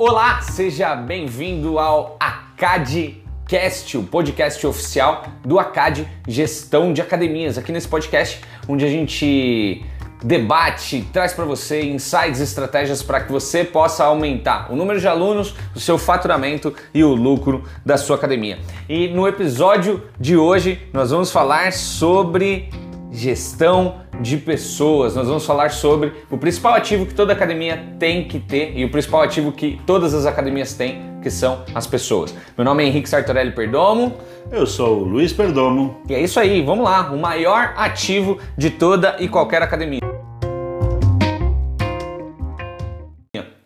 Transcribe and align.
Olá, 0.00 0.40
seja 0.42 0.94
bem-vindo 0.94 1.76
ao 1.76 2.16
ACADcast, 2.20 3.98
o 3.98 4.04
podcast 4.04 4.64
oficial 4.64 5.24
do 5.44 5.58
ACAD 5.58 6.06
Gestão 6.28 6.92
de 6.92 7.02
Academias. 7.02 7.58
Aqui 7.58 7.72
nesse 7.72 7.88
podcast, 7.88 8.40
onde 8.68 8.84
a 8.84 8.88
gente 8.88 9.84
debate, 10.22 11.04
traz 11.12 11.32
para 11.32 11.44
você 11.44 11.82
insights, 11.82 12.38
estratégias 12.38 13.02
para 13.02 13.22
que 13.22 13.32
você 13.32 13.64
possa 13.64 14.04
aumentar 14.04 14.72
o 14.72 14.76
número 14.76 15.00
de 15.00 15.08
alunos, 15.08 15.56
o 15.74 15.80
seu 15.80 15.98
faturamento 15.98 16.72
e 16.94 17.02
o 17.02 17.12
lucro 17.12 17.64
da 17.84 17.96
sua 17.96 18.14
academia. 18.14 18.60
E 18.88 19.08
no 19.08 19.26
episódio 19.26 20.04
de 20.16 20.36
hoje, 20.36 20.80
nós 20.92 21.10
vamos 21.10 21.32
falar 21.32 21.72
sobre 21.72 22.70
gestão 23.10 24.02
de 24.20 24.36
pessoas. 24.36 25.14
Nós 25.14 25.26
vamos 25.26 25.44
falar 25.46 25.70
sobre 25.70 26.12
o 26.30 26.36
principal 26.36 26.74
ativo 26.74 27.06
que 27.06 27.14
toda 27.14 27.32
academia 27.32 27.94
tem 27.98 28.26
que 28.26 28.38
ter 28.38 28.76
e 28.76 28.84
o 28.84 28.90
principal 28.90 29.22
ativo 29.22 29.52
que 29.52 29.80
todas 29.86 30.14
as 30.14 30.26
academias 30.26 30.74
têm, 30.74 31.18
que 31.22 31.30
são 31.30 31.64
as 31.74 31.86
pessoas. 31.86 32.34
Meu 32.56 32.64
nome 32.64 32.84
é 32.84 32.86
Henrique 32.86 33.08
Sartorelli 33.08 33.52
Perdomo. 33.52 34.16
Eu 34.50 34.66
sou 34.66 35.00
o 35.00 35.04
Luiz 35.04 35.32
Perdomo. 35.32 36.02
E 36.08 36.14
é 36.14 36.20
isso 36.20 36.38
aí, 36.38 36.62
vamos 36.62 36.84
lá, 36.84 37.10
o 37.12 37.18
maior 37.18 37.74
ativo 37.76 38.38
de 38.56 38.70
toda 38.70 39.16
e 39.18 39.28
qualquer 39.28 39.62
academia. 39.62 40.00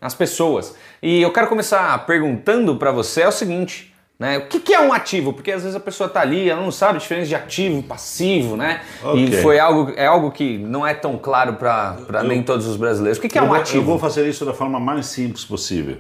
As 0.01 0.15
pessoas. 0.15 0.75
E 1.01 1.23
eu 1.23 1.33
quero 1.33 1.47
começar 1.47 1.97
perguntando 2.07 2.75
para 2.75 2.91
você 2.91 3.23
é 3.23 3.29
o 3.29 3.33
seguinte: 3.33 3.92
né? 4.23 4.39
O 4.39 4.47
que, 4.47 4.61
que, 4.61 4.73
é 4.73 4.81
um 4.81 4.93
ativo? 4.93 5.33
Porque 5.33 5.51
às 5.51 5.63
vezes 5.63 5.75
a 5.75 5.81
pessoa 5.81 6.07
está 6.07 6.21
ali, 6.21 6.49
ela 6.49 6.63
não 6.63 6.71
sabe 6.71 6.95
a 6.95 6.99
diferença 7.01 7.27
de 7.27 7.35
ativo, 7.35 7.83
passivo, 7.83 8.57
né? 8.57 8.81
Okay. 9.03 9.25
E 9.25 9.43
foi 9.43 9.59
algo, 9.59 9.93
é 9.97 10.07
algo 10.07 10.31
que 10.31 10.59
não 10.59 10.87
é 10.87 10.95
tão 10.95 11.19
claro 11.19 11.55
para 11.55 12.23
nem 12.23 12.41
todos 12.41 12.69
os 12.69 12.77
brasileiros. 12.77 13.19
O 13.19 13.21
que, 13.21 13.29
que 13.29 13.37
é 13.37 13.43
um 13.43 13.49
vou, 13.49 13.57
ativo? 13.57 13.79
Eu 13.79 13.85
vou 13.85 13.99
fazer 13.99 14.29
isso 14.29 14.45
da 14.45 14.55
forma 14.55 14.79
mais 14.79 15.07
simples 15.07 15.45
possível. 15.45 15.97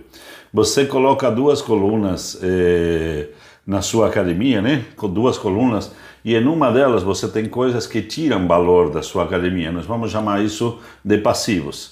Você 0.55 0.87
coloca 0.87 1.29
duas 1.33 1.61
colunas 1.61 2.39
eh, 2.41 3.31
na 3.67 3.83
sua 3.83 4.06
academia, 4.06 4.62
né? 4.62 4.84
Com 4.95 5.09
duas 5.09 5.36
colunas, 5.36 5.91
e 6.25 6.36
em 6.36 6.47
uma 6.47 6.70
delas 6.70 7.03
você 7.03 7.27
tem 7.27 7.47
coisas 7.47 7.89
que 7.89 8.01
tiram 8.03 8.47
valor 8.47 8.89
da 8.91 9.03
sua 9.03 9.25
academia. 9.25 9.73
Nós 9.73 9.84
vamos 9.84 10.12
chamar 10.12 10.45
isso 10.45 10.79
de 11.05 11.19
passivos 11.19 11.92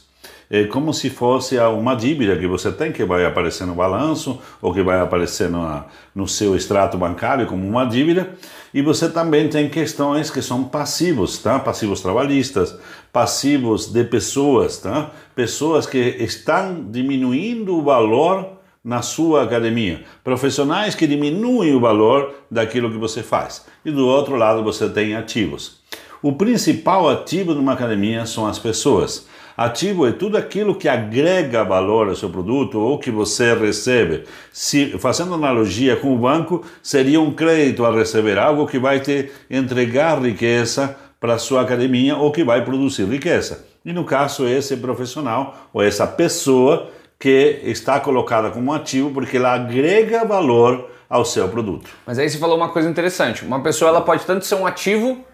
é 0.51 0.65
como 0.65 0.93
se 0.93 1.09
fosse 1.09 1.57
uma 1.59 1.95
dívida 1.95 2.37
que 2.37 2.47
você 2.49 2.73
tem, 2.73 2.91
que 2.91 3.05
vai 3.05 3.25
aparecer 3.25 3.65
no 3.65 3.75
balanço 3.77 4.41
ou 4.61 4.75
que 4.75 4.83
vai 4.83 4.99
aparecer 5.01 5.49
no, 5.49 5.85
no 6.13 6.27
seu 6.27 6.57
extrato 6.57 6.99
bancário 6.99 7.47
como 7.47 7.65
uma 7.65 7.85
dívida. 7.85 8.31
E 8.75 8.83
você 8.83 9.09
também 9.09 9.49
tem 9.49 9.69
questões 9.69 10.29
que 10.29 10.43
são 10.43 10.65
passivos, 10.65 11.39
tá? 11.39 11.61
Passivos 11.61 12.01
trabalhistas, 12.01 12.77
passivos 13.13 13.93
de 13.93 14.03
pessoas, 14.03 14.79
tá? 14.79 15.13
Pessoas 15.37 15.87
que 15.87 15.99
estão 15.99 16.85
diminuindo 16.91 17.77
o 17.77 17.83
valor 17.83 18.59
na 18.83 19.03
sua 19.03 19.45
academia. 19.45 20.03
Profissionais 20.25 20.97
que 20.97 21.07
diminuem 21.07 21.77
o 21.77 21.81
valor 21.81 22.35
daquilo 22.51 22.91
que 22.91 22.99
você 22.99 23.23
faz. 23.23 23.65
E 23.85 23.91
do 23.93 24.05
outro 24.05 24.35
lado 24.35 24.65
você 24.65 24.89
tem 24.89 25.15
ativos. 25.15 25.79
O 26.21 26.33
principal 26.33 27.09
ativo 27.09 27.55
de 27.55 27.61
uma 27.61 27.75
academia 27.75 28.27
são 28.27 28.47
as 28.47 28.59
pessoas. 28.59 29.29
Ativo 29.57 30.07
é 30.07 30.13
tudo 30.13 30.37
aquilo 30.37 30.75
que 30.75 30.89
agrega 30.89 31.65
valor 31.65 32.09
ao 32.09 32.17
seu 32.17 32.31
produto 32.31 32.79
ou 32.79 32.99
que 32.99 33.11
você 33.11 33.55
recebe. 33.55 34.25
Se, 34.53 34.99
fazendo 34.99 35.35
analogia 35.35 35.97
com 35.97 36.15
o 36.15 36.19
banco, 36.19 36.65
seria 36.83 37.21
um 37.21 37.33
crédito 37.33 37.85
a 37.85 37.91
receber, 37.91 38.39
algo 38.39 38.67
que 38.67 38.79
vai 38.79 39.01
te 39.01 39.31
entregar 39.51 40.21
riqueza 40.23 40.97
para 41.19 41.35
a 41.35 41.39
sua 41.39 41.61
academia 41.61 42.17
ou 42.17 42.33
que 42.33 42.43
vai 42.43 42.65
produzir 42.65 43.05
riqueza. 43.05 43.67
E 43.85 43.93
no 43.93 44.05
caso, 44.05 44.47
esse 44.47 44.77
profissional 44.77 45.69
ou 45.73 45.83
essa 45.83 46.07
pessoa 46.07 46.91
que 47.19 47.61
está 47.65 48.01
colocada 48.01 48.51
como 48.51 48.73
ativo 48.73 49.11
porque 49.11 49.37
ela 49.37 49.53
agrega 49.53 50.25
valor 50.25 50.91
ao 51.09 51.25
seu 51.25 51.49
produto. 51.49 51.91
Mas 52.07 52.19
aí 52.19 52.29
você 52.31 52.39
falou 52.39 52.57
uma 52.57 52.71
coisa 52.71 52.89
interessante. 52.89 53.45
Uma 53.45 53.63
pessoa 53.63 53.91
ela 53.91 54.01
pode 54.01 54.25
tanto 54.25 54.47
ser 54.47 54.55
um 54.55 54.67
ativo 54.67 55.25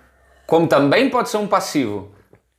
como 0.47 0.67
também 0.67 1.11
pode 1.11 1.29
ser 1.29 1.37
um 1.37 1.47
passivo. 1.47 2.16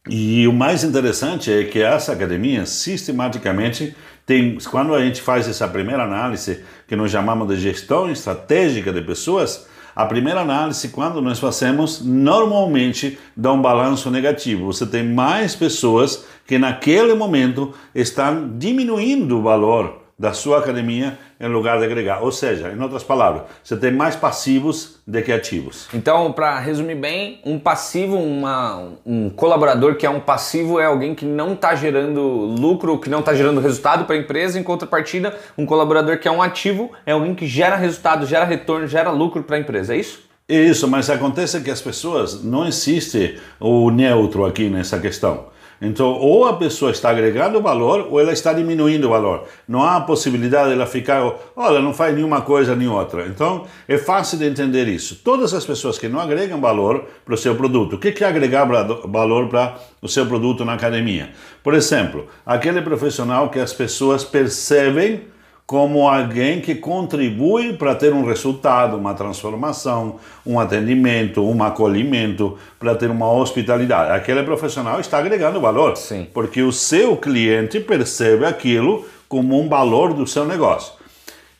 E 0.10 0.48
o 0.48 0.54
mais 0.54 0.84
interessante 0.84 1.52
é 1.52 1.64
que 1.64 1.80
essa 1.80 2.14
academia 2.14 2.66
sistematicamente 2.66 3.96
tem, 4.26 4.58
quando 4.70 4.94
a 4.94 5.02
gente 5.02 5.22
faz 5.22 5.48
essa 5.48 5.68
primeira 5.68 6.04
análise, 6.04 6.64
que 6.88 6.96
nós 6.96 7.12
chamamos 7.12 7.48
de 7.48 7.62
gestão 7.62 8.10
estratégica 8.10 8.92
de 8.92 9.02
pessoas, 9.02 9.68
a 9.96 10.06
primeira 10.06 10.42
análise, 10.42 10.90
quando 10.90 11.22
nós 11.22 11.40
fazemos, 11.40 12.02
normalmente 12.04 13.18
dá 13.36 13.52
um 13.52 13.62
balanço 13.62 14.12
negativo. 14.12 14.72
Você 14.72 14.86
tem 14.86 15.04
mais 15.04 15.56
pessoas 15.56 16.26
que 16.46 16.58
naquele 16.60 17.14
momento 17.14 17.74
estão 17.96 18.58
diminuindo 18.58 19.40
o 19.40 19.42
valor 19.42 20.07
da 20.20 20.34
sua 20.34 20.58
academia 20.58 21.18
em 21.40 21.48
lugar 21.48 21.78
de 21.78 21.86
agregar. 21.86 22.24
Ou 22.24 22.32
seja, 22.32 22.72
em 22.72 22.82
outras 22.82 23.04
palavras, 23.04 23.44
você 23.64 23.78
tem 23.78 23.92
mais 23.92 24.16
passivos 24.16 25.00
do 25.06 25.22
que 25.22 25.32
ativos. 25.32 25.88
Então, 25.94 26.32
para 26.32 26.58
resumir 26.60 26.96
bem, 26.96 27.40
um 27.46 27.60
passivo, 27.60 28.18
uma, 28.18 28.94
um 29.06 29.30
colaborador 29.30 29.96
que 29.96 30.06
é 30.06 30.10
um 30.10 30.20
passivo 30.20 30.80
é 30.80 30.86
alguém 30.86 31.14
que 31.14 31.26
não 31.26 31.54
está 31.54 31.76
gerando 31.76 32.22
lucro, 32.22 32.98
que 33.00 33.10
não 33.10 33.20
está 33.20 33.36
gerando 33.36 33.62
resultado 33.62 34.06
para 34.06 34.16
a 34.16 34.20
empresa. 34.20 34.60
Em 34.60 34.64
contrapartida, 34.64 35.38
um 35.56 35.66
colaborador 35.66 36.18
que 36.18 36.28
é 36.28 36.32
um 36.32 36.42
ativo 36.42 36.92
é 37.06 37.12
alguém 37.12 37.36
que 37.36 37.46
gera 37.46 37.76
resultado, 37.76 38.26
gera 38.26 38.46
retorno, 38.46 38.88
gera 38.88 39.12
lucro 39.12 39.44
para 39.44 39.58
a 39.58 39.60
empresa. 39.60 39.94
É 39.94 39.98
isso? 40.00 40.26
Isso, 40.50 40.88
mas 40.88 41.10
acontece 41.10 41.60
que 41.60 41.70
as 41.70 41.82
pessoas 41.82 42.42
não 42.42 42.66
existe 42.66 43.38
o 43.60 43.92
neutro 43.92 44.46
aqui 44.46 44.70
nessa 44.70 44.98
questão. 44.98 45.48
Então, 45.82 46.14
ou 46.14 46.46
a 46.46 46.54
pessoa 46.54 46.92
está 46.92 47.10
agregando 47.10 47.62
valor 47.62 48.08
ou 48.10 48.20
ela 48.20 48.34
está 48.34 48.52
diminuindo 48.52 49.08
o 49.08 49.10
valor. 49.12 49.44
Não 49.68 49.84
há 49.84 50.02
possibilidade 50.02 50.70
dela 50.70 50.86
ficar, 50.86 51.34
olha, 51.56 51.80
não 51.80 51.94
faz 51.94 52.16
nenhuma 52.16 52.42
coisa 52.42 52.76
nem 52.76 52.88
outra. 52.88 53.28
Então, 53.28 53.66
é 53.88 53.98
fácil 53.98 54.40
de 54.40 54.46
entender 54.46 54.88
isso. 54.88 55.22
Todas 55.24 55.54
as 55.54 55.66
pessoas 55.66 55.98
que 55.98 56.08
não 56.08 56.20
agregam 56.20 56.60
valor 56.60 57.06
para 57.24 57.34
o 57.34 57.38
seu 57.38 57.56
produto, 57.56 57.94
o 57.94 58.00
que 58.00 58.24
é 58.24 58.28
agregar 58.28 58.66
valor 58.66 59.48
para 59.48 59.78
o 60.02 60.08
seu 60.08 60.26
produto 60.26 60.66
na 60.66 60.74
academia? 60.74 61.30
Por 61.64 61.74
exemplo, 61.74 62.28
aquele 62.46 62.82
profissional 62.82 63.50
que 63.50 63.60
as 63.60 63.74
pessoas 63.74 64.24
percebem 64.24 65.22
como 65.68 66.08
alguém 66.08 66.62
que 66.62 66.76
contribui 66.76 67.74
para 67.74 67.94
ter 67.94 68.14
um 68.14 68.24
resultado, 68.24 68.96
uma 68.96 69.14
transformação, 69.14 70.16
um 70.46 70.58
atendimento, 70.58 71.44
um 71.44 71.62
acolhimento, 71.62 72.58
para 72.80 72.96
ter 72.96 73.12
uma 73.12 73.30
hospitalidade. 73.30 74.12
Aquele 74.12 74.44
profissional 74.44 74.98
está 75.02 75.18
agregando 75.18 75.60
valor, 75.60 75.98
Sim. 75.98 76.26
porque 76.34 76.62
o 76.62 76.72
seu 76.72 77.18
cliente 77.18 77.82
percebe 77.82 78.46
aquilo 78.46 79.06
como 79.28 79.62
um 79.62 79.68
valor 79.68 80.14
do 80.14 80.26
seu 80.26 80.46
negócio. 80.46 80.94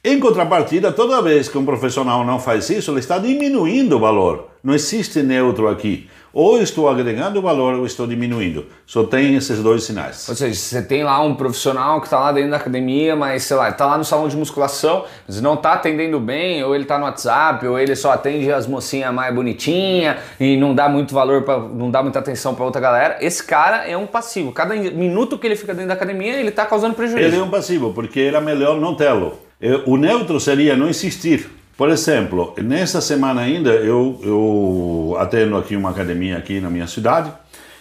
Em 0.02 0.18
contrapartida, 0.22 0.90
toda 0.94 1.22
vez 1.22 1.50
que 1.50 1.58
um 1.58 1.66
profissional 1.66 2.26
não 2.26 2.40
faz 2.40 2.70
isso, 2.70 2.92
ele 2.92 3.02
está 3.02 3.18
diminuindo 3.18 3.98
o 3.98 4.00
valor. 4.00 4.48
Não 4.64 4.74
existe 4.74 5.22
neutro 5.22 5.68
aqui. 5.68 6.10
Ou 6.34 6.62
estou 6.62 6.88
agregando 6.88 7.42
valor 7.42 7.76
ou 7.76 7.86
estou 7.86 8.06
diminuindo. 8.06 8.66
Só 8.86 9.04
tem 9.04 9.36
esses 9.36 9.60
dois 9.64 9.84
sinais. 9.84 10.28
Ou 10.30 10.36
seja, 10.36 10.54
você 10.54 10.82
tem 10.82 11.04
lá 11.04 11.20
um 11.22 11.36
profissional 11.36 12.00
que 12.00 12.08
está 12.08 12.20
lá 12.20 12.32
dentro 12.32 12.52
da 12.52 12.58
academia, 12.58 13.16
mas 13.16 13.44
sei 13.44 13.58
lá, 13.58 13.70
está 13.70 13.86
lá 13.86 13.98
no 13.98 14.04
salão 14.04 14.28
de 14.28 14.38
musculação, 14.38 15.06
mas 15.28 15.42
não 15.42 15.56
está 15.56 15.74
atendendo 15.74 16.20
bem, 16.20 16.64
ou 16.64 16.76
ele 16.76 16.84
está 16.84 16.98
no 16.98 17.06
WhatsApp, 17.06 17.66
ou 17.66 17.80
ele 17.80 17.96
só 17.96 18.12
atende 18.12 18.52
as 18.52 18.68
mocinhas 18.68 19.14
mais 19.14 19.34
bonitinhas 19.34 20.18
e 20.40 20.58
não 20.58 20.76
dá 20.76 20.88
muito 20.88 21.14
valor, 21.14 21.44
pra, 21.44 21.60
não 21.60 21.90
dá 21.90 22.04
muita 22.04 22.20
atenção 22.20 22.54
para 22.54 22.66
outra 22.66 22.82
galera. 22.82 23.18
Esse 23.20 23.44
cara 23.44 23.88
é 23.88 23.98
um 23.98 24.06
passivo. 24.06 24.52
Cada 24.52 24.76
minuto 24.76 25.38
que 25.38 25.48
ele 25.48 25.56
fica 25.56 25.74
dentro 25.74 25.90
da 25.90 25.96
academia, 25.96 26.34
ele 26.36 26.50
está 26.50 26.66
causando 26.66 26.94
prejuízo. 26.94 27.26
Ele 27.26 27.38
é 27.38 27.44
um 27.44 27.50
passivo, 27.50 27.94
porque 27.94 28.20
era 28.20 28.40
melhor 28.40 28.80
não 28.80 28.96
tê-lo. 28.96 29.40
O 29.86 29.98
neutro 29.98 30.40
seria 30.40 30.78
não 30.78 30.88
existir. 30.88 31.57
Por 31.78 31.90
exemplo, 31.90 32.56
nessa 32.58 33.00
semana 33.00 33.42
ainda 33.42 33.70
eu, 33.70 34.20
eu 34.24 35.16
atendo 35.20 35.56
aqui 35.56 35.76
uma 35.76 35.92
academia 35.92 36.36
aqui 36.36 36.60
na 36.60 36.72
minha 36.72 36.88
cidade 36.88 37.32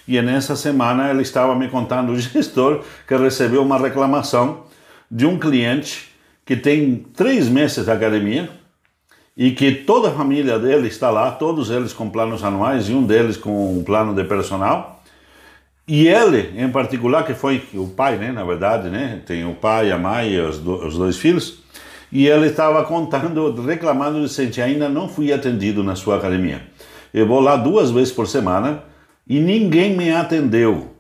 e 0.07 0.21
nessa 0.21 0.55
semana 0.55 1.09
ele 1.11 1.23
estava 1.23 1.55
me 1.55 1.67
contando 1.69 2.13
o 2.13 2.19
gestor 2.19 2.83
que 3.09 3.17
recebeu 3.17 3.63
uma 3.63 3.79
reclamação 3.79 4.65
de 5.11 5.25
um 5.25 5.39
cliente 5.39 6.11
que 6.45 6.55
tem 6.55 7.07
três 7.17 7.49
meses 7.49 7.87
de 7.87 7.91
academia 7.91 8.51
e 9.35 9.53
que 9.53 9.73
toda 9.73 10.09
a 10.09 10.13
família 10.13 10.59
dele 10.59 10.89
está 10.89 11.09
lá, 11.09 11.31
todos 11.31 11.71
eles 11.71 11.95
com 11.95 12.11
planos 12.11 12.45
anuais 12.45 12.91
e 12.91 12.93
um 12.93 13.03
deles 13.03 13.39
com 13.39 13.79
um 13.79 13.83
plano 13.83 14.15
de 14.15 14.25
personal. 14.25 15.03
E 15.89 16.07
ele, 16.07 16.53
em 16.61 16.71
particular, 16.71 17.25
que 17.25 17.33
foi 17.33 17.63
o 17.75 17.89
pai, 17.89 18.17
né, 18.17 18.31
na 18.31 18.45
verdade, 18.45 18.89
né, 18.91 19.23
tem 19.25 19.47
o 19.47 19.55
pai, 19.55 19.91
a 19.91 19.99
mãe 19.99 20.33
e 20.33 20.41
os, 20.41 20.59
do, 20.59 20.87
os 20.87 20.97
dois 20.97 21.17
filhos, 21.17 21.66
e 22.11 22.27
ele 22.27 22.47
estava 22.47 22.85
contando, 22.85 23.63
reclamando, 23.63 24.21
dizendo, 24.21 24.63
ainda 24.63 24.89
não 24.89 25.09
fui 25.09 25.33
atendido 25.33 25.83
na 25.83 25.95
sua 25.95 26.17
academia. 26.17 26.63
Eu 27.13 27.27
vou 27.27 27.41
lá 27.41 27.57
duas 27.57 27.91
vezes 27.91 28.13
por 28.13 28.27
semana 28.27 28.83
e 29.27 29.41
ninguém 29.41 29.97
me 29.97 30.13
atendeu. 30.13 30.95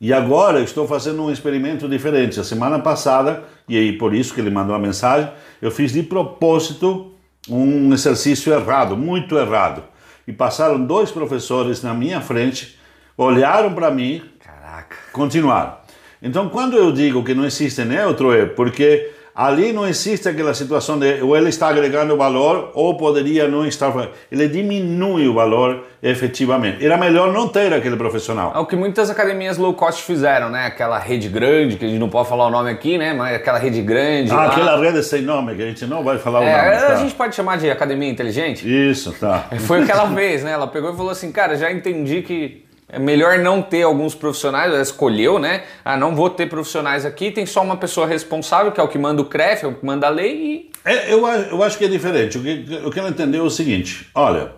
E 0.00 0.12
agora 0.12 0.60
estou 0.60 0.86
fazendo 0.86 1.22
um 1.22 1.30
experimento 1.30 1.88
diferente. 1.88 2.38
A 2.38 2.44
semana 2.44 2.78
passada, 2.78 3.44
e 3.68 3.76
aí 3.76 3.96
por 3.96 4.14
isso 4.14 4.34
que 4.34 4.40
ele 4.40 4.50
mandou 4.50 4.74
a 4.74 4.78
mensagem, 4.78 5.30
eu 5.62 5.70
fiz 5.70 5.92
de 5.92 6.02
propósito 6.02 7.12
um 7.48 7.92
exercício 7.92 8.52
errado, 8.52 8.96
muito 8.96 9.36
errado. 9.38 9.82
E 10.26 10.32
passaram 10.32 10.84
dois 10.84 11.10
professores 11.10 11.82
na 11.82 11.94
minha 11.94 12.20
frente, 12.20 12.78
olharam 13.16 13.72
para 13.74 13.90
mim, 13.90 14.22
Caraca. 14.40 14.96
continuaram. 15.12 15.76
Então, 16.22 16.48
quando 16.48 16.76
eu 16.76 16.90
digo 16.90 17.22
que 17.22 17.34
não 17.34 17.44
existe 17.44 17.84
neutro, 17.84 18.32
é 18.32 18.46
porque 18.46 19.10
ali 19.34 19.72
não 19.72 19.86
existe 19.86 20.28
aquela 20.28 20.54
situação 20.54 20.98
de 20.98 21.20
ou 21.22 21.36
ele 21.36 21.48
está 21.48 21.68
agregando 21.68 22.16
valor 22.16 22.70
ou 22.74 22.96
poderia 22.96 23.48
não 23.48 23.66
estar. 23.66 23.92
Ele 24.30 24.48
diminui 24.48 25.26
o 25.28 25.34
valor 25.34 25.84
efetivamente. 26.02 26.84
Era 26.84 26.96
melhor 26.96 27.32
não 27.32 27.48
ter 27.48 27.72
aquele 27.72 27.96
profissional. 27.96 28.52
É 28.54 28.58
o 28.58 28.66
que 28.66 28.76
muitas 28.76 29.10
academias 29.10 29.56
low 29.58 29.72
cost 29.74 30.02
fizeram, 30.02 30.50
né? 30.50 30.66
Aquela 30.66 30.98
rede 30.98 31.28
grande, 31.28 31.76
que 31.76 31.84
a 31.84 31.88
gente 31.88 31.98
não 31.98 32.08
pode 32.08 32.28
falar 32.28 32.46
o 32.46 32.50
nome 32.50 32.70
aqui, 32.70 32.98
né? 32.98 33.12
Mas 33.14 33.34
aquela 33.36 33.58
rede 33.58 33.80
grande. 33.82 34.30
Ah, 34.30 34.36
lá. 34.36 34.46
aquela 34.46 34.78
rede 34.78 35.02
sem 35.02 35.22
nome, 35.22 35.54
que 35.54 35.62
a 35.62 35.66
gente 35.66 35.86
não 35.86 36.04
vai 36.04 36.18
falar 36.18 36.42
é, 36.42 36.42
o 36.42 36.46
nome. 36.46 36.76
A 36.76 36.88
Tá? 36.94 36.96
gente 36.96 37.14
pode 37.14 37.34
chamar 37.34 37.56
de 37.58 37.70
academia 37.70 38.08
inteligente? 38.08 38.64
Isso, 38.68 39.12
tá. 39.18 39.46
Foi 39.66 39.82
o 39.82 39.86
que 39.86 39.90
ela 39.92 40.08
fez, 40.14 40.44
né? 40.44 40.52
Ela 40.52 40.66
pegou 40.66 40.92
e 40.92 40.96
falou 40.96 41.10
assim, 41.10 41.32
cara, 41.32 41.56
já 41.56 41.72
entendi 41.72 42.22
que 42.22 42.63
é 42.94 42.98
melhor 42.98 43.38
não 43.38 43.60
ter 43.60 43.82
alguns 43.82 44.14
profissionais, 44.14 44.72
ela 44.72 44.82
escolheu, 44.82 45.38
né? 45.38 45.64
Ah, 45.84 45.96
não 45.96 46.14
vou 46.14 46.30
ter 46.30 46.48
profissionais 46.48 47.04
aqui, 47.04 47.30
tem 47.30 47.44
só 47.44 47.62
uma 47.62 47.76
pessoa 47.76 48.06
responsável, 48.06 48.70
que 48.70 48.80
é 48.80 48.82
o 48.82 48.88
que 48.88 48.98
manda 48.98 49.20
o 49.20 49.24
CREF, 49.24 49.64
é 49.64 49.68
o 49.68 49.74
que 49.74 49.84
manda 49.84 50.06
a 50.06 50.10
lei 50.10 50.34
e... 50.34 50.70
É, 50.84 51.12
eu, 51.12 51.26
eu 51.26 51.62
acho 51.62 51.78
que 51.78 51.84
é 51.84 51.88
diferente. 51.88 52.38
O 52.38 52.42
que, 52.42 52.80
o 52.84 52.90
que 52.90 52.98
ela 52.98 53.08
entendeu 53.08 53.42
é 53.42 53.46
o 53.46 53.50
seguinte: 53.50 54.10
olha, 54.14 54.52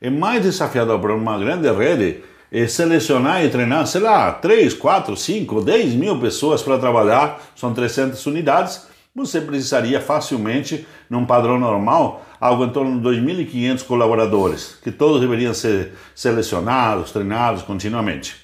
é 0.00 0.08
mais 0.08 0.42
desafiador 0.42 0.98
para 0.98 1.14
uma 1.14 1.38
grande 1.38 1.70
rede 1.70 2.22
é 2.50 2.66
selecionar 2.66 3.44
e 3.44 3.50
treinar, 3.50 3.86
sei 3.86 4.00
lá, 4.00 4.32
3, 4.32 4.72
4, 4.72 5.16
5, 5.16 5.60
10 5.62 5.94
mil 5.94 6.18
pessoas 6.18 6.62
para 6.62 6.78
trabalhar, 6.78 7.42
são 7.54 7.74
300 7.74 8.24
unidades. 8.26 8.86
Você 9.16 9.40
precisaria 9.40 9.98
facilmente, 9.98 10.86
num 11.08 11.24
padrão 11.24 11.58
normal, 11.58 12.22
algo 12.38 12.66
em 12.66 12.68
torno 12.68 13.00
de 13.00 13.18
2.500 13.18 13.82
colaboradores, 13.84 14.76
que 14.84 14.90
todos 14.90 15.22
deveriam 15.22 15.54
ser 15.54 15.92
selecionados, 16.14 17.12
treinados 17.12 17.62
continuamente. 17.62 18.36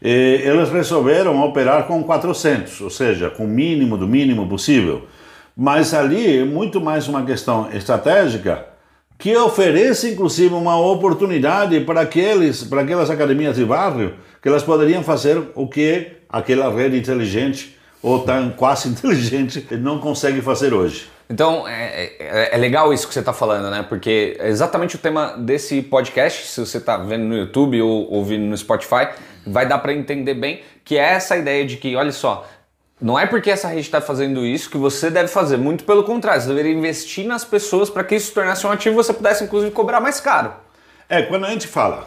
E 0.00 0.40
eles 0.42 0.70
resolveram 0.70 1.44
operar 1.44 1.86
com 1.86 2.02
400, 2.02 2.80
ou 2.80 2.88
seja, 2.88 3.28
com 3.28 3.44
o 3.44 3.48
mínimo 3.48 3.98
do 3.98 4.08
mínimo 4.08 4.48
possível. 4.48 5.06
Mas 5.54 5.92
ali 5.92 6.38
é 6.38 6.44
muito 6.46 6.80
mais 6.80 7.06
uma 7.06 7.22
questão 7.22 7.70
estratégica 7.70 8.64
que 9.18 9.36
oferece 9.36 10.12
inclusive 10.12 10.54
uma 10.54 10.80
oportunidade 10.80 11.78
para 11.80 12.00
aqueles, 12.00 12.64
para 12.64 12.80
aquelas 12.80 13.10
academias 13.10 13.56
de 13.56 13.64
bairro 13.66 14.14
que 14.40 14.48
elas 14.48 14.62
poderiam 14.62 15.02
fazer 15.02 15.50
o 15.54 15.68
que 15.68 16.12
aquela 16.30 16.74
rede 16.74 16.96
inteligente 16.96 17.73
ou 18.04 18.20
tão 18.20 18.50
quase 18.50 18.88
inteligente 18.90 19.66
não 19.72 19.98
consegue 19.98 20.42
fazer 20.42 20.74
hoje. 20.74 21.08
Então, 21.28 21.66
é, 21.66 22.12
é- 22.18 22.50
é 22.52 22.56
legal 22.58 22.92
isso 22.92 23.08
que 23.08 23.14
você 23.14 23.20
está 23.20 23.32
falando, 23.32 23.70
né? 23.70 23.82
Porque 23.88 24.36
é 24.38 24.48
exatamente 24.48 24.96
o 24.96 24.98
tema 24.98 25.34
desse 25.38 25.80
podcast, 25.80 26.46
se 26.46 26.60
você 26.60 26.76
está 26.76 26.98
vendo 26.98 27.24
no 27.24 27.34
YouTube 27.34 27.80
ou 27.80 28.12
ouvindo 28.12 28.44
no 28.44 28.56
Spotify, 28.56 29.08
vai 29.46 29.66
dar 29.66 29.78
para 29.78 29.94
entender 29.94 30.34
bem 30.34 30.60
que 30.84 30.98
é 30.98 31.14
essa 31.14 31.34
ideia 31.34 31.64
de 31.64 31.78
que, 31.78 31.96
olha 31.96 32.12
só, 32.12 32.46
não 33.00 33.18
é 33.18 33.24
porque 33.26 33.50
essa 33.50 33.68
rede 33.68 33.80
está 33.80 34.02
fazendo 34.02 34.44
isso 34.44 34.68
que 34.68 34.76
você 34.76 35.08
deve 35.10 35.28
fazer, 35.28 35.56
muito 35.56 35.84
pelo 35.84 36.04
contrário, 36.04 36.42
você 36.42 36.48
deveria 36.48 36.72
investir 36.72 37.26
nas 37.26 37.42
pessoas 37.42 37.88
para 37.88 38.04
que 38.04 38.16
isso 38.16 38.26
se 38.26 38.34
tornasse 38.34 38.66
um 38.66 38.70
ativo 38.70 38.94
e 38.94 39.02
você 39.02 39.14
pudesse, 39.14 39.44
inclusive, 39.44 39.72
cobrar 39.72 40.00
mais 40.00 40.20
caro. 40.20 40.52
É, 41.08 41.22
quando 41.22 41.46
a 41.46 41.50
gente 41.50 41.66
fala 41.66 42.06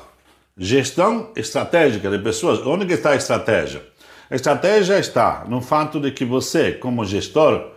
gestão 0.55 1.31
estratégica 1.35 2.07
de 2.09 2.19
pessoas, 2.19 2.59
onde 2.65 2.85
que 2.85 2.93
está 2.93 3.11
a 3.11 3.15
estratégia? 3.15 3.81
A 4.29 4.35
estratégia 4.35 4.99
está 4.99 5.45
no 5.47 5.61
fato 5.61 5.99
de 5.99 6.11
que 6.11 6.25
você, 6.25 6.73
como 6.73 7.05
gestor, 7.05 7.71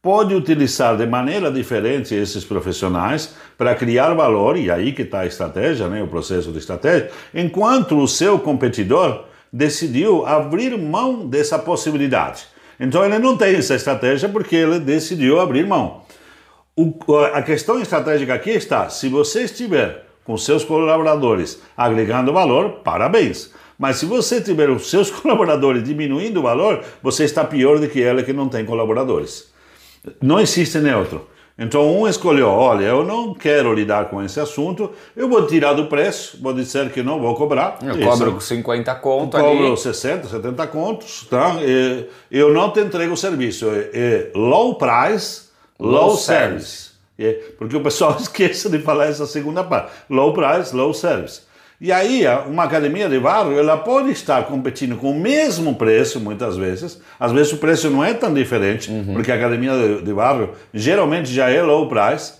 pode 0.00 0.34
utilizar 0.34 0.96
de 0.96 1.04
maneira 1.04 1.50
diferente 1.50 2.14
esses 2.14 2.44
profissionais 2.44 3.34
para 3.58 3.74
criar 3.74 4.14
valor, 4.14 4.56
e 4.56 4.70
aí 4.70 4.92
que 4.92 5.02
está 5.02 5.20
a 5.20 5.26
estratégia, 5.26 5.88
né, 5.88 6.00
o 6.02 6.06
processo 6.06 6.52
de 6.52 6.58
estratégia, 6.58 7.10
enquanto 7.34 7.98
o 7.98 8.06
seu 8.06 8.38
competidor 8.38 9.24
decidiu 9.52 10.24
abrir 10.24 10.78
mão 10.78 11.26
dessa 11.26 11.58
possibilidade. 11.58 12.46
Então 12.78 13.04
ele 13.04 13.18
não 13.18 13.36
tem 13.36 13.56
essa 13.56 13.74
estratégia 13.74 14.28
porque 14.28 14.54
ele 14.54 14.78
decidiu 14.78 15.40
abrir 15.40 15.66
mão. 15.66 16.02
O- 16.76 16.94
a 17.32 17.42
questão 17.42 17.80
estratégica 17.80 18.34
aqui 18.34 18.50
está: 18.50 18.88
se 18.90 19.08
você 19.08 19.44
estiver 19.44 20.06
com 20.24 20.36
seus 20.36 20.62
colaboradores 20.62 21.60
agregando 21.76 22.32
valor, 22.32 22.80
parabéns. 22.84 23.50
Mas 23.78 23.96
se 23.96 24.06
você 24.06 24.40
tiver 24.40 24.70
os 24.70 24.88
seus 24.90 25.10
colaboradores 25.12 25.82
diminuindo 25.84 26.40
o 26.40 26.42
valor, 26.42 26.82
você 27.02 27.24
está 27.24 27.44
pior 27.44 27.78
do 27.78 27.88
que 27.88 28.00
ele 28.00 28.22
que 28.22 28.32
não 28.32 28.48
tem 28.48 28.64
colaboradores. 28.64 29.50
Não 30.22 30.40
existe 30.40 30.78
neutro. 30.78 31.26
Então 31.58 31.90
um 31.90 32.06
escolheu, 32.06 32.48
olha, 32.48 32.84
eu 32.84 33.02
não 33.02 33.32
quero 33.32 33.72
lidar 33.72 34.10
com 34.10 34.22
esse 34.22 34.38
assunto, 34.38 34.90
eu 35.16 35.26
vou 35.26 35.46
tirar 35.46 35.72
do 35.72 35.86
preço, 35.86 36.38
vou 36.42 36.52
dizer 36.52 36.90
que 36.90 37.02
não 37.02 37.18
vou 37.18 37.34
cobrar. 37.34 37.78
Eu 37.82 37.92
Esse 37.92 38.04
cobro 38.04 38.30
é- 38.30 38.32
com 38.34 38.40
50 38.40 38.94
conto 38.96 39.38
cobro 39.38 39.66
ali. 39.68 39.76
60, 39.76 40.28
70 40.28 40.66
contos, 40.66 41.26
tá? 41.30 41.56
E 41.62 42.06
eu 42.30 42.52
não 42.52 42.70
te 42.70 42.80
entrego 42.80 43.14
o 43.14 43.16
serviço. 43.16 43.70
É, 43.70 43.88
é 43.94 44.30
low 44.34 44.74
price, 44.76 45.44
low, 45.80 46.08
Low 46.08 46.16
service. 46.18 46.90
É, 47.18 47.32
porque 47.56 47.74
o 47.74 47.82
pessoal 47.82 48.14
esquece 48.20 48.68
de 48.68 48.78
falar 48.80 49.06
essa 49.06 49.26
segunda 49.26 49.64
parte. 49.64 49.92
Low 50.10 50.34
price, 50.34 50.76
low 50.76 50.92
service. 50.92 51.40
E 51.78 51.92
aí, 51.92 52.24
uma 52.46 52.64
academia 52.64 53.06
de 53.06 53.18
bairro, 53.18 53.52
ela 53.58 53.76
pode 53.76 54.10
estar 54.10 54.44
competindo 54.44 54.96
com 54.96 55.10
o 55.10 55.20
mesmo 55.20 55.74
preço, 55.74 56.18
muitas 56.18 56.56
vezes. 56.56 56.98
Às 57.20 57.32
vezes 57.32 57.52
o 57.52 57.58
preço 57.58 57.90
não 57.90 58.02
é 58.02 58.14
tão 58.14 58.32
diferente, 58.32 58.90
porque 59.12 59.30
a 59.30 59.34
academia 59.34 59.72
de, 59.72 60.02
de 60.02 60.14
bairro 60.14 60.50
geralmente 60.72 61.30
já 61.30 61.50
é 61.50 61.60
low 61.62 61.86
price. 61.86 62.32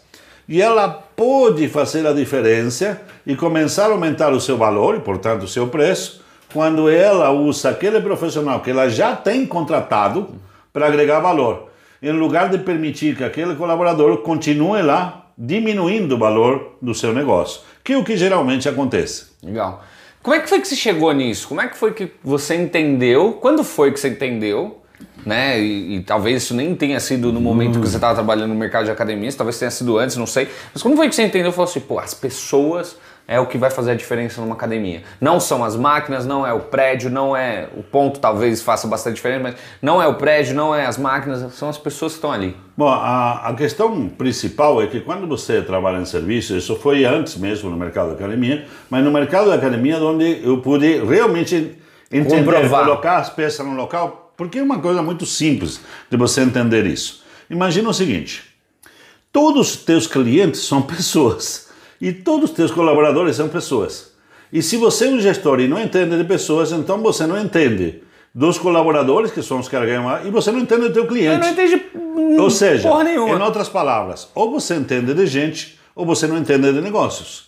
E 0.49 0.63
ela 0.63 0.89
pode 0.89 1.69
fazer 1.69 2.07
a 2.07 2.13
diferença 2.13 3.03
e 3.27 3.35
começar 3.37 3.87
a 3.87 3.93
aumentar 3.93 4.33
o 4.33 4.41
seu 4.41 4.57
valor 4.57 4.95
e, 4.95 5.01
portanto, 5.01 5.43
o 5.43 5.49
seu 5.49 5.67
preço, 5.67 6.23
quando 6.53 6.89
ela 6.89 7.31
usa 7.31 7.71
aquele 7.71 8.01
profissional 8.01 8.61
que 8.61 8.71
ela 8.71 8.89
já 8.89 9.15
tem 9.15 9.45
contratado 9.45 10.29
para 10.73 10.87
agregar 10.87 11.21
valor, 11.21 11.69
em 12.01 12.13
lugar 12.13 12.49
de 12.49 12.59
permitir 12.59 13.17
que 13.17 13.25
aquele 13.25 13.55
colaborador 13.55 14.19
continue 14.19 14.81
lá 14.83 15.27
diminuindo 15.37 16.15
o 16.15 16.19
valor 16.19 16.77
do 16.81 16.95
seu 16.95 17.13
negócio, 17.13 17.61
que 17.87 17.93
é 17.93 17.97
o 17.97 18.03
que 18.03 18.17
geralmente 18.17 18.69
acontece. 18.69 19.27
Legal. 19.41 19.85
Como 20.21 20.35
é 20.35 20.41
que 20.41 20.49
foi 20.49 20.61
que 20.61 20.67
você 20.67 20.75
chegou 20.75 21.13
nisso? 21.13 21.47
Como 21.47 21.61
é 21.61 21.69
que 21.69 21.79
foi 21.79 21.95
que 21.95 22.11
você 22.25 22.57
entendeu? 22.57 23.35
Quando 23.35 23.63
foi 23.63 23.93
que 23.93 24.01
você 24.01 24.09
entendeu? 24.09 24.83
Né? 25.25 25.61
E, 25.61 25.95
e 25.95 26.01
talvez 26.01 26.43
isso 26.43 26.53
nem 26.53 26.75
tenha 26.75 26.99
sido 26.99 27.33
no 27.33 27.41
momento 27.41 27.81
que 27.81 27.87
você 27.87 27.95
estava 27.95 28.13
trabalhando 28.13 28.49
no 28.49 28.57
mercado 28.57 28.87
de 28.87 28.91
academias, 28.91 29.37
talvez 29.37 29.57
tenha 29.57 29.71
sido 29.71 29.99
antes, 29.99 30.17
não 30.17 30.27
sei. 30.27 30.49
Mas 30.75 30.83
como 30.83 30.97
foi 30.97 31.09
que 31.09 31.15
você 31.15 31.23
entendeu? 31.23 31.53
Falou 31.53 31.71
assim, 31.71 31.79
pô, 31.79 32.01
as 32.01 32.13
pessoas 32.13 32.97
é 33.29 33.41
o 33.41 33.47
que 33.47 33.59
vai 33.59 33.71
fazer 33.71 33.91
a 33.91 33.95
diferença 33.95 34.41
numa 34.41 34.55
academia. 34.55 35.03
Não 35.21 35.41
são 35.41 35.65
as 35.65 35.75
máquinas, 35.75 36.25
não 36.25 36.47
é 36.47 36.53
o 36.53 36.61
prédio, 36.61 37.11
não 37.11 37.37
é 37.37 37.69
o 37.77 37.83
ponto, 37.83 38.21
talvez 38.21 38.63
faça 38.63 38.87
bastante 38.87 39.17
diferença, 39.17 39.43
mas 39.43 39.55
não 39.83 40.01
é 40.01 40.07
o 40.07 40.15
prédio, 40.15 40.55
não 40.55 40.75
é 40.75 40.87
as 40.87 40.97
máquinas, 40.97 41.53
são 41.55 41.69
as 41.69 41.77
pessoas 41.77 42.13
que 42.13 42.19
estão 42.19 42.31
ali. 42.31 42.57
Bom, 42.77 42.89
a, 42.89 43.49
a 43.49 43.55
questão 43.55 44.09
principal 44.09 44.81
é 44.81 44.87
que 44.87 45.01
quando 45.01 45.27
você 45.27 45.61
trabalha 45.61 45.99
em 45.99 46.05
serviço, 46.05 46.57
isso 46.57 46.77
foi 46.77 47.05
antes 47.05 47.37
mesmo 47.37 47.69
no 47.69 47.77
mercado 47.77 48.09
da 48.09 48.15
academia, 48.15 48.67
mas 48.89 49.03
no 49.03 49.11
mercado 49.11 49.49
da 49.49 49.55
academia 49.55 49.99
onde 49.99 50.43
eu 50.45 50.59
pude 50.59 51.05
realmente 51.05 51.77
entender, 52.13 52.45
Comprovar. 52.45 52.85
colocar 52.85 53.17
as 53.17 53.31
peças 53.31 53.67
no 53.67 53.75
local, 53.75 54.33
porque 54.37 54.59
é 54.59 54.63
uma 54.63 54.79
coisa 54.79 55.03
muito 55.03 55.27
simples 55.27 55.81
de 56.09 56.17
você 56.17 56.43
entender 56.43 56.87
isso. 56.87 57.25
Imagina 57.51 57.89
o 57.89 57.95
seguinte, 57.95 58.45
todos 59.33 59.71
os 59.71 59.77
teus 59.85 60.07
clientes 60.07 60.61
são 60.61 60.83
pessoas 60.83 61.66
e 62.01 62.13
todos 62.13 62.51
os 62.51 62.57
teus 62.57 62.71
colaboradores 62.71 63.37
são 63.37 63.49
pessoas. 63.49 64.13
E 64.53 64.63
se 64.63 64.77
você 64.77 65.07
é 65.07 65.11
um 65.11 65.21
gestor 65.21 65.61
e 65.61 65.69
não 65.69 65.81
entende 65.81 66.17
de 66.17 66.25
pessoas, 66.25 66.73
então 66.73 67.03
você 67.03 67.27
não 67.27 67.41
entende 67.41 68.03
dos 68.35 68.59
colaboradores, 68.59 69.31
que 69.31 69.43
são 69.43 69.61
os 69.61 69.69
que 69.69 69.79
ganham 69.79 70.05
mais, 70.05 70.27
e 70.27 70.31
você 70.31 70.53
não 70.53 70.61
entende 70.61 70.89
do 70.89 70.93
teu 70.93 71.07
cliente. 71.07 71.35
Eu 71.35 71.39
não 71.39 71.51
entendi 71.51 71.83
Ou 72.39 72.51
seja, 72.51 72.89
porra 72.89 73.05
nenhuma. 73.05 73.35
em 73.35 73.41
outras 73.41 73.69
palavras, 73.69 74.29
ou 74.35 74.51
você 74.51 74.75
entende 74.75 75.15
de 75.15 75.27
gente, 75.27 75.79
ou 75.95 76.05
você 76.05 76.27
não 76.27 76.37
entende 76.37 76.71
de 76.71 76.81
negócios. 76.81 77.47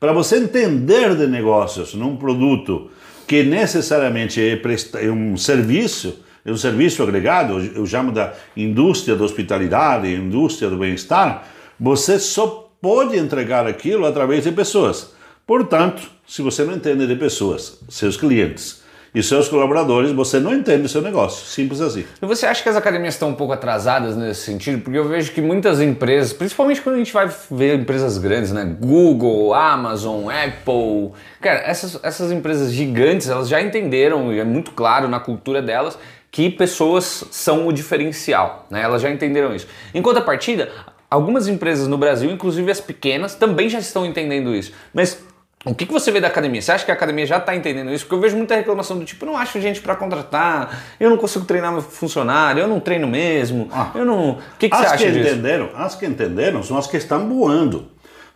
Para 0.00 0.12
você 0.12 0.38
entender 0.38 1.14
de 1.14 1.26
negócios 1.26 1.94
num 1.94 2.16
produto 2.16 2.90
que 3.26 3.42
necessariamente 3.42 4.40
é, 4.40 4.60
é 5.04 5.10
um 5.10 5.36
serviço, 5.36 6.20
é 6.44 6.50
um 6.50 6.56
serviço 6.56 7.02
agregado, 7.02 7.58
eu 7.58 7.76
eu 7.76 7.86
chamo 7.86 8.10
da 8.10 8.32
indústria 8.56 9.16
da 9.16 9.24
hospitalidade, 9.24 10.12
indústria 10.12 10.70
do 10.70 10.78
bem-estar, 10.78 11.46
você 11.78 12.18
só 12.18 12.65
pode 12.80 13.16
entregar 13.16 13.66
aquilo 13.66 14.06
através 14.06 14.44
de 14.44 14.52
pessoas. 14.52 15.12
Portanto, 15.46 16.02
se 16.26 16.42
você 16.42 16.64
não 16.64 16.74
entende 16.74 17.06
de 17.06 17.14
pessoas, 17.14 17.78
seus 17.88 18.16
clientes 18.16 18.82
e 19.14 19.22
seus 19.22 19.48
colaboradores, 19.48 20.10
você 20.12 20.38
não 20.38 20.52
entende 20.52 20.86
o 20.86 20.88
seu 20.88 21.00
negócio. 21.00 21.46
Simples 21.46 21.80
assim. 21.80 22.04
Você 22.20 22.44
acha 22.44 22.62
que 22.62 22.68
as 22.68 22.76
academias 22.76 23.14
estão 23.14 23.30
um 23.30 23.34
pouco 23.34 23.52
atrasadas 23.52 24.16
nesse 24.16 24.42
sentido? 24.42 24.82
Porque 24.82 24.98
eu 24.98 25.08
vejo 25.08 25.32
que 25.32 25.40
muitas 25.40 25.80
empresas, 25.80 26.32
principalmente 26.32 26.82
quando 26.82 26.96
a 26.96 26.98
gente 26.98 27.12
vai 27.12 27.30
ver 27.50 27.78
empresas 27.78 28.18
grandes, 28.18 28.52
né? 28.52 28.76
Google, 28.78 29.54
Amazon, 29.54 30.28
Apple. 30.28 31.12
Cara, 31.40 31.60
essas, 31.60 31.98
essas 32.02 32.30
empresas 32.30 32.72
gigantes, 32.72 33.28
elas 33.28 33.48
já 33.48 33.62
entenderam, 33.62 34.32
e 34.32 34.38
é 34.38 34.44
muito 34.44 34.72
claro 34.72 35.08
na 35.08 35.20
cultura 35.20 35.62
delas, 35.62 35.96
que 36.30 36.50
pessoas 36.50 37.24
são 37.30 37.66
o 37.66 37.72
diferencial, 37.72 38.66
né? 38.68 38.82
Elas 38.82 39.00
já 39.00 39.10
entenderam 39.10 39.54
isso. 39.54 39.66
Em 39.94 40.02
contrapartida, 40.02 40.70
algumas 41.10 41.48
empresas 41.48 41.88
no 41.88 41.98
Brasil, 41.98 42.30
inclusive 42.30 42.70
as 42.70 42.80
pequenas, 42.80 43.34
também 43.34 43.68
já 43.68 43.78
estão 43.78 44.04
entendendo 44.04 44.54
isso. 44.54 44.72
Mas 44.92 45.22
O 45.66 45.74
que, 45.74 45.84
que 45.84 45.92
você 45.92 46.12
vê 46.12 46.20
da 46.20 46.28
academia? 46.28 46.62
Você 46.62 46.70
acha 46.70 46.84
que 46.84 46.92
a 46.92 46.94
academia 46.94 47.26
já 47.26 47.38
está 47.38 47.56
entendendo 47.56 47.92
isso? 47.92 48.04
Porque 48.04 48.14
eu 48.14 48.20
vejo 48.20 48.36
muita 48.36 48.54
reclamação 48.54 48.96
do 48.96 49.04
tipo, 49.04 49.26
não 49.26 49.36
acho 49.36 49.60
gente 49.60 49.80
para 49.80 49.96
contratar, 49.96 50.94
eu 51.00 51.10
não 51.10 51.16
consigo 51.16 51.44
treinar 51.44 51.72
meu 51.72 51.82
funcionário, 51.82 52.60
eu 52.60 52.68
não 52.68 52.78
treino 52.78 53.08
mesmo, 53.08 53.68
ah, 53.72 53.90
eu 53.96 54.04
não... 54.04 54.30
O 54.30 54.38
que, 54.60 54.68
que 54.68 54.76
você 54.76 54.86
acha 54.86 54.96
que 54.98 55.10
disso? 55.10 55.28
Entenderam, 55.28 55.70
as 55.74 55.96
que 55.96 56.06
entenderam 56.06 56.62
são 56.62 56.78
as 56.78 56.86
que 56.86 56.96
estão 56.96 57.28
voando. 57.28 57.88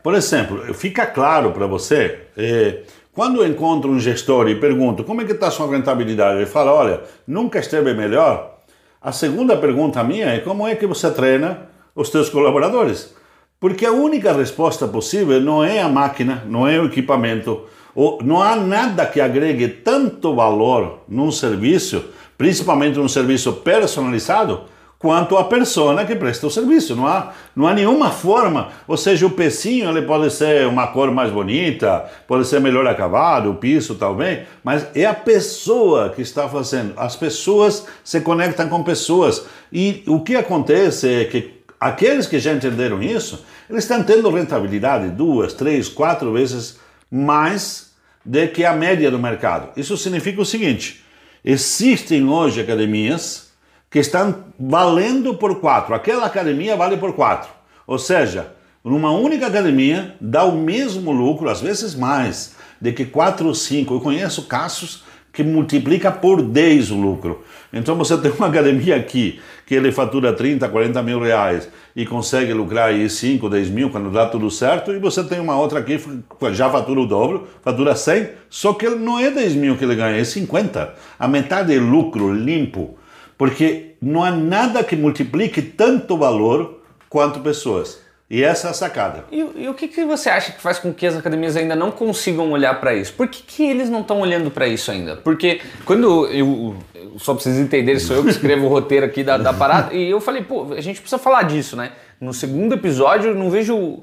Por 0.02 0.14
exemplo, 0.14 0.74
fica 0.74 1.06
claro 1.06 1.52
para 1.52 1.68
você, 1.68 2.18
eh, 2.36 2.80
quando 3.12 3.40
eu 3.40 3.46
encontro 3.46 3.88
um 3.90 4.00
gestor 4.00 4.48
e 4.48 4.56
pergunto 4.56 5.04
como 5.04 5.20
é 5.20 5.24
que 5.24 5.32
está 5.32 5.46
a 5.46 5.50
sua 5.52 5.70
rentabilidade, 5.70 6.38
ele 6.38 6.46
fala, 6.46 6.72
olha, 6.72 7.02
nunca 7.24 7.60
esteve 7.60 7.94
melhor. 7.94 8.58
A 9.00 9.12
segunda 9.12 9.56
pergunta 9.56 10.02
minha 10.02 10.34
é 10.34 10.40
como 10.40 10.66
é 10.66 10.74
que 10.74 10.84
você 10.86 11.08
treina 11.12 11.70
os 11.94 12.08
seus 12.08 12.28
colaboradores? 12.28 13.14
Porque 13.58 13.84
a 13.84 13.92
única 13.92 14.32
resposta 14.32 14.88
possível 14.88 15.40
não 15.40 15.62
é 15.62 15.82
a 15.82 15.88
máquina, 15.88 16.44
não 16.48 16.66
é 16.66 16.80
o 16.80 16.86
equipamento, 16.86 17.62
ou 17.94 18.18
não 18.22 18.40
há 18.40 18.56
nada 18.56 19.04
que 19.04 19.20
agregue 19.20 19.68
tanto 19.68 20.34
valor 20.34 21.00
num 21.08 21.30
serviço, 21.30 22.04
principalmente 22.38 22.98
num 22.98 23.08
serviço 23.08 23.52
personalizado, 23.52 24.62
quanto 25.00 25.38
a 25.38 25.44
persona 25.44 26.04
que 26.04 26.14
presta 26.14 26.46
o 26.46 26.50
serviço. 26.50 26.94
Não 26.94 27.06
há, 27.06 27.32
não 27.56 27.66
há 27.66 27.72
nenhuma 27.72 28.10
forma. 28.10 28.68
Ou 28.86 28.98
seja, 28.98 29.26
o 29.26 29.30
pecinho 29.30 29.88
ele 29.88 30.02
pode 30.02 30.30
ser 30.30 30.66
uma 30.66 30.86
cor 30.88 31.10
mais 31.10 31.32
bonita, 31.32 32.04
pode 32.28 32.46
ser 32.46 32.60
melhor 32.60 32.86
acabado, 32.86 33.50
o 33.50 33.54
piso 33.54 33.94
também, 33.94 34.44
mas 34.62 34.86
é 34.94 35.06
a 35.06 35.14
pessoa 35.14 36.10
que 36.10 36.20
está 36.20 36.48
fazendo. 36.48 36.92
As 36.98 37.16
pessoas 37.16 37.86
se 38.04 38.20
conectam 38.20 38.68
com 38.68 38.82
pessoas. 38.82 39.46
E 39.72 40.04
o 40.06 40.20
que 40.20 40.36
acontece 40.36 41.08
é 41.08 41.24
que 41.24 41.59
Aqueles 41.80 42.26
que 42.26 42.38
já 42.38 42.52
entenderam 42.52 43.02
isso, 43.02 43.42
eles 43.68 43.84
estão 43.84 44.02
tendo 44.02 44.28
rentabilidade 44.28 45.08
duas, 45.08 45.54
três, 45.54 45.88
quatro 45.88 46.30
vezes 46.34 46.78
mais 47.10 47.92
do 48.22 48.46
que 48.48 48.66
a 48.66 48.74
média 48.74 49.10
do 49.10 49.18
mercado. 49.18 49.70
Isso 49.74 49.96
significa 49.96 50.42
o 50.42 50.44
seguinte: 50.44 51.02
existem 51.42 52.28
hoje 52.28 52.60
academias 52.60 53.50
que 53.90 53.98
estão 53.98 54.44
valendo 54.58 55.34
por 55.34 55.58
quatro. 55.58 55.94
Aquela 55.94 56.26
academia 56.26 56.76
vale 56.76 56.98
por 56.98 57.14
quatro. 57.14 57.50
Ou 57.86 57.98
seja, 57.98 58.52
numa 58.84 59.10
única 59.10 59.46
academia 59.46 60.14
dá 60.20 60.44
o 60.44 60.56
mesmo 60.56 61.10
lucro, 61.10 61.48
às 61.48 61.62
vezes 61.62 61.94
mais, 61.94 62.54
de 62.78 62.92
que 62.92 63.06
quatro 63.06 63.48
ou 63.48 63.54
cinco. 63.54 63.94
Eu 63.94 64.00
conheço 64.00 64.42
casos 64.42 65.02
que 65.32 65.42
multiplica 65.42 66.10
por 66.10 66.42
10 66.42 66.90
o 66.90 67.00
lucro. 67.00 67.44
Então 67.72 67.94
você 67.94 68.16
tem 68.18 68.30
uma 68.32 68.48
academia 68.48 68.96
aqui 68.96 69.40
que 69.66 69.74
ele 69.74 69.92
fatura 69.92 70.32
30, 70.32 70.68
40 70.68 71.02
mil 71.02 71.20
reais 71.20 71.68
e 71.94 72.04
consegue 72.04 72.52
lucrar 72.52 72.88
aí 72.88 73.08
5, 73.08 73.48
10 73.48 73.70
mil 73.70 73.90
quando 73.90 74.10
dá 74.10 74.26
tudo 74.26 74.50
certo, 74.50 74.92
e 74.92 74.98
você 74.98 75.22
tem 75.22 75.38
uma 75.38 75.56
outra 75.56 75.78
aqui 75.78 75.98
que 75.98 76.54
já 76.54 76.68
fatura 76.68 77.00
o 77.00 77.06
dobro, 77.06 77.46
fatura 77.62 77.94
100, 77.94 78.30
só 78.48 78.72
que 78.72 78.88
não 78.88 79.18
é 79.18 79.30
10 79.30 79.54
mil 79.54 79.76
que 79.76 79.84
ele 79.84 79.94
ganha, 79.94 80.16
é 80.16 80.24
50. 80.24 80.94
A 81.18 81.28
metade 81.28 81.74
é 81.74 81.78
lucro 81.78 82.32
limpo, 82.32 82.98
porque 83.38 83.94
não 84.02 84.24
há 84.24 84.30
nada 84.30 84.82
que 84.82 84.96
multiplique 84.96 85.62
tanto 85.62 86.16
valor 86.16 86.80
quanto 87.08 87.40
pessoas. 87.40 88.00
E 88.30 88.44
essa 88.44 88.68
é 88.68 88.70
a 88.70 88.74
sacada. 88.74 89.24
E, 89.32 89.38
e, 89.56 89.68
o 89.68 89.74
que, 89.74 89.88
que 89.88 90.04
você 90.04 90.30
acha 90.30 90.52
que 90.52 90.60
faz 90.60 90.78
com 90.78 90.94
que 90.94 91.04
as 91.04 91.16
academias 91.16 91.56
ainda 91.56 91.74
não 91.74 91.90
consigam 91.90 92.52
olhar 92.52 92.78
para 92.78 92.94
isso? 92.94 93.12
Por 93.12 93.26
que, 93.26 93.42
que 93.42 93.68
eles 93.68 93.90
não 93.90 94.02
estão 94.02 94.20
olhando 94.20 94.52
para 94.52 94.68
isso 94.68 94.88
ainda? 94.92 95.16
Porque 95.16 95.60
quando 95.84 96.28
eu, 96.28 96.76
só 97.18 97.34
preciso 97.34 97.60
entender, 97.60 97.98
sou 97.98 98.14
eu 98.14 98.22
que 98.22 98.30
escrevo 98.30 98.66
o 98.66 98.68
roteiro 98.68 99.04
aqui 99.04 99.24
da, 99.24 99.36
da 99.36 99.52
parada, 99.52 99.92
e 99.92 100.08
eu 100.08 100.20
falei, 100.20 100.42
pô, 100.42 100.72
a 100.72 100.80
gente 100.80 101.00
precisa 101.00 101.20
falar 101.20 101.42
disso, 101.42 101.74
né? 101.74 101.90
No 102.20 102.32
segundo 102.32 102.72
episódio, 102.72 103.30
eu 103.30 103.34
não 103.34 103.50
vejo 103.50 104.00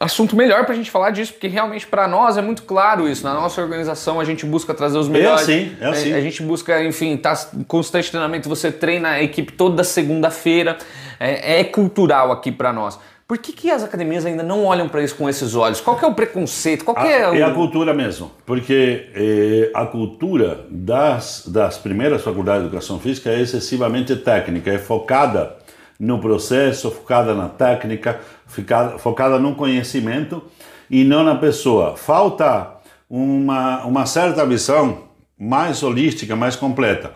assunto 0.00 0.34
melhor 0.34 0.64
para 0.64 0.72
a 0.72 0.76
gente 0.76 0.90
falar 0.90 1.10
disso, 1.10 1.32
porque 1.32 1.46
realmente 1.46 1.86
para 1.86 2.08
nós 2.08 2.38
é 2.38 2.42
muito 2.42 2.62
claro 2.62 3.06
isso. 3.06 3.24
Na 3.24 3.34
nossa 3.34 3.60
organização 3.60 4.20
a 4.20 4.24
gente 4.24 4.46
busca 4.46 4.72
trazer 4.72 4.96
os 4.96 5.08
melhores. 5.08 5.46
É 5.48 5.52
assim, 5.52 5.76
é 5.80 5.86
assim. 5.86 6.12
A, 6.14 6.16
a 6.16 6.20
gente 6.20 6.42
busca, 6.42 6.82
enfim, 6.82 7.16
tá 7.16 7.34
constante 7.68 8.10
treinamento. 8.10 8.48
Você 8.48 8.72
treina 8.72 9.10
a 9.10 9.22
equipe 9.22 9.52
toda 9.52 9.84
segunda-feira. 9.84 10.78
É, 11.20 11.60
é 11.60 11.64
cultural 11.64 12.32
aqui 12.32 12.50
para 12.50 12.72
nós. 12.72 12.98
Por 13.34 13.38
que, 13.38 13.52
que 13.52 13.68
as 13.68 13.82
academias 13.82 14.24
ainda 14.24 14.44
não 14.44 14.64
olham 14.64 14.88
para 14.88 15.02
isso 15.02 15.16
com 15.16 15.28
esses 15.28 15.56
olhos? 15.56 15.80
Qual 15.80 15.98
é 15.98 16.06
o 16.06 16.14
preconceito? 16.14 16.84
Qual 16.84 16.96
é, 16.98 17.28
o... 17.28 17.34
é 17.34 17.42
a 17.42 17.50
cultura 17.50 17.92
mesmo, 17.92 18.30
porque 18.46 19.08
é, 19.12 19.72
a 19.74 19.84
cultura 19.84 20.64
das, 20.70 21.42
das 21.48 21.76
primeiras 21.76 22.22
faculdades 22.22 22.62
de 22.62 22.68
educação 22.68 23.00
física 23.00 23.30
é 23.30 23.40
excessivamente 23.40 24.14
técnica, 24.14 24.70
é 24.70 24.78
focada 24.78 25.56
no 25.98 26.20
processo, 26.20 26.92
focada 26.92 27.34
na 27.34 27.48
técnica, 27.48 28.20
focada, 28.46 28.98
focada 28.98 29.36
no 29.36 29.56
conhecimento 29.56 30.40
e 30.88 31.02
não 31.02 31.24
na 31.24 31.34
pessoa. 31.34 31.96
Falta 31.96 32.74
uma, 33.10 33.84
uma 33.84 34.06
certa 34.06 34.46
visão 34.46 35.08
mais 35.36 35.82
holística, 35.82 36.36
mais 36.36 36.54
completa. 36.54 37.10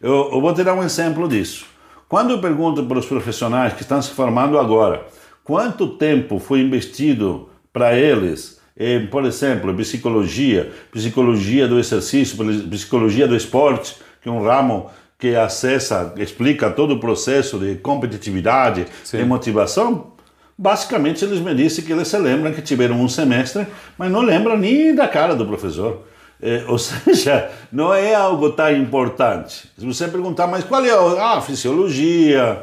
Eu, 0.00 0.30
eu 0.34 0.40
vou 0.40 0.54
te 0.54 0.62
dar 0.62 0.74
um 0.74 0.84
exemplo 0.84 1.26
disso. 1.26 1.66
Quando 2.08 2.30
eu 2.30 2.38
pergunto 2.38 2.84
para 2.84 3.00
os 3.00 3.06
profissionais 3.06 3.72
que 3.72 3.82
estão 3.82 4.00
se 4.00 4.10
formando 4.10 4.56
agora, 4.56 5.04
Quanto 5.44 5.88
tempo 5.88 6.38
foi 6.38 6.60
investido 6.60 7.50
para 7.72 7.94
eles 7.96 8.58
em, 8.76 9.06
por 9.06 9.24
exemplo, 9.24 9.70
em 9.70 9.76
psicologia, 9.76 10.72
psicologia 10.90 11.68
do 11.68 11.78
exercício, 11.78 12.36
psicologia 12.68 13.28
do 13.28 13.36
esporte, 13.36 13.96
que 14.20 14.28
é 14.28 14.32
um 14.32 14.42
ramo 14.42 14.90
que 15.18 15.36
acessa, 15.36 16.12
explica 16.16 16.70
todo 16.70 16.94
o 16.94 16.98
processo 16.98 17.58
de 17.58 17.76
competitividade 17.76 18.86
Sim. 19.04 19.20
e 19.20 19.24
motivação, 19.24 20.12
basicamente 20.58 21.24
eles 21.24 21.40
me 21.40 21.54
disseram 21.54 21.86
que 21.86 21.92
eles 21.92 22.08
se 22.08 22.18
lembram 22.18 22.52
que 22.52 22.62
tiveram 22.62 23.00
um 23.00 23.08
semestre, 23.08 23.66
mas 23.96 24.10
não 24.10 24.22
lembram 24.22 24.56
nem 24.56 24.94
da 24.94 25.06
cara 25.06 25.36
do 25.36 25.46
professor. 25.46 26.02
É, 26.42 26.64
ou 26.68 26.78
seja, 26.78 27.48
não 27.70 27.94
é 27.94 28.14
algo 28.14 28.50
tão 28.50 28.70
importante. 28.76 29.70
Se 29.78 29.86
você 29.86 30.08
perguntar, 30.08 30.46
mas 30.46 30.64
qual 30.64 30.84
é 30.84 30.90
a 30.90 31.36
ah, 31.36 31.40
fisiologia, 31.40 32.62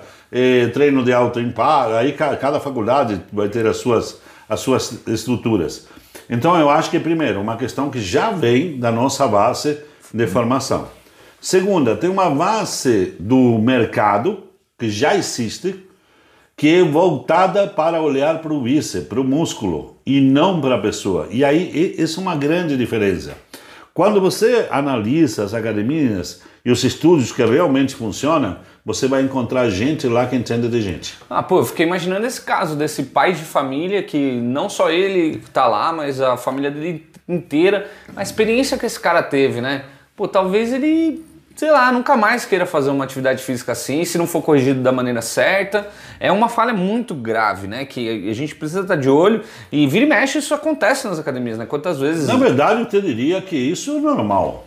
treino 0.73 1.03
de 1.03 1.11
alto 1.11 1.39
impacto, 1.39 1.93
aí 1.93 2.13
cada 2.13 2.59
faculdade 2.59 3.21
vai 3.33 3.49
ter 3.49 3.65
as 3.67 3.77
suas, 3.77 4.21
as 4.47 4.59
suas 4.61 5.05
estruturas. 5.07 5.87
Então 6.29 6.57
eu 6.57 6.69
acho 6.69 6.89
que, 6.89 6.99
primeiro, 6.99 7.41
uma 7.41 7.57
questão 7.57 7.89
que 7.89 7.99
já 7.99 8.31
vem 8.31 8.79
da 8.79 8.91
nossa 8.91 9.27
base 9.27 9.77
de 10.13 10.27
formação. 10.27 10.87
Segunda, 11.39 11.95
tem 11.95 12.09
uma 12.09 12.29
base 12.29 13.15
do 13.19 13.57
mercado 13.57 14.43
que 14.77 14.89
já 14.89 15.15
existe, 15.15 15.85
que 16.55 16.67
é 16.75 16.83
voltada 16.83 17.67
para 17.67 18.01
olhar 18.01 18.39
para 18.39 18.53
o 18.53 18.61
bíceps, 18.61 19.07
para 19.07 19.19
o 19.19 19.23
músculo, 19.23 19.97
e 20.05 20.21
não 20.21 20.61
para 20.61 20.75
a 20.75 20.81
pessoa. 20.81 21.27
E 21.31 21.43
aí, 21.43 21.95
isso 21.97 22.19
é 22.19 22.23
uma 22.23 22.35
grande 22.35 22.77
diferença. 22.77 23.35
Quando 23.93 24.21
você 24.21 24.67
analisa 24.69 25.43
as 25.43 25.53
academias 25.53 26.41
e 26.63 26.71
os 26.71 26.83
estudos 26.83 27.31
que 27.31 27.43
realmente 27.43 27.95
funcionam, 27.95 28.57
você 28.85 29.07
vai 29.07 29.21
encontrar 29.21 29.69
gente 29.69 30.07
lá 30.07 30.25
que 30.25 30.35
entende 30.35 30.67
de 30.67 30.81
gente. 30.81 31.15
Ah, 31.29 31.43
pô, 31.43 31.59
eu 31.59 31.65
fiquei 31.65 31.85
imaginando 31.85 32.25
esse 32.25 32.41
caso 32.41 32.75
desse 32.75 33.03
pai 33.03 33.33
de 33.33 33.43
família 33.43 34.01
que 34.03 34.39
não 34.41 34.69
só 34.69 34.89
ele 34.89 35.41
tá 35.53 35.67
lá, 35.67 35.91
mas 35.91 36.19
a 36.19 36.37
família 36.37 36.71
dele 36.71 37.07
inteira, 37.27 37.89
a 38.15 38.21
experiência 38.21 38.77
que 38.77 38.85
esse 38.85 38.99
cara 38.99 39.23
teve, 39.23 39.61
né? 39.61 39.85
Pô, 40.15 40.27
talvez 40.27 40.73
ele 40.73 41.23
sei 41.55 41.69
lá, 41.69 41.91
nunca 41.91 42.17
mais 42.17 42.45
queira 42.45 42.65
fazer 42.65 42.89
uma 42.89 43.03
atividade 43.03 43.43
física 43.43 43.73
assim, 43.73 44.03
se 44.03 44.17
não 44.17 44.25
for 44.25 44.41
corrigido 44.41 44.81
da 44.81 44.91
maneira 44.91 45.21
certa. 45.21 45.87
É 46.19 46.31
uma 46.31 46.49
falha 46.49 46.73
muito 46.73 47.13
grave, 47.13 47.67
né? 47.67 47.85
Que 47.85 48.29
a 48.29 48.33
gente 48.33 48.55
precisa 48.55 48.81
estar 48.81 48.95
de 48.95 49.09
olho. 49.09 49.43
E 49.71 49.85
vira 49.85 50.05
e 50.05 50.09
mexe, 50.09 50.39
isso 50.39 50.53
acontece 50.53 51.07
nas 51.07 51.19
academias, 51.19 51.57
né? 51.57 51.65
Quantas 51.65 51.99
vezes. 51.99 52.27
Na 52.27 52.35
verdade, 52.35 52.81
eu 52.81 52.85
te 52.87 52.99
diria 52.99 53.41
que 53.41 53.55
isso 53.55 53.95
é 53.97 53.99
normal. 53.99 54.65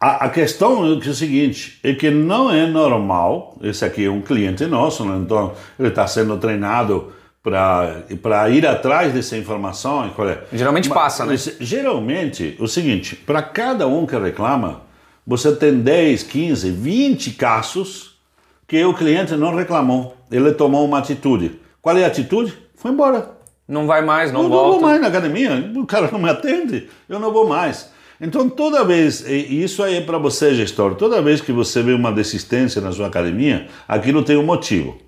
A, 0.00 0.26
a 0.26 0.30
questão 0.30 0.92
é, 0.92 1.00
que 1.00 1.08
é 1.08 1.10
o 1.10 1.14
seguinte: 1.14 1.78
é 1.82 1.92
que 1.94 2.10
não 2.10 2.50
é 2.50 2.66
normal. 2.66 3.56
Esse 3.62 3.84
aqui 3.84 4.04
é 4.04 4.10
um 4.10 4.20
cliente 4.20 4.64
nosso, 4.66 5.04
né? 5.04 5.18
então 5.18 5.52
ele 5.78 5.88
está 5.88 6.06
sendo 6.06 6.36
treinado 6.36 7.12
para 7.42 8.50
ir 8.50 8.66
atrás 8.66 9.12
dessa 9.12 9.36
informação. 9.36 10.04
É? 10.04 10.56
Geralmente 10.56 10.88
passa, 10.88 11.24
né? 11.24 11.34
Geralmente, 11.60 12.56
o 12.60 12.68
seguinte: 12.68 13.16
para 13.16 13.42
cada 13.42 13.86
um 13.86 14.06
que 14.06 14.16
reclama, 14.16 14.82
você 15.26 15.54
tem 15.54 15.80
10, 15.80 16.22
15, 16.22 16.70
20 16.70 17.30
casos 17.32 18.18
que 18.66 18.84
o 18.84 18.94
cliente 18.94 19.34
não 19.34 19.54
reclamou, 19.54 20.16
ele 20.30 20.52
tomou 20.52 20.84
uma 20.84 20.98
atitude. 20.98 21.58
Qual 21.80 21.96
é 21.96 22.04
a 22.04 22.08
atitude? 22.08 22.54
Foi 22.76 22.90
embora. 22.90 23.30
Não 23.66 23.86
vai 23.86 24.02
mais, 24.02 24.32
não 24.32 24.44
eu 24.44 24.48
volta. 24.48 24.64
não 24.64 24.72
vou 24.72 24.80
mais 24.80 25.00
na 25.00 25.08
academia, 25.08 25.72
o 25.76 25.86
cara 25.86 26.08
não 26.10 26.18
me 26.18 26.30
atende, 26.30 26.88
eu 27.08 27.18
não 27.18 27.32
vou 27.32 27.46
mais. 27.46 27.90
Então, 28.20 28.48
toda 28.48 28.84
vez, 28.84 29.24
e 29.28 29.62
isso 29.62 29.82
aí 29.82 29.96
é 29.96 30.00
para 30.00 30.18
você, 30.18 30.52
gestor, 30.52 30.96
toda 30.96 31.22
vez 31.22 31.40
que 31.40 31.52
você 31.52 31.82
vê 31.82 31.92
uma 31.92 32.10
desistência 32.10 32.80
na 32.80 32.90
sua 32.90 33.06
academia, 33.06 33.68
aquilo 33.86 34.24
tem 34.24 34.36
um 34.36 34.44
motivo. 34.44 34.98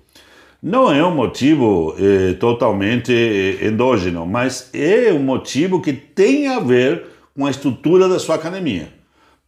Não 0.63 0.93
é 0.93 1.03
um 1.03 1.13
motivo 1.13 1.95
eh, 1.97 2.33
totalmente 2.33 3.11
eh, 3.11 3.67
endógeno, 3.67 4.25
mas 4.25 4.69
é 4.73 5.11
um 5.11 5.19
motivo 5.19 5.81
que 5.81 5.91
tem 5.91 6.47
a 6.47 6.59
ver 6.59 7.03
com 7.35 7.45
a 7.45 7.49
estrutura 7.49 8.07
da 8.07 8.19
sua 8.19 8.35
academia. 8.35 8.93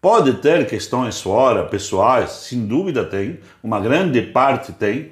Pode 0.02 0.34
ter 0.42 0.68
questões 0.68 1.22
fora, 1.22 1.64
pessoais, 1.64 2.32
sem 2.32 2.66
dúvida 2.66 3.06
tem, 3.06 3.40
uma 3.64 3.80
grande 3.80 4.22
parte 4.22 4.74
tem, 4.74 5.12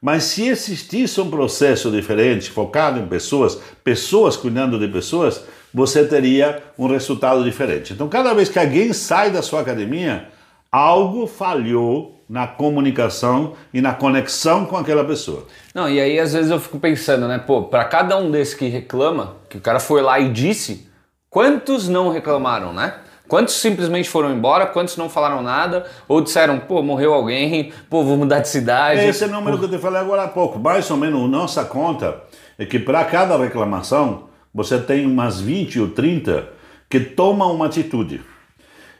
mas 0.00 0.22
se 0.22 0.48
existisse 0.48 1.20
um 1.20 1.28
processo 1.28 1.90
diferente, 1.90 2.50
focado 2.50 2.98
em 2.98 3.06
pessoas, 3.06 3.60
pessoas 3.84 4.36
cuidando 4.36 4.78
de 4.78 4.88
pessoas, 4.88 5.44
você 5.72 6.04
teria 6.04 6.62
um 6.78 6.86
resultado 6.86 7.44
diferente. 7.44 7.92
Então, 7.92 8.08
cada 8.08 8.34
vez 8.34 8.48
que 8.48 8.58
alguém 8.58 8.92
sai 8.92 9.30
da 9.30 9.42
sua 9.42 9.60
academia, 9.60 10.28
algo 10.70 11.26
falhou 11.26 12.20
na 12.28 12.46
comunicação 12.46 13.54
e 13.74 13.80
na 13.80 13.92
conexão 13.92 14.64
com 14.64 14.76
aquela 14.76 15.04
pessoa. 15.04 15.46
Não, 15.74 15.88
e 15.88 16.00
aí 16.00 16.20
às 16.20 16.32
vezes 16.32 16.50
eu 16.50 16.60
fico 16.60 16.78
pensando, 16.78 17.26
né, 17.26 17.38
pô, 17.38 17.62
para 17.62 17.84
cada 17.84 18.16
um 18.16 18.30
desses 18.30 18.54
que 18.54 18.68
reclama, 18.68 19.34
que 19.48 19.56
o 19.56 19.60
cara 19.60 19.80
foi 19.80 20.00
lá 20.00 20.20
e 20.20 20.28
disse, 20.28 20.88
quantos 21.28 21.88
não 21.88 22.08
reclamaram, 22.08 22.72
né? 22.72 22.94
Quantos 23.26 23.54
simplesmente 23.54 24.08
foram 24.08 24.32
embora, 24.32 24.66
quantos 24.66 24.96
não 24.96 25.08
falaram 25.08 25.40
nada, 25.40 25.86
ou 26.08 26.20
disseram, 26.20 26.58
pô, 26.58 26.82
morreu 26.82 27.14
alguém, 27.14 27.72
pô, 27.88 28.02
vou 28.02 28.16
mudar 28.16 28.40
de 28.40 28.48
cidade. 28.48 29.00
Esse 29.00 29.22
é 29.22 29.26
o 29.28 29.30
número 29.30 29.56
que 29.56 29.66
eu 29.66 29.70
te 29.70 29.78
falei 29.78 30.00
agora 30.00 30.24
há 30.24 30.28
pouco. 30.28 30.58
Mais 30.58 30.90
ou 30.90 30.96
menos 30.96 31.30
nossa 31.30 31.64
conta 31.64 32.22
é 32.58 32.66
que 32.66 32.78
para 32.78 33.04
cada 33.04 33.36
reclamação, 33.36 34.29
você 34.52 34.78
tem 34.78 35.06
umas 35.06 35.40
20 35.40 35.80
ou 35.80 35.88
30 35.88 36.48
que 36.88 37.00
tomam 37.00 37.54
uma 37.54 37.66
atitude. 37.66 38.20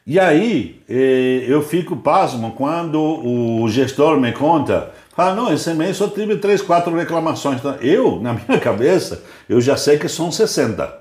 E 0.07 0.19
aí 0.19 0.81
eh, 0.89 1.45
eu 1.47 1.63
fico 1.63 1.97
pasmo 1.97 2.53
quando 2.53 2.99
o 3.01 3.69
gestor 3.69 4.19
me 4.19 4.33
conta, 4.33 4.93
fala, 5.15 5.35
não, 5.35 5.53
esse 5.53 5.73
mês 5.75 5.97
só 5.97 6.09
tive 6.09 6.37
três, 6.37 6.63
quatro 6.63 6.95
reclamações. 6.97 7.59
Então, 7.59 7.75
eu, 7.77 8.21
na 8.21 8.35
minha 8.49 8.59
cabeça, 8.61 9.23
eu 9.49 9.61
já 9.61 9.77
sei 9.77 9.99
que 9.99 10.09
são 10.09 10.33
60. 10.33 11.01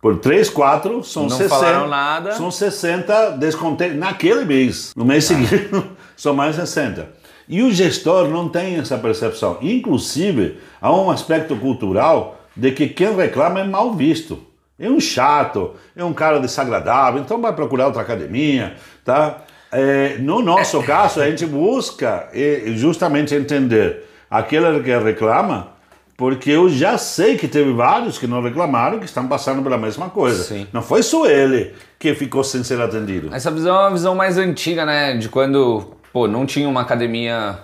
Por 0.00 0.18
3, 0.18 0.50
4, 0.50 1.02
são 1.02 1.24
Não 1.24 1.30
60. 1.30 1.48
falaram 1.48 1.88
nada. 1.88 2.32
São 2.32 2.50
60 2.50 3.30
descontei 3.38 3.94
naquele 3.94 4.44
mês. 4.44 4.92
No 4.94 5.04
mês 5.04 5.24
seguinte, 5.24 5.68
são 6.16 6.34
mais 6.34 6.54
60. 6.56 7.08
E 7.48 7.62
o 7.62 7.72
gestor 7.72 8.28
não 8.28 8.48
tem 8.48 8.76
essa 8.76 8.98
percepção. 8.98 9.58
Inclusive, 9.62 10.58
há 10.80 10.92
um 10.92 11.10
aspecto 11.10 11.56
cultural 11.56 12.40
de 12.56 12.72
que 12.72 12.88
quem 12.88 13.14
reclama 13.14 13.60
é 13.60 13.64
mal 13.64 13.92
visto. 13.92 14.42
É 14.78 14.88
um 14.90 15.00
chato, 15.00 15.74
é 15.94 16.04
um 16.04 16.12
cara 16.12 16.38
desagradável, 16.38 17.20
então 17.20 17.40
vai 17.40 17.52
procurar 17.54 17.86
outra 17.86 18.02
academia, 18.02 18.74
tá? 19.04 19.42
É, 19.72 20.18
no 20.18 20.42
nosso 20.42 20.82
caso, 20.82 21.20
a 21.20 21.28
gente 21.28 21.46
busca 21.46 22.28
é, 22.32 22.62
justamente 22.74 23.34
entender 23.34 24.04
aquele 24.30 24.82
que 24.82 24.96
reclama, 24.98 25.68
porque 26.16 26.50
eu 26.50 26.68
já 26.68 26.96
sei 26.98 27.36
que 27.36 27.48
teve 27.48 27.72
vários 27.72 28.18
que 28.18 28.26
não 28.26 28.42
reclamaram 28.42 28.98
que 28.98 29.04
estão 29.06 29.26
passando 29.26 29.62
pela 29.62 29.76
mesma 29.76 30.08
coisa. 30.08 30.44
Sim. 30.44 30.66
Não 30.72 30.82
foi 30.82 31.02
só 31.02 31.26
ele 31.26 31.74
que 31.98 32.14
ficou 32.14 32.44
sem 32.44 32.62
ser 32.62 32.80
atendido. 32.80 33.34
Essa 33.34 33.50
visão 33.50 33.76
é 33.76 33.80
uma 33.80 33.90
visão 33.90 34.14
mais 34.14 34.38
antiga, 34.38 34.86
né? 34.86 35.16
De 35.16 35.28
quando, 35.28 35.94
pô, 36.12 36.26
não 36.26 36.46
tinha 36.46 36.68
uma 36.68 36.82
academia 36.82 37.58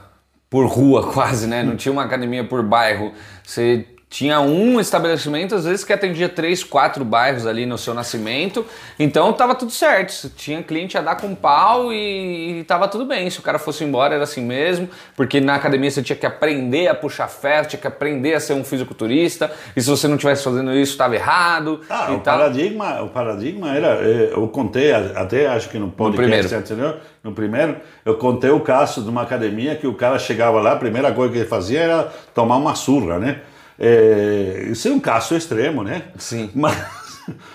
por 0.50 0.66
rua 0.66 1.08
quase, 1.12 1.46
né? 1.46 1.62
Não 1.62 1.76
tinha 1.76 1.92
uma 1.92 2.04
academia 2.04 2.44
por 2.44 2.62
bairro. 2.62 3.12
Você 3.42 3.86
tinha 4.12 4.42
um 4.42 4.78
estabelecimento, 4.78 5.54
às 5.54 5.64
vezes 5.64 5.86
que 5.86 5.92
atendia 5.92 6.28
três, 6.28 6.62
quatro 6.62 7.02
bairros 7.02 7.46
ali 7.46 7.64
no 7.64 7.78
seu 7.78 7.94
nascimento. 7.94 8.62
Então 8.98 9.32
tava 9.32 9.54
tudo 9.54 9.72
certo. 9.72 10.30
Tinha 10.36 10.62
cliente 10.62 10.98
a 10.98 11.00
dar 11.00 11.16
com 11.16 11.34
pau 11.34 11.90
e, 11.90 12.60
e 12.60 12.64
tava 12.64 12.86
tudo 12.88 13.06
bem. 13.06 13.30
Se 13.30 13.38
o 13.38 13.42
cara 13.42 13.58
fosse 13.58 13.82
embora 13.84 14.14
era 14.14 14.24
assim 14.24 14.44
mesmo, 14.44 14.86
porque 15.16 15.40
na 15.40 15.54
academia 15.54 15.90
você 15.90 16.02
tinha 16.02 16.14
que 16.14 16.26
aprender 16.26 16.88
a 16.88 16.94
puxar 16.94 17.26
ferro, 17.26 17.68
tinha 17.68 17.80
que 17.80 17.86
aprender 17.86 18.34
a 18.34 18.40
ser 18.40 18.52
um 18.52 18.62
fisiculturista. 18.62 19.50
E 19.74 19.80
se 19.80 19.88
você 19.88 20.06
não 20.06 20.16
estivesse 20.16 20.44
fazendo 20.44 20.74
isso, 20.74 20.92
estava 20.92 21.14
errado. 21.14 21.80
Ah, 21.88 22.12
o 22.12 22.20
tal. 22.20 22.36
paradigma, 22.36 23.00
o 23.00 23.08
paradigma 23.08 23.74
era, 23.74 23.94
eh, 24.02 24.32
eu 24.34 24.46
contei 24.48 24.92
até 24.92 25.46
acho 25.46 25.70
que 25.70 25.78
no 25.78 25.90
primeiro. 25.90 26.20
podcast 26.20 26.54
anterior, 26.54 27.00
no 27.24 27.32
primeiro, 27.32 27.76
eu 28.04 28.16
contei 28.16 28.50
o 28.50 28.60
caso 28.60 29.02
de 29.02 29.08
uma 29.08 29.22
academia 29.22 29.74
que 29.74 29.86
o 29.86 29.94
cara 29.94 30.18
chegava 30.18 30.60
lá, 30.60 30.72
a 30.72 30.76
primeira 30.76 31.10
coisa 31.12 31.32
que 31.32 31.38
ele 31.38 31.48
fazia 31.48 31.80
era 31.80 32.12
tomar 32.34 32.56
uma 32.56 32.74
surra, 32.74 33.18
né? 33.18 33.40
É, 33.78 34.68
isso 34.70 34.88
é 34.88 34.90
um 34.90 35.00
caso 35.00 35.34
extremo, 35.34 35.82
né? 35.82 36.02
Sim. 36.18 36.50
Mas, 36.54 36.76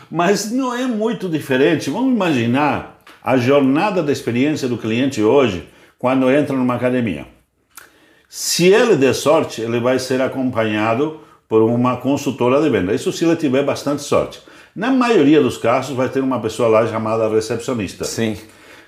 mas 0.09 0.51
não 0.51 0.73
é 0.73 0.85
muito 0.85 1.29
diferente. 1.29 1.89
Vamos 1.89 2.13
imaginar 2.13 2.99
a 3.23 3.37
jornada 3.37 4.01
da 4.01 4.11
experiência 4.11 4.67
do 4.67 4.77
cliente 4.77 5.21
hoje 5.21 5.67
quando 5.97 6.29
entra 6.31 6.55
numa 6.55 6.75
academia. 6.75 7.25
Se 8.29 8.67
ele 8.67 8.95
der 8.95 9.13
sorte, 9.13 9.61
ele 9.61 9.79
vai 9.79 9.99
ser 9.99 10.21
acompanhado 10.21 11.21
por 11.47 11.61
uma 11.61 11.97
consultora 11.97 12.61
de 12.61 12.69
venda. 12.69 12.93
Isso 12.93 13.11
se 13.11 13.25
ele 13.25 13.35
tiver 13.35 13.63
bastante 13.63 14.01
sorte. 14.01 14.41
Na 14.75 14.91
maioria 14.91 15.41
dos 15.41 15.57
casos, 15.57 15.95
vai 15.95 16.09
ter 16.09 16.19
uma 16.19 16.39
pessoa 16.39 16.69
lá 16.69 16.85
chamada 16.85 17.27
recepcionista, 17.29 18.05
Sim. 18.05 18.37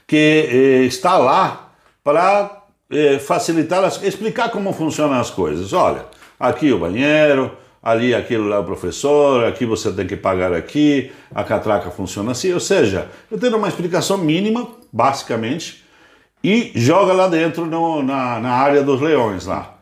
que 0.05 0.15
eh, 0.15 0.85
está 0.85 1.17
lá 1.17 1.71
para 2.03 2.63
eh, 2.91 3.17
facilitar, 3.17 3.83
as, 3.83 4.01
explicar 4.03 4.49
como 4.49 4.71
funcionam 4.73 5.19
as 5.19 5.31
coisas. 5.31 5.73
Olha, 5.73 6.05
aqui 6.39 6.71
o 6.71 6.79
banheiro, 6.79 7.51
ali 7.83 8.13
aquilo 8.15 8.47
lá 8.47 8.57
é 8.57 8.59
o 8.59 8.63
professor, 8.63 9.45
aqui 9.45 9.65
você 9.65 9.91
tem 9.91 10.07
que 10.07 10.15
pagar 10.15 10.53
aqui, 10.53 11.11
a 11.33 11.43
catraca 11.43 11.89
funciona 11.91 12.31
assim. 12.31 12.53
Ou 12.53 12.59
seja, 12.59 13.07
eu 13.31 13.37
tenho 13.39 13.57
uma 13.57 13.67
explicação 13.67 14.17
mínima, 14.17 14.67
basicamente, 14.91 15.83
e 16.43 16.71
joga 16.75 17.11
lá 17.13 17.27
dentro 17.27 17.65
no- 17.65 18.01
na, 18.03 18.39
na 18.39 18.51
área 18.51 18.81
dos 18.83 19.01
leões 19.01 19.45
lá. 19.45 19.75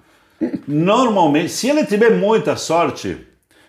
Normalmente, 0.68 1.50
se 1.50 1.70
ele 1.70 1.86
tiver 1.86 2.12
muita 2.12 2.56
sorte, 2.56 3.18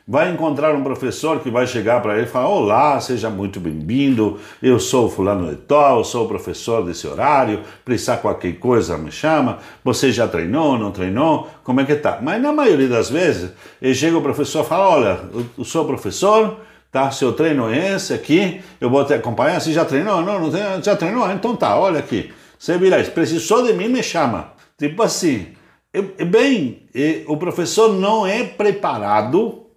vai 0.08 0.30
encontrar 0.30 0.74
um 0.74 0.82
professor 0.82 1.40
que 1.40 1.50
vai 1.50 1.66
chegar 1.66 2.00
para 2.00 2.14
ele 2.16 2.22
e 2.22 2.26
falar: 2.26 2.48
Olá, 2.48 2.98
seja 2.98 3.28
muito 3.28 3.60
bem-vindo. 3.60 4.38
Eu 4.62 4.80
sou 4.80 5.06
o 5.06 5.10
fulano 5.10 5.50
de 5.50 5.56
tal, 5.56 6.02
sou 6.02 6.24
o 6.24 6.28
professor 6.28 6.82
desse 6.82 7.06
horário. 7.06 7.60
Precisar 7.84 8.16
qualquer 8.16 8.54
coisa, 8.54 8.96
me 8.96 9.12
chama. 9.12 9.58
Você 9.84 10.10
já 10.10 10.26
treinou, 10.26 10.78
não 10.78 10.90
treinou? 10.90 11.50
Como 11.62 11.82
é 11.82 11.84
que 11.84 11.94
tá? 11.94 12.20
Mas 12.22 12.40
na 12.40 12.50
maioria 12.50 12.88
das 12.88 13.10
vezes, 13.10 13.52
ele 13.82 13.94
chega 13.94 14.16
o 14.16 14.22
professor 14.22 14.64
e 14.64 14.66
fala: 14.66 14.88
Olha, 14.88 15.20
eu, 15.58 15.64
sou 15.64 15.84
professor. 15.84 16.56
Tá, 16.90 17.10
seu 17.10 17.34
treino 17.34 17.70
é 17.70 17.96
esse 17.96 18.14
aqui, 18.14 18.62
eu 18.80 18.88
vou 18.88 19.04
te 19.04 19.12
acompanhar. 19.12 19.60
Você 19.60 19.74
já 19.74 19.84
treinou? 19.84 20.22
Não, 20.22 20.40
não 20.40 20.50
treino, 20.50 20.82
já 20.82 20.96
treinou? 20.96 21.30
Então 21.30 21.54
tá, 21.54 21.78
olha 21.78 21.98
aqui. 21.98 22.32
Você 22.58 22.78
vira 22.78 23.04
precisou 23.04 23.62
de 23.62 23.74
mim, 23.74 23.88
me 23.88 24.02
chama. 24.02 24.52
Tipo 24.78 25.02
assim, 25.02 25.48
é, 25.92 25.98
é 25.98 26.24
bem, 26.24 26.88
é, 26.94 27.24
o 27.26 27.36
professor 27.36 27.92
não 27.92 28.26
é 28.26 28.42
preparado 28.42 29.67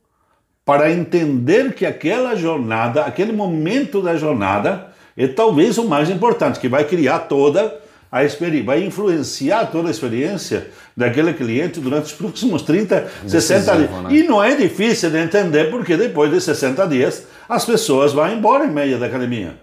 para 0.66 0.92
entender 0.92 1.74
que 1.74 1.86
aquela 1.86 2.36
jornada, 2.36 3.02
aquele 3.04 3.32
momento 3.32 4.02
da 4.02 4.16
jornada, 4.16 4.88
é 5.18 5.28
talvez 5.28 5.78
o 5.78 5.86
mais 5.88 6.10
importante, 6.10 6.60
que 6.60 6.68
vai 6.70 6.84
criar 6.86 7.20
toda 7.20 7.80
a 8.12 8.24
experiência, 8.24 8.66
vai 8.66 8.84
influenciar 8.84 9.66
toda 9.72 9.88
a 9.88 9.92
experiência 9.92 10.68
daquele 10.96 11.34
cliente 11.34 11.80
durante 11.80 12.06
os 12.06 12.14
próximos 12.14 12.62
30, 12.62 13.08
60 13.26 13.76
dias. 13.78 13.90
né? 13.90 14.10
E 14.12 14.24
não 14.24 14.44
é 14.44 14.56
difícil 14.56 15.10
de 15.10 15.18
entender, 15.18 15.70
porque 15.72 15.96
depois 15.96 16.30
de 16.32 16.42
60 16.42 16.86
dias 16.88 17.26
as 17.48 17.66
pessoas 17.66 18.14
vão 18.14 18.32
embora 18.32 18.66
em 18.66 18.72
meio 18.72 19.00
da 19.00 19.06
academia. 19.08 19.56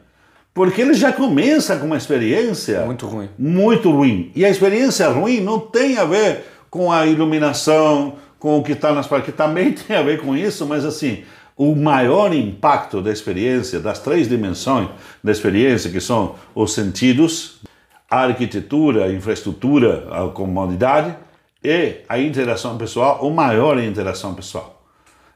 Porque 0.54 0.80
ele 0.80 0.94
já 0.94 1.12
começa 1.12 1.76
com 1.76 1.86
uma 1.86 1.96
experiência 1.96 2.80
Muito 2.84 3.06
ruim. 3.06 3.28
muito 3.38 3.90
ruim. 3.90 4.32
E 4.34 4.44
a 4.44 4.50
experiência 4.50 5.08
ruim 5.08 5.40
não 5.40 5.60
tem 5.60 5.98
a 5.98 6.04
ver 6.04 6.44
com 6.70 6.90
a 6.90 7.06
iluminação, 7.06 8.14
com 8.38 8.58
o 8.58 8.62
que 8.62 8.72
está 8.72 8.92
nas 8.92 9.06
paredes, 9.06 9.30
que 9.32 9.36
também 9.36 9.72
tem 9.72 9.96
a 9.96 10.02
ver 10.02 10.20
com 10.20 10.36
isso, 10.36 10.66
mas 10.66 10.84
assim, 10.84 11.22
o 11.56 11.74
maior 11.74 12.32
impacto 12.32 13.00
da 13.02 13.10
experiência, 13.10 13.80
das 13.80 13.98
três 13.98 14.28
dimensões 14.28 14.88
da 15.22 15.32
experiência, 15.32 15.90
que 15.90 16.00
são 16.00 16.36
os 16.54 16.72
sentidos, 16.72 17.60
a 18.10 18.22
arquitetura, 18.24 19.04
a 19.06 19.12
infraestrutura, 19.12 20.06
a 20.10 20.28
comodidade 20.28 21.14
e 21.62 21.96
a 22.08 22.18
interação 22.18 22.78
pessoal, 22.78 23.18
o 23.26 23.30
maior 23.30 23.76
é 23.76 23.82
a 23.82 23.84
interação 23.84 24.34
pessoal. 24.34 24.76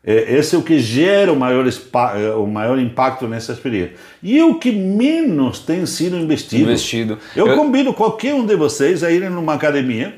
É, 0.04 0.34
Esse 0.36 0.56
é 0.56 0.58
o 0.58 0.62
que 0.62 0.78
gera 0.80 1.32
o 1.32 1.36
maior, 1.36 1.64
eh, 1.66 2.30
o 2.34 2.46
maior 2.46 2.76
impacto 2.78 3.28
nessa 3.28 3.52
experiência. 3.52 3.94
E 4.22 4.36
é 4.38 4.44
o 4.44 4.56
que 4.56 4.72
menos 4.72 5.60
tem 5.60 5.86
sido 5.86 6.16
investido. 6.16 6.62
Investido. 6.62 7.18
Eu, 7.36 7.46
Eu- 7.48 7.56
convido 7.56 7.92
qualquer 7.94 8.34
um 8.34 8.44
de 8.44 8.56
vocês 8.56 9.04
a 9.04 9.10
irem 9.12 9.30
numa 9.30 9.54
academia 9.54 10.16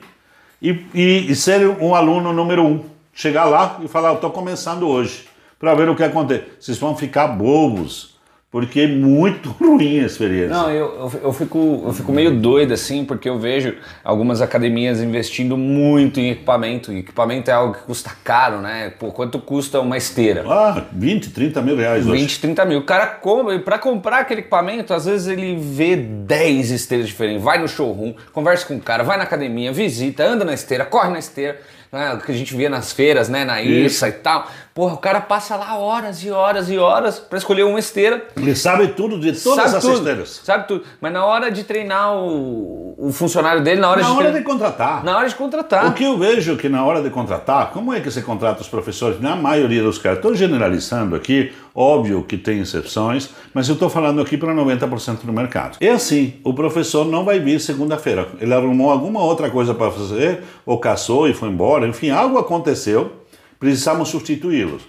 e, 0.61 0.85
e, 0.95 1.31
e 1.31 1.35
ser 1.35 1.67
um 1.81 1.95
aluno 1.95 2.33
número 2.33 2.65
um. 2.65 2.85
Chegar 3.13 3.45
lá 3.45 3.79
e 3.83 3.89
falar, 3.89 4.09
eu 4.09 4.15
estou 4.17 4.31
começando 4.31 4.89
hoje, 4.89 5.29
para 5.59 5.75
ver 5.75 5.89
o 5.89 5.95
que 5.95 6.03
acontece. 6.03 6.45
Vocês 6.61 6.79
vão 6.79 6.97
ficar 6.97 7.29
bobos, 7.29 8.14
porque 8.55 8.83
é 8.83 8.87
muito 8.87 9.51
ruim 9.61 9.99
a 9.99 10.07
experiência. 10.07 10.51
Não, 10.51 10.71
eu, 10.71 11.11
eu, 11.25 11.33
fico, 11.33 11.83
eu 11.87 11.93
fico 11.93 12.13
meio 12.13 12.37
doido 12.37 12.73
assim, 12.73 13.05
porque 13.05 13.29
eu 13.29 13.37
vejo 13.37 13.75
algumas 14.05 14.41
academias 14.41 15.03
investindo 15.03 15.57
muito 15.57 16.21
em 16.21 16.31
equipamento. 16.31 16.93
E 16.93 17.01
equipamento 17.01 17.51
é 17.51 17.53
algo 17.53 17.75
que 17.75 17.81
custa 17.81 18.13
caro, 18.23 18.59
né? 18.59 18.93
Pô, 18.97 19.11
quanto 19.11 19.41
custa 19.41 19.81
uma 19.81 19.97
esteira? 19.97 20.45
Ah, 20.47 20.85
20, 20.93 21.31
30 21.31 21.63
mil 21.63 21.77
reais 21.77 22.07
hoje. 22.07 22.21
20, 22.21 22.41
30 22.43 22.65
mil. 22.65 22.79
O 22.79 22.85
cara 22.85 23.09
compra, 23.09 23.59
para 23.59 23.77
comprar 23.77 24.21
aquele 24.21 24.43
equipamento, 24.43 24.95
às 24.95 25.05
vezes 25.05 25.27
ele 25.27 25.57
vê 25.57 25.97
10 25.97 26.71
esteiras 26.71 27.09
diferentes. 27.09 27.43
Vai 27.43 27.59
no 27.59 27.67
showroom, 27.67 28.15
conversa 28.33 28.67
com 28.67 28.77
o 28.77 28.81
cara, 28.81 29.03
vai 29.03 29.17
na 29.17 29.25
academia, 29.25 29.73
visita, 29.73 30.25
anda 30.25 30.45
na 30.45 30.55
esteira, 30.55 30.85
corre 30.85 31.11
na 31.11 31.19
esteira. 31.19 31.59
Né, 31.95 32.19
que 32.25 32.31
a 32.33 32.35
gente 32.35 32.55
via 32.57 32.69
nas 32.69 32.93
feiras, 32.93 33.29
né, 33.29 33.45
na 33.45 33.63
ISA 33.63 34.09
e 34.09 34.13
tal. 34.13 34.47
Porra, 34.75 34.95
o 34.95 34.99
cara 34.99 35.21
passa 35.21 35.55
lá 35.55 35.79
horas 35.79 36.23
e 36.25 36.31
horas 36.33 36.69
e 36.69 36.77
horas 36.77 37.21
para 37.21 37.39
escolher 37.39 37.63
uma 37.63 37.79
esteira. 37.79 38.27
Ele 38.37 38.57
sabe 38.57 38.89
tudo 38.89 39.21
de 39.21 39.31
todas 39.33 39.65
sabe 39.67 39.77
as 39.77 39.83
tudo, 39.85 39.99
esteiras. 39.99 40.41
Sabe 40.43 40.67
tudo. 40.67 40.85
Mas 41.01 41.13
na 41.13 41.25
hora 41.25 41.49
de 41.51 41.63
treinar 41.63 42.13
o, 42.17 42.95
o 42.99 43.13
funcionário 43.13 43.63
dele, 43.63 43.81
na 43.81 43.89
hora, 43.91 44.03
Na 44.03 44.09
de, 44.11 44.17
hora 44.17 44.31
tre- 44.31 44.39
de 44.41 44.45
contratar. 44.45 45.05
na 45.05 45.17
hora 45.17 45.29
de 45.29 45.35
contratar. 45.37 45.87
O 45.87 45.93
que 45.93 46.03
eu 46.03 46.19
vejo 46.19 46.57
que 46.57 46.69
na 46.69 46.85
hora 46.85 47.01
de 47.01 47.09
contratar, 47.11 47.71
como 47.71 47.93
é 47.95 48.01
que 48.01 48.11
você 48.11 48.21
contrata 48.21 48.61
os 48.63 48.69
professores? 48.69 49.21
Na 49.21 49.37
maioria 49.37 49.83
dos 49.83 49.97
casos, 49.99 50.19
estou 50.19 50.35
generalizando 50.35 51.15
aqui, 51.15 51.53
óbvio 51.75 52.23
que 52.23 52.39
tem 52.39 52.61
exceções, 52.61 53.31
mas 53.53 53.69
eu 53.69 53.75
estou 53.75 53.91
falando 53.91 54.21
aqui 54.21 54.37
para 54.37 54.55
90% 54.55 55.25
do 55.25 55.33
mercado. 55.33 55.77
É 55.81 55.91
assim, 55.91 56.35
o 56.45 56.55
professor 56.55 57.05
não 57.05 57.25
vai 57.25 57.41
vir 57.41 57.61
segunda-feira. 57.61 58.29
Ele 58.41 58.55
arrumou 58.55 58.91
alguma 58.91 59.23
outra 59.23 59.51
coisa 59.51 59.75
para 59.75 59.91
fazer, 59.91 60.43
ou 60.65 60.79
caçou 60.79 61.29
e 61.29 61.35
foi 61.35 61.49
embora, 61.49 61.89
enfim, 61.89 62.11
algo 62.11 62.39
aconteceu, 62.39 63.13
precisamos 63.59 64.09
substituí-los. 64.09 64.83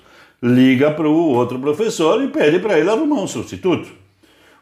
Liga 0.44 0.92
para 0.92 1.10
o 1.10 1.30
outro 1.30 1.58
professor 1.58 2.22
e 2.24 2.28
pede 2.28 2.60
para 2.60 2.78
ele 2.78 2.90
arrumar 2.90 3.22
um 3.22 3.28
substituto. 3.28 3.90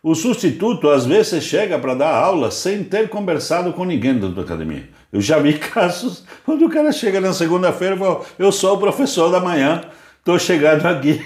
O 0.02 0.16
substituto 0.16 0.90
às 0.90 1.06
vezes 1.06 1.44
chega 1.44 1.80
para 1.80 1.94
dar 1.94 2.14
aula 2.14 2.52
sem 2.52 2.84
ter 2.84 3.10
conversado 3.10 3.72
com 3.74 3.86
ninguém 3.86 4.14
dentro 4.14 4.36
da 4.36 4.42
academia. 4.42 4.90
Eu 5.12 5.22
já 5.22 5.40
vi 5.40 5.54
casos 5.60 6.26
onde 6.48 6.64
o 6.64 6.70
cara 6.70 6.92
chega 6.92 7.20
na 7.20 7.34
segunda-feira 7.34 7.96
e 7.96 8.00
fala: 8.00 8.22
Eu 8.38 8.52
sou 8.52 8.76
o 8.76 8.80
professor 8.80 9.30
da 9.30 9.40
manhã, 9.40 9.82
estou 10.20 10.38
chegando 10.38 10.86
aqui. 10.86 11.22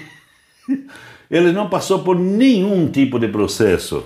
Ele 1.30 1.52
não 1.52 1.68
passou 1.68 2.00
por 2.00 2.18
nenhum 2.18 2.88
tipo 2.88 3.18
de 3.18 3.28
processo 3.28 4.04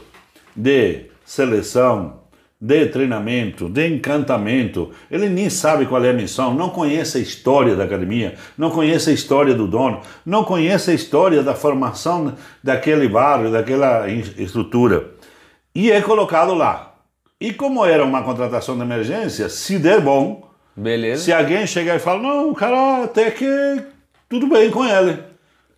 de 0.55 1.07
seleção, 1.25 2.23
de 2.61 2.87
treinamento, 2.87 3.69
de 3.69 3.89
encantamento. 3.89 4.91
Ele 5.11 5.29
nem 5.29 5.51
sabe 5.51 5.87
qual 5.87 6.05
é 6.05 6.11
a 6.11 6.13
missão, 6.13 6.55
não 6.55 6.71
conhece 6.71 7.19
a 7.19 7.21
história 7.21 7.75
da 7.75 7.85
academia, 7.85 8.37
não 8.57 8.71
conhece 8.71 9.11
a 9.11 9.13
história 9.13 9.53
do 9.53 9.67
dono, 9.67 10.01
não 10.25 10.45
conhece 10.45 10.93
a 10.93 10.95
história 10.95 11.43
da 11.43 11.55
formação 11.55 12.35
daquele 12.63 13.09
barrio, 13.09 13.51
daquela 13.51 14.09
estrutura. 14.09 15.11
E 15.75 15.91
é 15.91 16.01
colocado 16.01 16.55
lá. 16.55 16.95
E 17.41 17.53
como 17.53 17.85
era 17.85 18.05
uma 18.05 18.23
contratação 18.23 18.77
de 18.77 18.83
emergência, 18.83 19.49
se 19.49 19.77
der 19.77 20.01
bom, 20.01 20.49
Beleza. 20.77 21.25
se 21.25 21.33
alguém 21.33 21.67
chegar 21.67 21.97
e 21.97 21.99
falar, 21.99 22.23
não, 22.23 22.51
o 22.51 22.55
cara 22.55 23.03
até 23.03 23.33
que 23.33 23.83
tudo 24.29 24.47
bem 24.47 24.71
com 24.71 24.85
ele, 24.85 25.19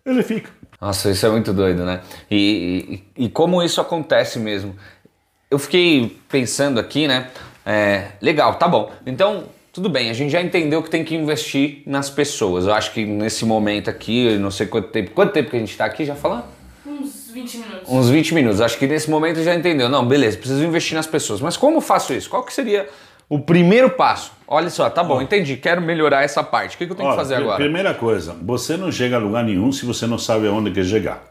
ele 0.05 0.21
fica. 0.21 0.51
Nossa, 0.85 1.09
isso 1.09 1.25
é 1.25 1.29
muito 1.31 1.51
doido, 1.51 1.83
né? 1.83 2.01
E, 2.29 3.01
e, 3.17 3.25
e 3.25 3.29
como 3.29 3.63
isso 3.63 3.81
acontece 3.81 4.37
mesmo. 4.37 4.75
Eu 5.49 5.57
fiquei 5.57 6.15
pensando 6.29 6.79
aqui, 6.79 7.07
né? 7.07 7.31
É, 7.65 8.09
legal, 8.21 8.53
tá 8.53 8.67
bom. 8.67 8.91
Então, 9.03 9.45
tudo 9.73 9.89
bem, 9.89 10.11
a 10.11 10.13
gente 10.13 10.29
já 10.31 10.39
entendeu 10.39 10.83
que 10.83 10.89
tem 10.91 11.03
que 11.03 11.15
investir 11.15 11.81
nas 11.87 12.11
pessoas. 12.11 12.67
Eu 12.67 12.73
acho 12.75 12.91
que 12.91 13.03
nesse 13.03 13.45
momento 13.45 13.89
aqui, 13.89 14.37
não 14.37 14.51
sei 14.51 14.67
quanto 14.67 14.89
tempo. 14.89 15.09
Quanto 15.09 15.33
tempo 15.33 15.49
que 15.49 15.55
a 15.55 15.59
gente 15.59 15.75
tá 15.75 15.85
aqui 15.85 16.05
já 16.05 16.13
falando? 16.13 16.45
Uns 16.85 17.31
20 17.31 17.57
minutos. 17.57 17.89
Uns 17.89 18.09
20 18.09 18.35
minutos. 18.35 18.61
Acho 18.61 18.77
que 18.77 18.85
nesse 18.85 19.09
momento 19.09 19.41
já 19.41 19.55
entendeu. 19.55 19.89
Não, 19.89 20.07
beleza, 20.07 20.37
preciso 20.37 20.63
investir 20.63 20.95
nas 20.95 21.07
pessoas. 21.07 21.41
Mas 21.41 21.57
como 21.57 21.81
faço 21.81 22.13
isso? 22.13 22.29
Qual 22.29 22.43
que 22.43 22.53
seria 22.53 22.87
o 23.27 23.39
primeiro 23.39 23.89
passo? 23.89 24.33
Olha 24.47 24.69
só, 24.69 24.89
tá 24.89 25.03
bom, 25.03 25.21
entendi. 25.21 25.57
Quero 25.57 25.81
melhorar 25.81 26.23
essa 26.23 26.43
parte. 26.43 26.75
O 26.75 26.77
que, 26.77 26.85
que 26.85 26.91
eu 26.91 26.95
tenho 26.95 27.09
Olha, 27.09 27.17
que 27.17 27.23
fazer 27.23 27.35
agora? 27.35 27.57
Primeira 27.57 27.93
coisa, 27.93 28.35
você 28.41 28.77
não 28.77 28.91
chega 28.91 29.15
a 29.15 29.19
lugar 29.19 29.43
nenhum 29.43 29.71
se 29.71 29.85
você 29.85 30.05
não 30.05 30.17
sabe 30.17 30.47
aonde 30.47 30.71
quer 30.71 30.85
chegar. 30.85 31.23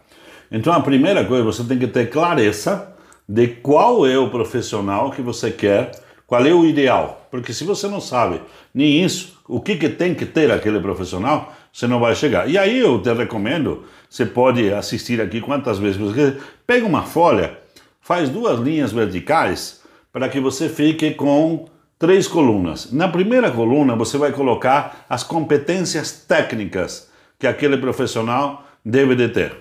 Então 0.51 0.73
a 0.73 0.81
primeira 0.81 1.25
coisa, 1.25 1.45
você 1.45 1.65
tem 1.65 1.79
que 1.79 1.87
ter 1.87 2.11
clareza 2.11 2.95
de 3.29 3.47
qual 3.49 4.07
é 4.07 4.19
o 4.19 4.31
profissional 4.31 5.11
que 5.11 5.23
você 5.23 5.51
quer, 5.51 5.93
qual 6.27 6.45
é 6.45 6.53
o 6.53 6.65
ideal. 6.65 7.27
Porque 7.31 7.53
se 7.53 7.65
você 7.65 7.89
não 7.89 8.01
sabe 8.01 8.41
nem 8.75 9.05
isso, 9.05 9.41
o 9.49 9.61
que, 9.61 9.77
que 9.77 9.89
tem 9.89 10.15
que 10.15 10.27
ter 10.27 10.51
aquele 10.51 10.81
profissional, 10.81 11.53
você 11.73 11.87
não 11.87 12.01
vai 12.01 12.15
chegar. 12.15 12.49
E 12.49 12.59
aí 12.59 12.79
eu 12.79 13.01
te 13.01 13.13
recomendo, 13.13 13.85
você 14.09 14.27
pode 14.27 14.73
assistir 14.73 15.21
aqui 15.21 15.41
quantas 15.41 15.79
vezes 15.79 15.97
você 15.97 16.15
quiser, 16.15 16.37
pega 16.67 16.87
uma 16.87 17.03
folha, 17.03 17.59
faz 18.01 18.29
duas 18.29 18.61
linhas 18.61 18.93
verticais 18.93 19.83
para 20.13 20.29
que 20.29 20.39
você 20.39 20.69
fique 20.69 21.13
com 21.13 21.67
três 21.99 22.27
colunas. 22.29 22.93
Na 22.93 23.09
primeira 23.09 23.51
coluna 23.51 23.95
você 23.97 24.17
vai 24.19 24.33
colocar 24.33 25.05
as 25.09 25.23
competências 25.23 26.25
técnicas 26.27 27.09
que 27.39 27.47
aquele 27.47 27.77
profissional 27.79 28.65
deve 28.85 29.15
de 29.15 29.29
ter. 29.29 29.53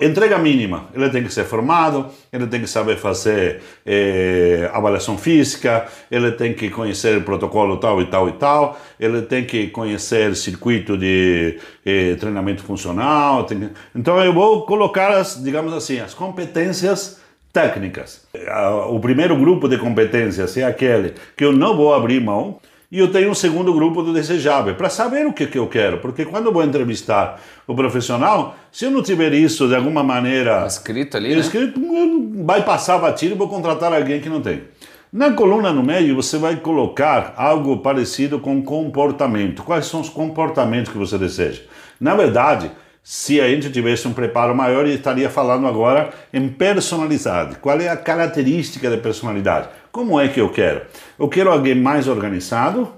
Entrega 0.00 0.38
mínima, 0.38 0.86
ele 0.94 1.08
tem 1.10 1.22
que 1.22 1.32
ser 1.32 1.44
formado, 1.44 2.06
ele 2.32 2.46
tem 2.46 2.60
que 2.60 2.66
saber 2.66 2.96
fazer 2.96 3.60
eh, 3.84 4.68
avaliação 4.72 5.18
física, 5.18 5.86
ele 6.10 6.32
tem 6.32 6.54
que 6.54 6.70
conhecer 6.70 7.22
protocolo 7.22 7.76
tal 7.76 8.00
e 8.00 8.06
tal 8.06 8.28
e 8.28 8.32
tal, 8.32 8.80
ele 8.98 9.22
tem 9.22 9.44
que 9.44 9.68
conhecer 9.68 10.34
circuito 10.34 10.96
de 10.96 11.58
eh, 11.84 12.16
treinamento 12.18 12.62
funcional. 12.64 13.44
que- 13.44 13.68
Então 13.94 14.18
eu 14.24 14.32
vou 14.32 14.64
colocar 14.64 15.10
as, 15.12 15.40
digamos 15.42 15.72
assim, 15.74 16.00
as 16.00 16.14
competências 16.14 17.20
técnicas. 17.56 18.20
O 18.90 19.00
primeiro 19.00 19.34
grupo 19.34 19.66
de 19.66 19.78
competências 19.78 20.54
é 20.58 20.64
aquele 20.64 21.14
que 21.34 21.42
eu 21.42 21.52
não 21.52 21.74
vou 21.74 21.94
abrir 21.94 22.20
mão, 22.20 22.58
e 22.92 22.98
eu 22.98 23.10
tenho 23.10 23.30
um 23.30 23.34
segundo 23.34 23.72
grupo 23.72 24.02
do 24.02 24.12
desejável, 24.12 24.74
para 24.74 24.90
saber 24.90 25.26
o 25.26 25.32
que, 25.32 25.46
que 25.46 25.58
eu 25.58 25.66
quero, 25.66 25.98
porque 25.98 26.26
quando 26.26 26.46
eu 26.46 26.52
vou 26.52 26.62
entrevistar 26.62 27.40
o 27.66 27.74
profissional, 27.74 28.54
se 28.70 28.84
eu 28.84 28.90
não 28.90 29.02
tiver 29.02 29.32
isso 29.32 29.66
de 29.66 29.74
alguma 29.74 30.02
maneira 30.02 30.66
Escrito 30.66 31.16
ali, 31.16 31.34
né? 31.34 31.40
escrito, 31.40 31.80
vai 32.44 32.62
passar 32.62 32.98
batido 32.98 33.34
e 33.34 33.38
vou 33.38 33.48
contratar 33.48 33.90
alguém 33.90 34.20
que 34.20 34.28
não 34.28 34.42
tem. 34.42 34.64
Na 35.10 35.32
coluna 35.32 35.72
no 35.72 35.82
meio, 35.82 36.14
você 36.14 36.36
vai 36.36 36.56
colocar 36.56 37.32
algo 37.38 37.78
parecido 37.78 38.38
com 38.38 38.62
comportamento. 38.62 39.62
Quais 39.62 39.86
são 39.86 40.02
os 40.02 40.10
comportamentos 40.10 40.92
que 40.92 40.98
você 40.98 41.16
deseja? 41.16 41.62
Na 41.98 42.14
verdade, 42.14 42.70
se 43.08 43.40
a 43.40 43.48
gente 43.48 43.70
tivesse 43.70 44.08
um 44.08 44.12
preparo 44.12 44.52
maior, 44.52 44.84
eu 44.84 44.92
estaria 44.92 45.30
falando 45.30 45.68
agora 45.68 46.12
em 46.32 46.48
personalidade. 46.48 47.54
Qual 47.60 47.80
é 47.80 47.88
a 47.88 47.96
característica 47.96 48.90
da 48.90 48.98
personalidade? 48.98 49.68
Como 49.92 50.18
é 50.18 50.26
que 50.26 50.40
eu 50.40 50.48
quero? 50.48 50.82
Eu 51.16 51.28
quero 51.28 51.52
alguém 51.52 51.76
mais 51.76 52.08
organizado, 52.08 52.92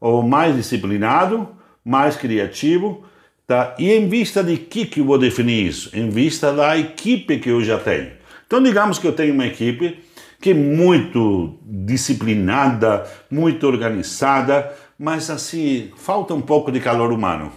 ou 0.00 0.22
mais 0.22 0.54
disciplinado, 0.54 1.48
mais 1.84 2.14
criativo, 2.14 3.04
tá? 3.48 3.74
E 3.80 3.90
em 3.90 4.08
vista 4.08 4.44
de 4.44 4.58
que 4.58 4.86
que 4.86 5.00
eu 5.00 5.04
vou 5.04 5.18
definir 5.18 5.66
isso? 5.66 5.90
Em 5.92 6.08
vista 6.08 6.52
da 6.52 6.78
equipe 6.78 7.40
que 7.40 7.48
eu 7.48 7.60
já 7.60 7.78
tenho. 7.80 8.12
Então, 8.46 8.62
digamos 8.62 9.00
que 9.00 9.08
eu 9.08 9.12
tenho 9.12 9.34
uma 9.34 9.48
equipe 9.48 9.98
que 10.40 10.50
é 10.50 10.54
muito 10.54 11.58
disciplinada, 11.64 13.08
muito 13.28 13.66
organizada, 13.66 14.72
mas 14.96 15.28
assim, 15.28 15.90
falta 15.96 16.32
um 16.32 16.40
pouco 16.40 16.70
de 16.70 16.78
calor 16.78 17.12
humano. 17.12 17.50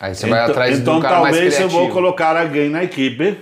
Aí 0.00 0.14
você 0.14 0.26
vai 0.28 0.40
atrás 0.40 0.78
então 0.78 0.96
do 0.96 1.02
cara 1.02 1.20
mais 1.20 1.34
talvez 1.34 1.54
criativo. 1.54 1.78
eu 1.80 1.84
vou 1.86 1.92
colocar 1.94 2.36
alguém 2.36 2.68
na 2.70 2.84
equipe, 2.84 3.36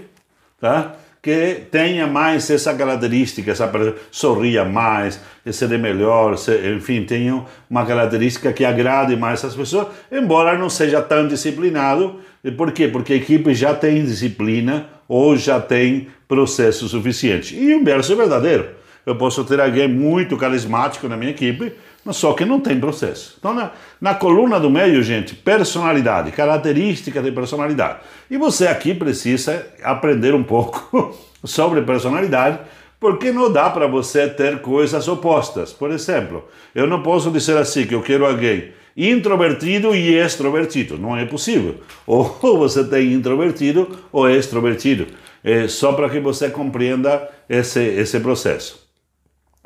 tá? 0.61 0.95
Que 1.23 1.63
tenha 1.73 2.07
mais 2.07 2.49
essa 2.51 2.73
característica, 2.73 3.51
essa 3.51 3.67
per- 3.67 3.95
sorria 4.13 4.65
mais, 4.65 5.21
ser 5.51 5.69
melhor, 5.79 6.37
enfim, 6.77 7.03
tenha 7.03 7.45
uma 7.69 7.85
característica 7.85 8.53
que 8.53 8.65
agrade 8.65 9.17
mais 9.17 9.45
as 9.45 9.55
pessoas, 9.55 9.89
embora 10.11 10.57
não 10.57 10.71
seja 10.71 11.03
tão 11.03 11.27
disciplinado. 11.27 12.21
E 12.45 12.51
Por 12.53 12.71
quê? 12.71 12.87
Porque 12.87 13.13
a 13.13 13.17
equipe 13.17 13.53
já 13.55 13.75
tem 13.75 14.05
disciplina 14.05 14.87
ou 15.09 15.37
já 15.37 15.61
tem 15.61 16.07
processo 16.29 16.89
suficiente. 16.89 17.57
E 17.57 17.75
o 17.75 17.81
inverso 17.81 18.13
é 18.13 18.17
verdadeiro. 18.17 18.69
Eu 19.05 19.17
posso 19.17 19.45
ter 19.45 19.61
alguém 19.61 19.89
muito 19.89 20.37
carismático 20.37 21.09
na 21.09 21.17
minha 21.17 21.31
equipe, 21.33 21.73
mas 22.07 22.17
só 22.19 22.35
que 22.35 22.45
não 22.45 22.61
tem 22.61 22.79
processo. 22.79 23.35
Então, 23.37 23.53
na, 23.53 23.73
na 24.01 24.15
coluna 24.15 24.61
do 24.61 24.71
meio, 24.71 25.03
gente, 25.03 25.35
personalidade, 25.35 26.31
características 26.31 27.25
de 27.25 27.33
personalidade. 27.33 27.99
E 28.31 28.39
você 28.39 28.69
aqui 28.69 28.95
precisa 28.95 29.67
aprender 29.83 30.33
um 30.33 30.45
pouco 30.45 31.13
sobre 31.43 31.83
personalidade, 31.83 32.61
porque 33.01 33.33
não 33.33 33.53
dá 33.53 33.69
para 33.71 33.89
você 33.89 34.29
ter 34.29 34.61
coisas 34.61 35.09
opostas. 35.09 35.73
Por 35.73 35.91
exemplo, 35.91 36.45
eu 36.73 36.87
não 36.87 37.03
posso 37.03 37.29
dizer 37.29 37.57
assim 37.57 37.85
que 37.85 37.95
eu 37.97 38.03
quero 38.03 38.25
alguém 38.25 38.69
introvertido 38.97 39.93
e 39.93 40.15
extrovertido. 40.15 40.97
Não 40.97 41.17
é 41.17 41.25
possível. 41.25 41.81
Ou 42.07 42.57
você 42.57 42.85
tem 42.85 43.13
introvertido 43.13 43.99
ou 44.13 44.31
extrovertido. 44.31 45.09
É 45.43 45.67
só 45.67 45.93
para 45.93 46.09
que 46.09 46.21
você 46.21 46.51
compreenda 46.51 47.29
esse, 47.49 47.81
esse 47.81 48.21
processo. 48.21 48.89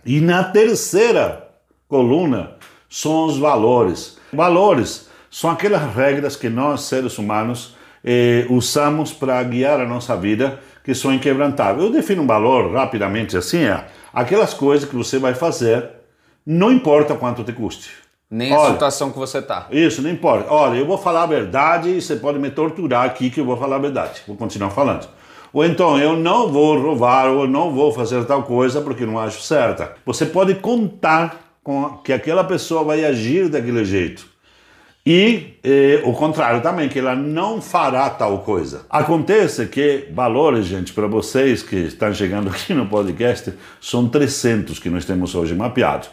E 0.06 0.20
na 0.20 0.42
terceira 0.42 1.49
coluna 1.90 2.52
são 2.88 3.26
os 3.26 3.36
valores. 3.36 4.16
Valores 4.32 5.10
são 5.28 5.50
aquelas 5.50 5.94
regras 5.94 6.36
que 6.36 6.48
nós, 6.48 6.82
seres 6.82 7.18
humanos, 7.18 7.74
eh, 8.04 8.46
usamos 8.48 9.12
para 9.12 9.42
guiar 9.42 9.80
a 9.80 9.86
nossa 9.86 10.16
vida, 10.16 10.60
que 10.84 10.94
são 10.94 11.12
inquebrantáveis. 11.12 11.84
Eu 11.84 11.92
defino 11.92 12.22
um 12.22 12.26
valor 12.26 12.72
rapidamente 12.72 13.36
assim: 13.36 13.64
é 13.64 13.84
aquelas 14.14 14.54
coisas 14.54 14.88
que 14.88 14.96
você 14.96 15.18
vai 15.18 15.34
fazer, 15.34 15.90
não 16.46 16.72
importa 16.72 17.14
quanto 17.14 17.44
te 17.44 17.52
custe. 17.52 17.90
Nem 18.30 18.52
a 18.52 18.58
Olha, 18.60 18.72
situação 18.74 19.10
que 19.10 19.18
você 19.18 19.42
tá. 19.42 19.66
isso, 19.72 20.00
não 20.00 20.08
importa. 20.08 20.52
Olha, 20.52 20.78
eu 20.78 20.86
vou 20.86 20.96
falar 20.96 21.24
a 21.24 21.26
verdade 21.26 21.90
e 21.90 22.00
você 22.00 22.14
pode 22.14 22.38
me 22.38 22.48
torturar 22.48 23.04
aqui 23.04 23.28
que 23.28 23.40
eu 23.40 23.44
vou 23.44 23.56
falar 23.56 23.76
a 23.76 23.80
verdade. 23.80 24.22
Vou 24.24 24.36
continuar 24.36 24.70
falando. 24.70 25.08
Ou 25.52 25.64
então, 25.64 25.98
eu 25.98 26.16
não 26.16 26.46
vou 26.46 26.80
roubar 26.80 27.26
ou 27.26 27.48
não 27.48 27.72
vou 27.72 27.92
fazer 27.92 28.24
tal 28.26 28.44
coisa 28.44 28.80
porque 28.80 29.04
não 29.04 29.18
acho 29.18 29.42
certa. 29.42 29.94
Você 30.06 30.24
pode 30.24 30.54
contar 30.54 31.49
com 31.62 31.98
que 31.98 32.12
aquela 32.12 32.44
pessoa 32.44 32.84
vai 32.84 33.04
agir 33.04 33.48
daquele 33.48 33.84
jeito. 33.84 34.26
E 35.04 35.54
eh, 35.64 36.02
o 36.04 36.12
contrário 36.12 36.60
também, 36.60 36.88
que 36.88 36.98
ela 36.98 37.14
não 37.14 37.60
fará 37.60 38.08
tal 38.10 38.40
coisa. 38.40 38.84
Acontece 38.90 39.66
que 39.66 40.08
valores, 40.12 40.66
gente, 40.66 40.92
para 40.92 41.06
vocês 41.06 41.62
que 41.62 41.76
estão 41.76 42.12
chegando 42.12 42.50
aqui 42.50 42.74
no 42.74 42.86
podcast, 42.86 43.52
são 43.80 44.08
300 44.08 44.78
que 44.78 44.90
nós 44.90 45.04
temos 45.04 45.34
hoje 45.34 45.54
mapeados. 45.54 46.10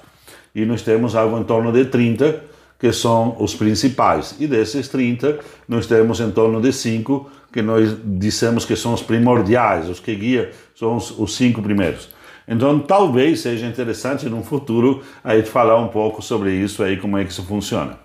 E 0.55 0.65
nós 0.65 0.81
temos 0.81 1.15
algo 1.15 1.37
em 1.37 1.43
torno 1.43 1.71
de 1.71 1.85
30 1.85 2.43
que 2.79 2.91
são 2.93 3.35
os 3.39 3.55
principais. 3.55 4.35
E 4.39 4.47
desses 4.47 4.87
30, 4.87 5.39
nós 5.67 5.87
temos 5.87 6.19
em 6.19 6.31
torno 6.31 6.61
de 6.61 6.71
5 6.71 7.29
que 7.51 7.61
nós 7.61 7.95
dissemos 8.03 8.65
que 8.65 8.75
são 8.75 8.93
os 8.93 9.01
primordiais, 9.01 9.89
os 9.89 9.99
que 9.99 10.13
guiam, 10.15 10.47
são 10.75 10.95
os, 10.95 11.11
os 11.17 11.35
cinco 11.35 11.61
primeiros. 11.61 12.09
Então, 12.47 12.79
talvez 12.79 13.41
seja 13.41 13.65
interessante 13.65 14.29
no 14.29 14.41
futuro 14.41 15.03
a 15.23 15.35
gente 15.35 15.49
falar 15.49 15.77
um 15.77 15.89
pouco 15.89 16.21
sobre 16.21 16.53
isso 16.53 16.81
aí, 16.81 16.95
como 16.95 17.17
é 17.17 17.25
que 17.25 17.31
isso 17.31 17.43
funciona. 17.43 17.99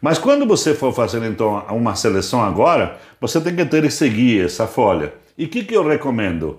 Mas 0.00 0.18
quando 0.18 0.44
você 0.44 0.74
for 0.74 0.92
fazer 0.92 1.22
então 1.22 1.64
uma 1.70 1.94
seleção 1.94 2.42
agora, 2.42 2.98
você 3.20 3.40
tem 3.40 3.54
que 3.54 3.64
ter 3.64 3.82
que 3.82 3.90
seguir 3.90 4.44
essa 4.44 4.66
folha. 4.66 5.14
E 5.38 5.46
o 5.46 5.48
que, 5.48 5.64
que 5.64 5.74
eu 5.74 5.86
recomendo? 5.86 6.58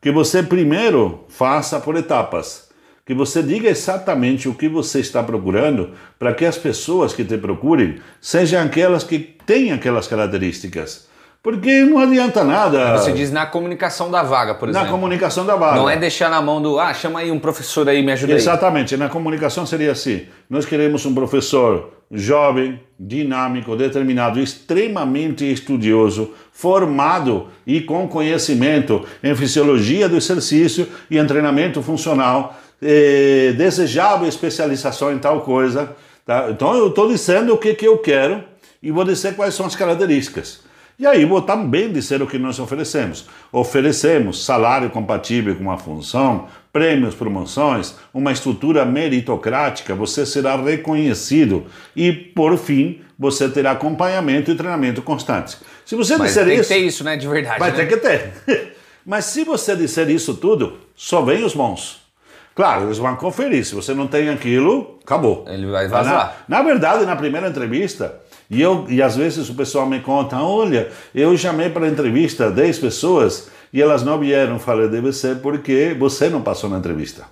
Que 0.00 0.10
você 0.10 0.42
primeiro 0.42 1.20
faça 1.28 1.78
por 1.78 1.94
etapas. 1.96 2.70
Que 3.06 3.14
você 3.14 3.42
diga 3.42 3.68
exatamente 3.68 4.48
o 4.48 4.54
que 4.54 4.68
você 4.68 5.00
está 5.00 5.22
procurando 5.22 5.90
para 6.18 6.34
que 6.34 6.44
as 6.44 6.56
pessoas 6.56 7.12
que 7.12 7.24
te 7.24 7.36
procurem 7.36 8.00
sejam 8.20 8.62
aquelas 8.62 9.04
que 9.04 9.18
têm 9.18 9.72
aquelas 9.72 10.08
características. 10.08 11.08
Porque 11.42 11.82
não 11.82 11.98
adianta 11.98 12.44
nada. 12.44 12.96
Você 12.96 13.10
diz 13.10 13.32
na 13.32 13.44
comunicação 13.44 14.12
da 14.12 14.22
vaga, 14.22 14.54
por 14.54 14.68
exemplo. 14.68 14.86
Na 14.86 14.92
comunicação 14.92 15.44
da 15.44 15.56
vaga. 15.56 15.76
Não 15.76 15.90
é 15.90 15.96
deixar 15.96 16.30
na 16.30 16.40
mão 16.40 16.62
do, 16.62 16.78
ah, 16.78 16.94
chama 16.94 17.18
aí 17.18 17.32
um 17.32 17.38
professor 17.40 17.88
aí, 17.88 18.00
me 18.00 18.12
ajuda 18.12 18.32
Exatamente. 18.32 18.94
Aí. 18.94 19.00
Na 19.00 19.08
comunicação 19.08 19.66
seria 19.66 19.90
assim: 19.90 20.26
nós 20.48 20.64
queremos 20.64 21.04
um 21.04 21.12
professor 21.12 21.90
jovem, 22.12 22.78
dinâmico, 22.98 23.74
determinado, 23.74 24.38
extremamente 24.38 25.50
estudioso, 25.50 26.32
formado 26.52 27.48
e 27.66 27.80
com 27.80 28.06
conhecimento 28.06 29.04
em 29.24 29.34
fisiologia 29.34 30.08
do 30.08 30.16
exercício 30.16 30.86
e 31.10 31.18
em 31.18 31.26
treinamento 31.26 31.82
funcional, 31.82 32.56
eh, 32.80 33.52
desejável 33.56 34.28
especialização 34.28 35.12
em 35.12 35.18
tal 35.18 35.40
coisa. 35.40 35.96
Tá? 36.24 36.48
Então 36.50 36.72
eu 36.76 36.88
estou 36.88 37.08
dizendo 37.08 37.52
o 37.52 37.58
que, 37.58 37.74
que 37.74 37.86
eu 37.88 37.98
quero 37.98 38.44
e 38.80 38.92
vou 38.92 39.04
dizer 39.04 39.34
quais 39.34 39.54
são 39.54 39.66
as 39.66 39.74
características. 39.74 40.70
E 41.02 41.06
aí 41.06 41.24
vou 41.24 41.42
também 41.42 41.90
dizer 41.90 42.22
o 42.22 42.28
que 42.28 42.38
nós 42.38 42.60
oferecemos. 42.60 43.26
Oferecemos 43.50 44.44
salário 44.44 44.88
compatível 44.88 45.56
com 45.56 45.68
a 45.68 45.76
função, 45.76 46.46
prêmios, 46.72 47.12
promoções, 47.12 47.96
uma 48.14 48.30
estrutura 48.30 48.84
meritocrática, 48.84 49.96
você 49.96 50.24
será 50.24 50.54
reconhecido 50.54 51.66
e, 51.96 52.12
por 52.12 52.56
fim, 52.56 53.00
você 53.18 53.48
terá 53.48 53.72
acompanhamento 53.72 54.52
e 54.52 54.54
treinamento 54.54 55.02
constante. 55.02 55.56
Se 55.84 55.96
você 55.96 56.16
Mas 56.16 56.28
disser 56.28 56.44
tem 56.46 56.54
isso, 56.54 56.68
que 56.68 56.74
ter 56.76 56.80
isso, 56.86 57.02
né, 57.02 57.16
de 57.16 57.26
verdade. 57.26 57.58
Vai 57.58 57.72
né? 57.72 57.76
ter 57.78 57.88
que 57.88 57.96
ter. 57.96 58.76
Mas 59.04 59.24
se 59.24 59.42
você 59.42 59.74
disser 59.74 60.08
isso 60.08 60.34
tudo, 60.34 60.78
só 60.94 61.20
vem 61.20 61.42
os 61.42 61.52
bons. 61.52 62.00
Claro, 62.54 62.84
eles 62.84 62.98
vão 62.98 63.16
conferir. 63.16 63.66
Se 63.66 63.74
você 63.74 63.92
não 63.92 64.06
tem 64.06 64.28
aquilo, 64.28 65.00
acabou. 65.02 65.44
Ele 65.48 65.66
vai 65.66 65.88
vazar. 65.88 66.44
Na, 66.46 66.58
na 66.58 66.62
verdade, 66.62 67.04
na 67.04 67.16
primeira 67.16 67.48
entrevista, 67.48 68.20
e, 68.50 68.60
eu, 68.60 68.86
e 68.88 69.00
às 69.02 69.16
vezes 69.16 69.48
o 69.48 69.54
pessoal 69.54 69.86
me 69.86 70.00
conta: 70.00 70.36
olha, 70.42 70.88
eu 71.14 71.36
chamei 71.36 71.70
para 71.70 71.88
entrevista 71.88 72.50
10 72.50 72.78
pessoas 72.78 73.50
e 73.72 73.80
elas 73.80 74.02
não 74.02 74.18
vieram. 74.18 74.58
Falei, 74.58 74.88
deve 74.88 75.12
ser 75.12 75.36
porque 75.36 75.96
você 75.98 76.28
não 76.28 76.42
passou 76.42 76.68
na 76.68 76.78
entrevista. 76.78 77.24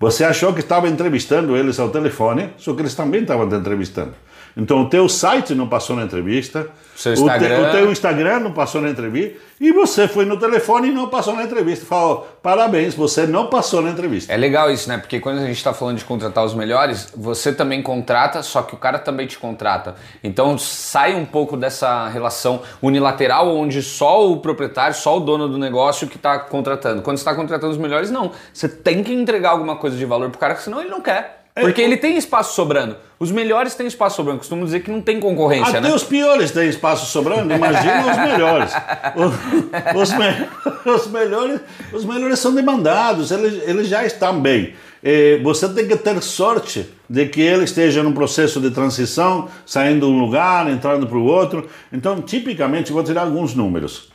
Você 0.00 0.22
achou 0.22 0.54
que 0.54 0.60
estava 0.60 0.88
entrevistando 0.88 1.56
eles 1.56 1.80
ao 1.80 1.90
telefone, 1.90 2.50
só 2.56 2.72
que 2.72 2.82
eles 2.82 2.94
também 2.94 3.22
estavam 3.22 3.48
te 3.48 3.56
entrevistando. 3.56 4.14
Então 4.58 4.82
o 4.82 4.88
teu 4.88 5.08
site 5.08 5.54
não 5.54 5.68
passou 5.68 5.94
na 5.94 6.02
entrevista, 6.02 6.68
Seu 6.96 7.12
Instagram... 7.12 7.60
o, 7.60 7.62
te, 7.62 7.68
o 7.68 7.70
teu 7.70 7.92
Instagram 7.92 8.40
não 8.40 8.52
passou 8.52 8.80
na 8.80 8.90
entrevista, 8.90 9.38
e 9.60 9.70
você 9.70 10.08
foi 10.08 10.24
no 10.24 10.36
telefone 10.36 10.88
e 10.88 10.90
não 10.90 11.08
passou 11.08 11.32
na 11.32 11.44
entrevista. 11.44 11.86
Falou, 11.86 12.26
parabéns, 12.42 12.92
você 12.92 13.24
não 13.24 13.46
passou 13.46 13.80
na 13.80 13.90
entrevista. 13.90 14.32
É 14.32 14.36
legal 14.36 14.68
isso, 14.68 14.88
né? 14.88 14.98
Porque 14.98 15.20
quando 15.20 15.38
a 15.38 15.46
gente 15.46 15.56
está 15.56 15.72
falando 15.72 15.98
de 15.98 16.04
contratar 16.04 16.44
os 16.44 16.54
melhores, 16.54 17.12
você 17.16 17.52
também 17.52 17.80
contrata, 17.80 18.42
só 18.42 18.62
que 18.62 18.74
o 18.74 18.76
cara 18.76 18.98
também 18.98 19.28
te 19.28 19.38
contrata. 19.38 19.94
Então 20.24 20.58
sai 20.58 21.14
um 21.14 21.24
pouco 21.24 21.56
dessa 21.56 22.08
relação 22.08 22.60
unilateral, 22.82 23.56
onde 23.56 23.80
só 23.80 24.28
o 24.28 24.38
proprietário, 24.38 24.96
só 24.96 25.18
o 25.18 25.20
dono 25.20 25.48
do 25.48 25.56
negócio 25.56 26.08
que 26.08 26.16
está 26.16 26.36
contratando. 26.36 27.02
Quando 27.02 27.16
você 27.16 27.20
está 27.20 27.34
contratando 27.34 27.70
os 27.70 27.78
melhores, 27.78 28.10
não. 28.10 28.32
Você 28.52 28.68
tem 28.68 29.04
que 29.04 29.12
entregar 29.12 29.50
alguma 29.50 29.76
coisa 29.76 29.96
de 29.96 30.04
valor 30.04 30.30
pro 30.30 30.40
cara, 30.40 30.56
senão 30.56 30.80
ele 30.80 30.90
não 30.90 31.00
quer. 31.00 31.38
É, 31.58 31.62
Porque 31.62 31.82
ele 31.82 31.96
tem 31.96 32.16
espaço 32.16 32.54
sobrando. 32.54 32.96
Os 33.18 33.32
melhores 33.32 33.74
têm 33.74 33.88
espaço 33.88 34.14
sobrando. 34.14 34.38
Costumo 34.38 34.64
dizer 34.64 34.78
que 34.78 34.92
não 34.92 35.00
tem 35.00 35.18
concorrência, 35.18 35.80
Até 35.80 35.80
né? 35.80 35.92
os 35.92 36.04
piores 36.04 36.52
têm 36.52 36.68
espaço 36.68 37.06
sobrando. 37.06 37.52
Imagina 37.52 38.06
os 38.08 38.16
melhores. 38.16 38.72
Os, 39.16 40.02
os, 40.02 40.12
me, 40.12 40.48
os, 40.94 41.06
melhores. 41.08 41.60
Os 41.92 42.04
melhores 42.04 42.38
são 42.38 42.54
demandados. 42.54 43.32
Eles, 43.32 43.60
eles 43.68 43.88
já 43.88 44.06
estão 44.06 44.40
bem. 44.40 44.72
É, 45.02 45.38
você 45.38 45.68
tem 45.68 45.88
que 45.88 45.96
ter 45.96 46.22
sorte 46.22 46.88
de 47.10 47.26
que 47.26 47.40
ele 47.40 47.64
esteja 47.64 48.04
num 48.04 48.12
processo 48.12 48.60
de 48.60 48.70
transição, 48.70 49.48
saindo 49.66 50.06
de 50.06 50.12
um 50.12 50.20
lugar, 50.20 50.70
entrando 50.70 51.08
para 51.08 51.18
o 51.18 51.24
outro. 51.24 51.68
Então, 51.92 52.22
tipicamente, 52.22 52.92
vou 52.92 53.02
tirar 53.02 53.22
alguns 53.22 53.52
números. 53.52 54.12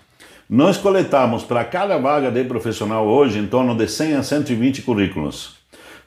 Nós 0.49 0.77
coletamos 0.77 1.43
para 1.43 1.65
cada 1.65 1.97
vaga 1.97 2.31
de 2.31 2.41
profissional 2.45 3.05
hoje 3.05 3.37
em 3.37 3.47
torno 3.47 3.75
de 3.75 3.85
100 3.85 4.15
a 4.15 4.23
120 4.23 4.81
currículos. 4.83 5.62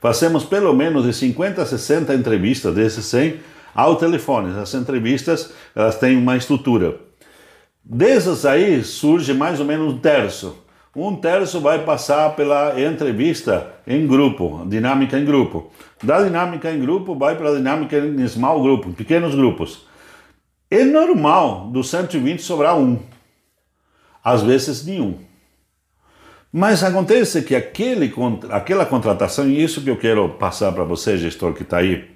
Fazemos 0.07 0.45
pelo 0.45 0.73
menos 0.73 1.05
de 1.05 1.13
50 1.13 1.63
a 1.63 1.67
60 1.67 2.15
entrevistas 2.15 2.73
desses 2.73 3.07
100 3.07 3.41
ao 3.75 3.97
telefone. 3.97 4.57
As 4.57 4.73
entrevistas 4.73 5.53
elas 5.75 5.99
têm 5.99 6.17
uma 6.17 6.37
estrutura. 6.37 6.95
Dessas 7.85 8.47
aí 8.47 8.85
surge 8.85 9.35
mais 9.35 9.59
ou 9.59 9.67
menos 9.67 9.95
um 9.95 9.99
terço. 9.99 10.63
Um 10.95 11.17
terço 11.17 11.61
vai 11.61 11.85
passar 11.85 12.37
pela 12.37 12.81
entrevista 12.81 13.73
em 13.85 14.07
grupo, 14.07 14.65
dinâmica 14.69 15.19
em 15.19 15.25
grupo. 15.25 15.73
Da 16.01 16.23
dinâmica 16.23 16.71
em 16.71 16.79
grupo 16.79 17.17
vai 17.17 17.35
para 17.35 17.51
a 17.51 17.57
dinâmica 17.57 17.99
em 17.99 18.29
small 18.29 18.63
grupo, 18.63 18.93
pequenos 18.93 19.35
grupos. 19.35 19.89
É 20.71 20.85
normal 20.85 21.69
do 21.73 21.83
120 21.83 22.41
sobrar 22.43 22.79
um, 22.79 22.97
às 24.23 24.41
vezes 24.41 24.87
nenhum. 24.87 25.19
Mas 26.53 26.83
acontece 26.83 27.43
que 27.43 27.55
aquele, 27.55 28.13
aquela 28.51 28.87
contratação, 28.87 29.49
e 29.49 29.63
isso 29.63 29.83
que 29.83 29.91
eu 29.91 29.97
quero 29.97 30.29
passar 30.31 30.73
para 30.73 30.85
você, 30.85 31.19
gestor 31.19 31.53
que 31.53 31.63
está 31.63 31.79
aí, 31.79 32.09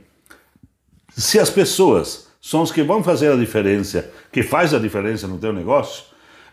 se 1.17 1.39
as 1.39 1.51
pessoas 1.51 2.29
são 2.41 2.63
os 2.63 2.73
que 2.73 2.83
vão 2.83 3.03
fazer 3.03 3.33
a 3.33 3.37
diferença, 3.37 4.11
que 4.33 4.43
faz 4.43 4.73
a 4.73 4.79
diferença 4.79 5.27
no 5.27 5.39
teu 5.39 5.53
negócio, 5.53 6.05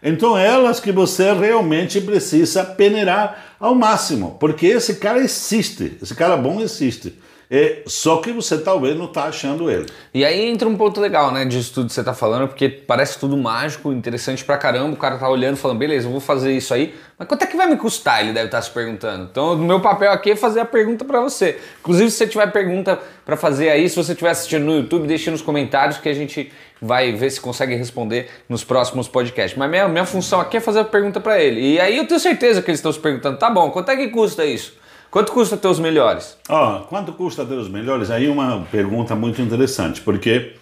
então 0.01 0.37
é 0.37 0.45
elas 0.45 0.79
que 0.79 0.91
você 0.91 1.33
realmente 1.33 2.01
precisa 2.01 2.63
peneirar 2.63 3.55
ao 3.59 3.73
máximo, 3.73 4.37
porque 4.39 4.67
esse 4.67 4.95
cara 4.95 5.19
existe, 5.19 5.97
esse 6.01 6.13
cara 6.13 6.37
bom 6.37 6.61
existe. 6.61 7.17
É, 7.49 7.83
só 7.85 8.17
que 8.17 8.33
você 8.33 8.57
talvez 8.57 8.97
não 8.97 9.05
está 9.05 9.23
achando 9.23 9.71
ele. 9.71 9.85
E 10.13 10.25
aí 10.25 10.49
entra 10.49 10.67
um 10.67 10.75
ponto 10.75 10.99
legal, 10.99 11.31
né, 11.31 11.45
disso 11.45 11.73
tudo 11.73 11.87
que 11.87 11.93
você 11.93 12.01
está 12.01 12.13
falando, 12.13 12.49
porque 12.49 12.67
parece 12.67 13.17
tudo 13.17 13.37
mágico, 13.37 13.93
interessante 13.93 14.43
pra 14.43 14.57
caramba. 14.57 14.93
O 14.93 14.97
cara 14.97 15.17
tá 15.17 15.29
olhando 15.29 15.55
falando, 15.55 15.77
beleza, 15.77 16.07
eu 16.07 16.11
vou 16.11 16.19
fazer 16.19 16.51
isso 16.51 16.73
aí, 16.73 16.93
mas 17.17 17.25
quanto 17.25 17.43
é 17.43 17.47
que 17.47 17.55
vai 17.55 17.67
me 17.67 17.77
custar? 17.77 18.19
Ele 18.21 18.33
deve 18.33 18.47
estar 18.47 18.57
tá 18.57 18.61
se 18.61 18.69
perguntando. 18.69 19.29
Então, 19.31 19.53
o 19.53 19.57
meu 19.57 19.79
papel 19.79 20.11
aqui 20.11 20.31
é 20.31 20.35
fazer 20.35 20.59
a 20.59 20.65
pergunta 20.65 21.05
para 21.05 21.21
você. 21.21 21.57
Inclusive, 21.79 22.11
se 22.11 22.17
você 22.17 22.27
tiver 22.27 22.51
pergunta 22.51 22.99
para 23.25 23.37
fazer 23.37 23.69
aí, 23.69 23.87
se 23.87 23.95
você 23.95 24.11
estiver 24.11 24.31
assistindo 24.31 24.65
no 24.65 24.75
YouTube, 24.75 25.07
deixe 25.07 25.31
nos 25.31 25.41
comentários 25.41 25.97
que 25.97 26.09
a 26.09 26.13
gente 26.13 26.51
vai 26.81 27.13
ver 27.13 27.29
se 27.29 27.39
consegue 27.39 27.75
responder 27.75 28.29
nos 28.49 28.63
próximos 28.63 29.07
podcasts. 29.07 29.57
Mas 29.57 29.69
minha, 29.69 29.87
minha 29.87 30.05
função 30.05 30.41
aqui 30.41 30.57
é 30.57 30.59
fazer 30.59 30.81
a 30.81 30.83
pergunta 30.83 31.19
para 31.19 31.41
ele. 31.41 31.61
E 31.61 31.79
aí 31.79 31.97
eu 31.97 32.05
tenho 32.05 32.19
certeza 32.19 32.61
que 32.61 32.69
eles 32.69 32.79
estão 32.79 32.91
se 32.91 32.99
perguntando, 32.99 33.37
tá 33.37 33.49
bom, 33.49 33.71
quanto 33.71 33.89
é 33.89 33.95
que 33.95 34.09
custa 34.09 34.45
isso? 34.45 34.73
Quanto 35.09 35.31
custa 35.31 35.55
ter 35.55 35.67
os 35.67 35.79
melhores? 35.79 36.37
Oh, 36.49 36.81
quanto 36.87 37.13
custa 37.13 37.45
ter 37.45 37.55
os 37.55 37.69
melhores? 37.69 38.11
Aí 38.11 38.27
uma 38.27 38.65
pergunta 38.69 39.15
muito 39.15 39.41
interessante, 39.41 40.01
porque 40.01 40.53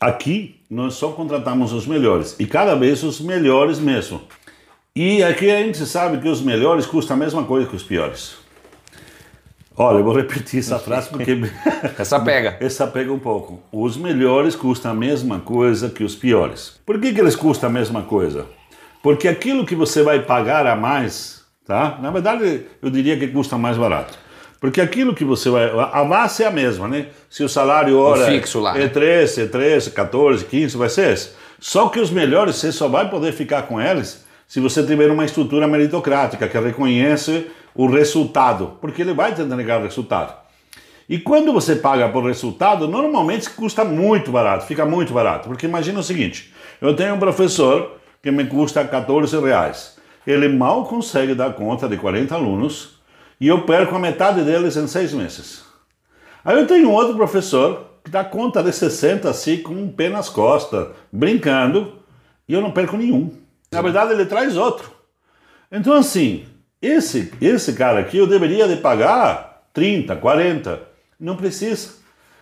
aqui 0.00 0.60
nós 0.70 0.94
só 0.94 1.10
contratamos 1.10 1.72
os 1.72 1.86
melhores 1.86 2.36
e 2.38 2.46
cada 2.46 2.74
vez 2.76 3.02
os 3.02 3.20
melhores 3.20 3.78
mesmo. 3.78 4.22
E 4.94 5.22
aqui 5.22 5.50
a 5.50 5.58
gente 5.58 5.84
sabe 5.84 6.18
que 6.18 6.28
os 6.28 6.40
melhores 6.40 6.86
custam 6.86 7.16
a 7.16 7.18
mesma 7.18 7.44
coisa 7.44 7.68
que 7.68 7.76
os 7.76 7.82
piores. 7.82 8.36
Olha, 9.76 9.98
eu 9.98 10.04
vou 10.04 10.14
repetir 10.14 10.58
essa 10.58 10.78
frase 10.78 11.08
porque. 11.08 11.38
essa 11.98 12.18
pega. 12.18 12.56
Essa 12.60 12.86
pega 12.86 13.12
um 13.12 13.18
pouco. 13.18 13.60
Os 13.70 13.96
melhores 13.96 14.56
custam 14.56 14.90
a 14.90 14.94
mesma 14.94 15.38
coisa 15.38 15.88
que 15.88 16.02
os 16.02 16.16
piores. 16.16 16.80
Por 16.84 17.00
que, 17.00 17.12
que 17.12 17.20
eles 17.20 17.36
custam 17.36 17.70
a 17.70 17.72
mesma 17.72 18.02
coisa? 18.02 18.46
Porque 19.02 19.28
aquilo 19.28 19.64
que 19.64 19.76
você 19.76 20.02
vai 20.02 20.22
pagar 20.22 20.66
a 20.66 20.74
mais 20.74 21.37
Tá? 21.68 21.98
Na 22.00 22.10
verdade, 22.10 22.62
eu 22.80 22.88
diria 22.88 23.18
que 23.18 23.28
custa 23.28 23.58
mais 23.58 23.76
barato. 23.76 24.18
Porque 24.58 24.80
aquilo 24.80 25.14
que 25.14 25.22
você 25.22 25.50
vai. 25.50 25.68
A 25.68 26.02
base 26.02 26.42
é 26.42 26.46
a 26.46 26.50
mesma, 26.50 26.88
né? 26.88 27.08
Se 27.28 27.44
o 27.44 27.48
salário 27.48 27.98
hora 27.98 28.22
o 28.22 28.24
fixo 28.24 28.58
lá. 28.58 28.76
é 28.78 28.88
13, 28.88 29.42
é 29.42 29.46
13, 29.46 29.90
14, 29.90 30.46
15, 30.46 30.76
vai 30.78 30.88
ser 30.88 31.12
esse. 31.12 31.32
Só 31.60 31.90
que 31.90 32.00
os 32.00 32.10
melhores 32.10 32.56
você 32.56 32.72
só 32.72 32.88
vai 32.88 33.10
poder 33.10 33.32
ficar 33.32 33.64
com 33.64 33.78
eles 33.78 34.24
se 34.46 34.60
você 34.60 34.82
tiver 34.82 35.10
uma 35.10 35.26
estrutura 35.26 35.68
meritocrática 35.68 36.48
que 36.48 36.58
reconhece 36.58 37.50
o 37.74 37.86
resultado, 37.86 38.78
porque 38.80 39.02
ele 39.02 39.12
vai 39.12 39.34
te 39.34 39.42
entregar 39.42 39.82
resultado. 39.82 40.34
E 41.06 41.18
quando 41.18 41.52
você 41.52 41.76
paga 41.76 42.08
por 42.08 42.24
resultado, 42.24 42.88
normalmente 42.88 43.50
custa 43.50 43.84
muito 43.84 44.32
barato, 44.32 44.64
fica 44.64 44.86
muito 44.86 45.12
barato. 45.12 45.48
Porque 45.48 45.66
imagina 45.66 46.00
o 46.00 46.02
seguinte: 46.02 46.50
eu 46.80 46.96
tenho 46.96 47.14
um 47.14 47.18
professor 47.18 47.98
que 48.22 48.30
me 48.30 48.46
custa 48.46 48.82
14 48.82 49.38
reais. 49.38 49.97
Ele 50.28 50.46
mal 50.46 50.84
consegue 50.84 51.34
dar 51.34 51.54
conta 51.54 51.88
de 51.88 51.96
40 51.96 52.34
alunos 52.34 53.00
e 53.40 53.48
eu 53.48 53.62
perco 53.62 53.96
a 53.96 53.98
metade 53.98 54.42
deles 54.42 54.76
em 54.76 54.86
seis 54.86 55.14
meses. 55.14 55.64
Aí 56.44 56.54
eu 56.58 56.66
tenho 56.66 56.90
outro 56.90 57.16
professor 57.16 57.86
que 58.04 58.10
dá 58.10 58.22
conta 58.22 58.62
de 58.62 58.70
60 58.70 59.30
assim, 59.30 59.62
com 59.62 59.72
um 59.72 59.90
pé 59.90 60.10
nas 60.10 60.28
costas, 60.28 60.88
brincando, 61.10 61.94
e 62.46 62.52
eu 62.52 62.60
não 62.60 62.72
perco 62.72 62.98
nenhum. 62.98 63.32
Na 63.72 63.80
verdade, 63.80 64.12
ele 64.12 64.26
traz 64.26 64.54
outro. 64.54 64.90
Então, 65.72 65.94
assim, 65.94 66.44
esse, 66.82 67.32
esse 67.40 67.72
cara 67.72 68.00
aqui 68.00 68.18
eu 68.18 68.26
deveria 68.26 68.68
de 68.68 68.76
pagar 68.76 69.62
30, 69.72 70.14
40. 70.14 70.82
Não 71.18 71.36
precisa. 71.36 71.97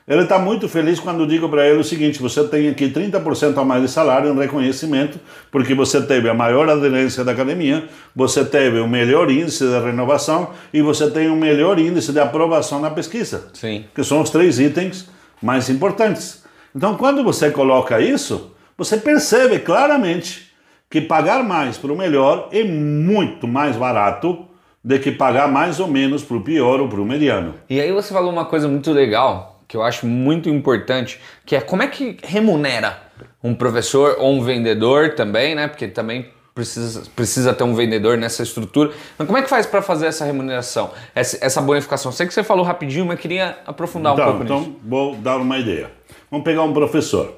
Ele 0.08 0.22
está 0.22 0.38
muito 0.38 0.68
feliz 0.68 1.00
quando 1.00 1.20
eu 1.20 1.26
digo 1.26 1.48
para 1.48 1.66
ele 1.66 1.80
o 1.80 1.84
seguinte: 1.84 2.22
você 2.22 2.46
tem 2.46 2.68
aqui 2.68 2.88
30% 2.88 3.58
a 3.58 3.64
mais 3.64 3.82
de 3.82 3.88
salário 3.88 4.32
em 4.32 4.38
reconhecimento, 4.38 5.18
porque 5.50 5.74
você 5.74 6.00
teve 6.00 6.28
a 6.28 6.34
maior 6.34 6.68
aderência 6.68 7.24
da 7.24 7.32
academia, 7.32 7.88
você 8.14 8.44
teve 8.44 8.78
o 8.78 8.86
melhor 8.86 9.28
índice 9.28 9.64
de 9.64 9.78
renovação 9.80 10.50
e 10.72 10.80
você 10.80 11.10
tem 11.10 11.28
o 11.28 11.34
melhor 11.34 11.78
índice 11.80 12.12
de 12.12 12.20
aprovação 12.20 12.80
na 12.80 12.90
pesquisa. 12.90 13.48
Sim. 13.52 13.84
Que 13.92 14.04
são 14.04 14.20
os 14.20 14.30
três 14.30 14.60
itens 14.60 15.08
mais 15.42 15.68
importantes. 15.68 16.44
Então, 16.74 16.96
quando 16.96 17.24
você 17.24 17.50
coloca 17.50 18.00
isso, 18.00 18.54
você 18.78 18.98
percebe 18.98 19.58
claramente 19.58 20.52
que 20.88 21.00
pagar 21.00 21.42
mais 21.42 21.76
para 21.76 21.92
o 21.92 21.96
melhor 21.96 22.48
é 22.52 22.62
muito 22.62 23.48
mais 23.48 23.74
barato 23.74 24.46
do 24.84 24.98
que 25.00 25.10
pagar 25.10 25.48
mais 25.48 25.80
ou 25.80 25.88
menos 25.88 26.22
para 26.22 26.36
o 26.36 26.40
pior 26.40 26.80
ou 26.80 26.88
para 26.88 27.00
o 27.00 27.04
mediano. 27.04 27.54
E 27.68 27.80
aí 27.80 27.90
você 27.90 28.14
falou 28.14 28.30
uma 28.30 28.44
coisa 28.44 28.68
muito 28.68 28.92
legal, 28.92 29.55
que 29.68 29.76
eu 29.76 29.82
acho 29.82 30.06
muito 30.06 30.48
importante, 30.48 31.20
que 31.44 31.56
é 31.56 31.60
como 31.60 31.82
é 31.82 31.86
que 31.86 32.16
remunera 32.22 33.02
um 33.42 33.54
professor 33.54 34.16
ou 34.18 34.32
um 34.34 34.42
vendedor 34.42 35.14
também, 35.14 35.54
né? 35.54 35.68
Porque 35.68 35.88
também 35.88 36.30
precisa, 36.54 37.02
precisa 37.14 37.54
ter 37.54 37.64
um 37.64 37.74
vendedor 37.74 38.16
nessa 38.16 38.42
estrutura. 38.42 38.92
Mas 39.18 39.26
como 39.26 39.38
é 39.38 39.42
que 39.42 39.48
faz 39.48 39.66
para 39.66 39.82
fazer 39.82 40.06
essa 40.06 40.24
remuneração, 40.24 40.90
essa, 41.14 41.38
essa, 41.44 41.60
bonificação? 41.60 42.10
Sei 42.10 42.26
que 42.26 42.32
você 42.32 42.42
falou 42.42 42.64
rapidinho, 42.64 43.04
mas 43.04 43.20
queria 43.20 43.58
aprofundar 43.66 44.14
então, 44.14 44.24
um 44.24 44.28
pouco 44.30 44.44
então, 44.44 44.58
nisso. 44.60 44.70
Então, 44.70 44.88
vou 44.88 45.16
dar 45.16 45.36
uma 45.36 45.58
ideia. 45.58 45.90
Vamos 46.30 46.44
pegar 46.44 46.62
um 46.62 46.72
professor. 46.72 47.34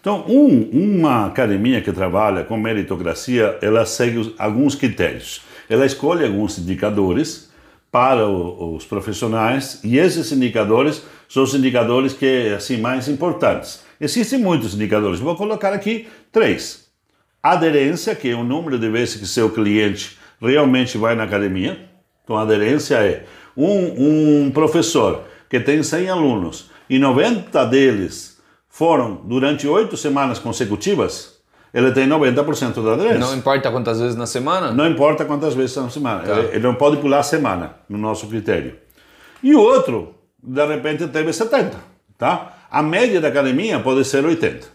Então, 0.00 0.24
um, 0.28 0.68
uma 0.72 1.26
academia 1.26 1.80
que 1.80 1.92
trabalha 1.92 2.44
com 2.44 2.56
meritocracia, 2.56 3.58
ela 3.62 3.86
segue 3.86 4.34
alguns 4.38 4.74
critérios. 4.74 5.42
Ela 5.68 5.86
escolhe 5.86 6.24
alguns 6.24 6.58
indicadores 6.58 7.50
para 7.90 8.26
os 8.26 8.86
profissionais 8.86 9.80
e 9.84 9.98
esses 9.98 10.32
indicadores 10.32 11.02
são 11.32 11.44
os 11.44 11.54
indicadores 11.54 12.12
que 12.12 12.52
assim 12.54 12.76
mais 12.76 13.08
importantes. 13.08 13.82
Existem 13.98 14.38
muitos 14.38 14.74
indicadores. 14.74 15.18
Vou 15.18 15.34
colocar 15.34 15.72
aqui 15.72 16.06
três. 16.30 16.90
Aderência, 17.42 18.14
que 18.14 18.28
é 18.28 18.34
o 18.34 18.44
número 18.44 18.78
de 18.78 18.90
vezes 18.90 19.16
que 19.16 19.26
seu 19.26 19.48
cliente 19.48 20.18
realmente 20.38 20.98
vai 20.98 21.14
na 21.14 21.22
academia. 21.24 21.88
Então, 22.22 22.36
aderência 22.36 22.96
é 22.96 23.24
um, 23.56 24.44
um 24.44 24.50
professor 24.50 25.22
que 25.48 25.58
tem 25.58 25.82
100 25.82 26.10
alunos 26.10 26.70
e 26.88 26.98
90 26.98 27.64
deles 27.64 28.38
foram 28.68 29.14
durante 29.24 29.66
oito 29.66 29.96
semanas 29.96 30.38
consecutivas, 30.38 31.38
ele 31.72 31.92
tem 31.92 32.06
90% 32.06 32.84
da 32.84 32.92
aderência. 32.92 33.18
Não 33.18 33.34
importa 33.34 33.70
quantas 33.70 33.98
vezes 33.98 34.16
na 34.16 34.26
semana? 34.26 34.70
Não 34.70 34.86
importa 34.86 35.24
quantas 35.24 35.54
vezes 35.54 35.76
na 35.76 35.88
semana. 35.88 36.24
Tá. 36.24 36.38
Ele, 36.38 36.48
ele, 36.48 36.60
não 36.60 36.74
pode 36.74 36.98
pular 36.98 37.20
a 37.20 37.22
semana, 37.22 37.76
no 37.88 37.96
nosso 37.96 38.26
critério. 38.26 38.76
E 39.42 39.54
o 39.54 39.60
outro, 39.60 40.14
de 40.42 40.66
repente, 40.66 41.06
teve 41.08 41.32
70. 41.32 41.76
Tá? 42.18 42.52
A 42.70 42.82
média 42.82 43.20
da 43.20 43.28
academia 43.28 43.78
pode 43.78 44.04
ser 44.04 44.24
80. 44.24 44.66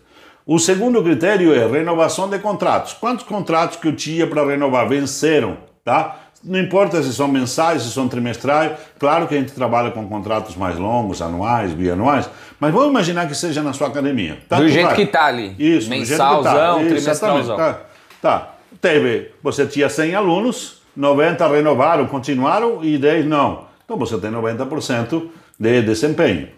O 0.46 0.60
segundo 0.60 1.04
critério 1.04 1.54
é 1.54 1.68
renovação 1.68 2.30
de 2.30 2.40
contratos. 2.40 2.94
Quantos 2.94 3.26
contratos 3.26 3.78
que 3.78 3.88
eu 3.88 3.96
tinha 3.96 4.26
para 4.26 4.46
renovar 4.46 4.88
venceram? 4.88 5.58
Tá? 5.84 6.16
Não 6.44 6.60
importa 6.60 7.02
se 7.04 7.14
são 7.14 7.28
mensais, 7.28 7.82
se 7.82 7.92
são 7.92 8.08
trimestrais, 8.08 8.72
claro 8.98 9.28
que 9.28 9.36
a 9.36 9.40
gente 9.40 9.52
trabalha 9.52 9.92
com 9.92 10.08
contratos 10.08 10.56
mais 10.56 10.78
longos, 10.78 11.22
anuais, 11.22 11.74
bianuais, 11.74 12.30
mas 12.60 12.74
vamos 12.74 12.90
imaginar 12.90 13.28
que 13.28 13.36
seja 13.36 13.62
na 13.62 13.74
sua 13.74 13.88
academia. 13.88 14.38
Tá? 14.48 14.58
do 14.58 14.70
jeito 14.70 14.94
que 14.96 15.02
está 15.02 15.26
ali. 15.26 15.56
Isso, 15.60 15.90
Mensalzão, 15.90 16.84
do 16.84 16.88
trimestralzão. 16.88 17.58
Tá, 17.58 17.80
tá. 18.22 18.54
Teve, 18.80 19.32
você 19.42 19.66
tinha 19.66 19.90
100 19.90 20.16
alunos, 20.16 20.82
90 20.96 21.48
renovaram, 21.48 22.06
continuaram 22.06 22.84
e 22.84 22.98
10 22.98 23.26
não. 23.26 23.66
Então 23.84 23.98
você 23.98 24.18
tem 24.18 24.32
90% 24.32 25.30
de 25.60 25.82
desempenho. 25.82 26.50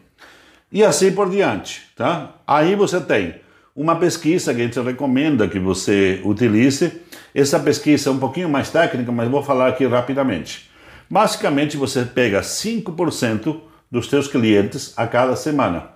E 0.72 0.84
assim 0.84 1.12
por 1.12 1.30
diante, 1.30 1.82
tá? 1.96 2.36
Aí 2.46 2.76
você 2.76 3.00
tem 3.00 3.36
uma 3.76 3.96
pesquisa 3.96 4.54
que 4.54 4.62
a 4.62 4.64
gente 4.66 4.80
recomenda 4.80 5.48
que 5.48 5.60
você 5.60 6.22
utilize. 6.24 6.92
Essa 7.34 7.60
pesquisa 7.60 8.10
é 8.10 8.14
um 8.14 8.20
pouquinho 8.20 8.50
mais 8.50 8.70
técnica, 8.70 9.12
mas 9.12 9.30
vou 9.30 9.42
falar 9.42 9.70
aqui 9.70 9.86
rapidamente. 9.86 10.70
Basicamente, 11.10 11.78
você 11.78 12.04
pega 12.04 12.42
5% 12.42 13.62
dos 13.90 14.10
seus 14.10 14.28
clientes 14.28 14.94
a 14.96 15.08
cada 15.08 15.36
semana. 15.36 15.92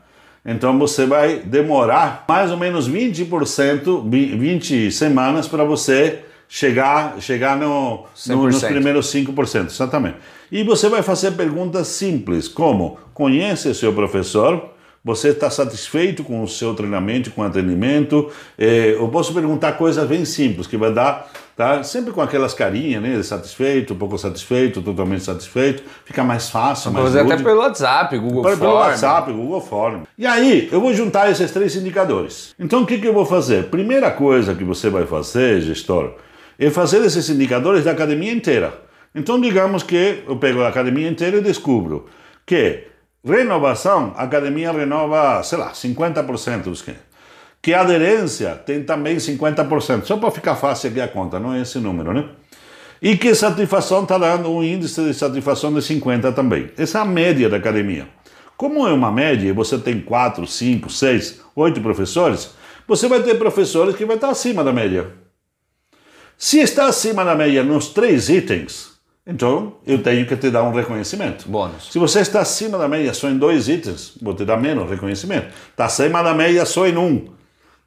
Então 0.46 0.78
você 0.78 1.06
vai 1.06 1.38
demorar 1.38 2.26
mais 2.28 2.52
ou 2.52 2.58
menos 2.58 2.90
20%, 2.90 4.10
20 4.10 4.92
semanas 4.92 5.48
para 5.48 5.64
você 5.64 6.26
chegar, 6.48 7.20
chegar 7.20 7.58
no, 7.58 8.06
no, 8.28 8.44
nos 8.44 8.64
primeiros 8.64 9.14
5%, 9.14 9.66
exatamente. 9.68 10.18
E 10.52 10.64
você 10.64 10.88
vai 10.88 11.02
fazer 11.02 11.32
perguntas 11.32 11.88
simples, 11.88 12.48
como 12.48 12.98
conhece 13.14 13.70
o 13.70 13.76
seu 13.76 13.92
professor? 13.94 14.74
Você 15.06 15.30
está 15.30 15.50
satisfeito 15.50 16.24
com 16.24 16.42
o 16.42 16.48
seu 16.48 16.74
treinamento, 16.74 17.30
com 17.32 17.42
o 17.42 17.44
atendimento? 17.44 18.32
É, 18.58 18.94
eu 18.94 19.10
posso 19.10 19.34
perguntar 19.34 19.74
coisas 19.74 20.08
bem 20.08 20.24
simples, 20.24 20.66
que 20.66 20.78
vai 20.78 20.94
dar, 20.94 21.30
tá? 21.58 21.84
Sempre 21.84 22.14
com 22.14 22.22
aquelas 22.22 22.54
carinhas, 22.54 23.02
né? 23.04 23.22
Satisfeito, 23.22 23.96
pouco 23.96 24.18
satisfeito, 24.18 24.82
totalmente 24.82 25.26
satisfeito. 25.26 25.84
Fica 26.06 26.24
mais 26.24 26.50
fácil, 26.50 26.90
mais 26.92 27.08
Fazer 27.08 27.20
até 27.20 27.36
pelo 27.36 27.60
WhatsApp, 27.60 28.18
Google 28.18 28.44
Form. 28.44 28.60
Pelo 28.60 28.74
WhatsApp, 28.76 29.32
Google 29.34 29.62
Form. 29.62 30.04
E 30.18 30.26
aí, 30.26 30.70
eu 30.72 30.80
vou 30.80 30.94
juntar 30.94 31.30
esses 31.30 31.52
três 31.52 31.76
indicadores. 31.76 32.56
Então, 32.58 32.84
o 32.84 32.86
que, 32.86 32.98
que 32.98 33.08
eu 33.08 33.14
vou 33.14 33.26
fazer? 33.26 33.66
Primeira 33.66 34.10
coisa 34.10 34.56
que 34.56 34.64
você 34.64 34.90
vai 34.90 35.06
fazer, 35.06 35.60
gestor, 35.60 36.14
é 36.66 36.70
fazer 36.70 37.04
esses 37.04 37.30
indicadores 37.30 37.84
da 37.84 37.92
academia 37.92 38.32
inteira. 38.32 38.82
Então, 39.14 39.40
digamos 39.40 39.84
que 39.84 40.24
eu 40.28 40.38
pego 40.38 40.62
a 40.62 40.70
academia 40.70 41.08
inteira 41.08 41.38
e 41.38 41.42
descubro 41.42 42.08
que 42.46 42.88
Renovação, 43.26 44.14
a 44.18 44.24
academia 44.24 44.70
renova, 44.74 45.42
sei 45.44 45.58
lá, 45.58 45.72
50% 45.72 46.64
dos 46.64 46.82
que. 46.82 46.94
Que 47.62 47.74
aderência 47.74 48.50
tem 48.50 48.84
também 48.84 49.16
50%, 49.16 50.04
só 50.04 50.18
para 50.18 50.30
ficar 50.30 50.56
fácil 50.56 50.90
aqui 50.90 51.00
a 51.00 51.08
conta, 51.08 51.40
não 51.40 51.54
é 51.54 51.62
esse 51.62 51.80
número, 51.80 52.14
né? 52.14 52.26
E 53.02 53.16
que 53.16 53.34
satisfação 53.34 54.04
está 54.04 54.18
dando 54.18 54.52
um 54.52 54.62
índice 54.62 55.02
de 55.06 55.14
satisfação 55.14 55.74
de 55.74 55.82
50 55.82 56.34
também. 56.34 56.70
Essa 56.78 56.98
é 56.98 57.02
a 57.02 57.06
média 57.06 57.50
da 57.50 57.56
academia. 57.56 58.10
Como 58.58 58.86
é 58.86 58.92
uma 58.92 59.10
média 59.10 59.48
e 59.48 59.54
você 59.54 59.78
tem 59.78 60.02
4, 60.02 60.46
5, 60.46 60.90
6, 60.90 61.42
8 61.56 61.80
professores, 61.80 62.50
você 62.86 63.08
vai 63.08 63.24
ter 63.24 63.36
professores 63.36 63.96
que 63.96 64.04
vai 64.04 64.18
estar 64.18 64.32
acima 64.32 64.66
da 64.66 64.74
média. 64.74 65.08
Se 66.38 66.60
está 66.60 66.88
acima 66.88 67.24
da 67.24 67.36
média 67.36 67.64
nos 67.64 67.90
três 67.90 68.30
itens, 68.30 68.94
então, 69.26 69.78
eu 69.88 70.04
tenho 70.04 70.26
que 70.28 70.36
te 70.36 70.50
dar 70.50 70.64
um 70.64 70.74
reconhecimento. 70.74 71.48
Bônus. 71.48 71.90
Se 71.92 71.98
você 71.98 72.20
está 72.20 72.42
acima 72.42 72.78
da 72.78 72.90
média 72.90 73.14
só 73.14 73.30
em 73.30 73.38
dois 73.38 73.70
itens, 73.70 74.18
vou 74.22 74.34
te 74.34 74.44
dar 74.44 74.58
menos 74.58 74.90
reconhecimento. 74.90 75.48
Está 75.70 75.86
acima 75.86 76.22
da 76.22 76.34
média 76.34 76.66
só 76.66 76.86
em 76.86 76.98
um. 76.98 77.28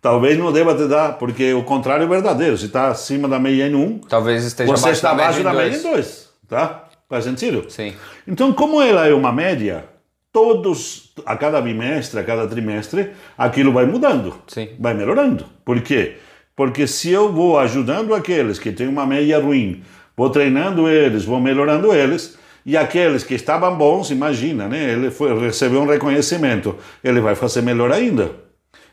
Talvez 0.00 0.38
não 0.38 0.50
deva 0.50 0.74
te 0.74 0.86
dar, 0.88 1.18
porque 1.18 1.52
o 1.52 1.62
contrário 1.62 2.04
é 2.04 2.06
verdadeiro. 2.06 2.56
Se 2.56 2.66
está 2.66 2.88
acima 2.88 3.28
da 3.28 3.38
média 3.38 3.66
em 3.66 3.74
um, 3.74 3.98
talvez 3.98 4.44
esteja 4.44 4.70
você 4.70 4.90
está 4.90 5.10
abaixo 5.10 5.42
da 5.42 5.52
média 5.52 5.76
em 5.76 5.82
dois. 5.82 6.30
Tá? 6.48 6.84
Faz 7.08 7.24
sentido? 7.24 7.66
Sim. 7.68 7.92
Então, 8.26 8.52
como 8.52 8.80
ela 8.80 9.06
é 9.06 9.12
uma 9.12 9.32
média, 9.32 9.84
todos, 10.32 11.12
a 11.26 11.36
cada 11.36 11.60
bimestre, 11.60 12.18
a 12.18 12.24
cada 12.24 12.46
trimestre, 12.46 13.10
aquilo 13.36 13.72
vai 13.72 13.84
mudando. 13.84 14.34
Sim. 14.46 14.70
Vai 14.78 14.94
melhorando. 14.94 15.44
Por 15.64 15.82
quê? 15.82 16.16
Porque 16.56 16.86
se 16.86 17.10
eu 17.10 17.30
vou 17.30 17.58
ajudando 17.58 18.14
aqueles 18.14 18.58
que 18.58 18.72
têm 18.72 18.88
uma 18.88 19.06
média 19.06 19.38
ruim 19.38 19.82
vou 20.16 20.30
treinando 20.30 20.88
eles, 20.88 21.24
vou 21.24 21.38
melhorando 21.38 21.92
eles, 21.92 22.38
e 22.64 22.76
aqueles 22.76 23.22
que 23.22 23.34
estavam 23.34 23.76
bons, 23.76 24.10
imagina, 24.10 24.66
né? 24.66 24.92
Ele 24.92 25.10
foi, 25.10 25.38
recebeu 25.38 25.82
um 25.82 25.86
reconhecimento, 25.86 26.74
ele 27.04 27.20
vai 27.20 27.34
fazer 27.34 27.60
melhor 27.60 27.92
ainda. 27.92 28.30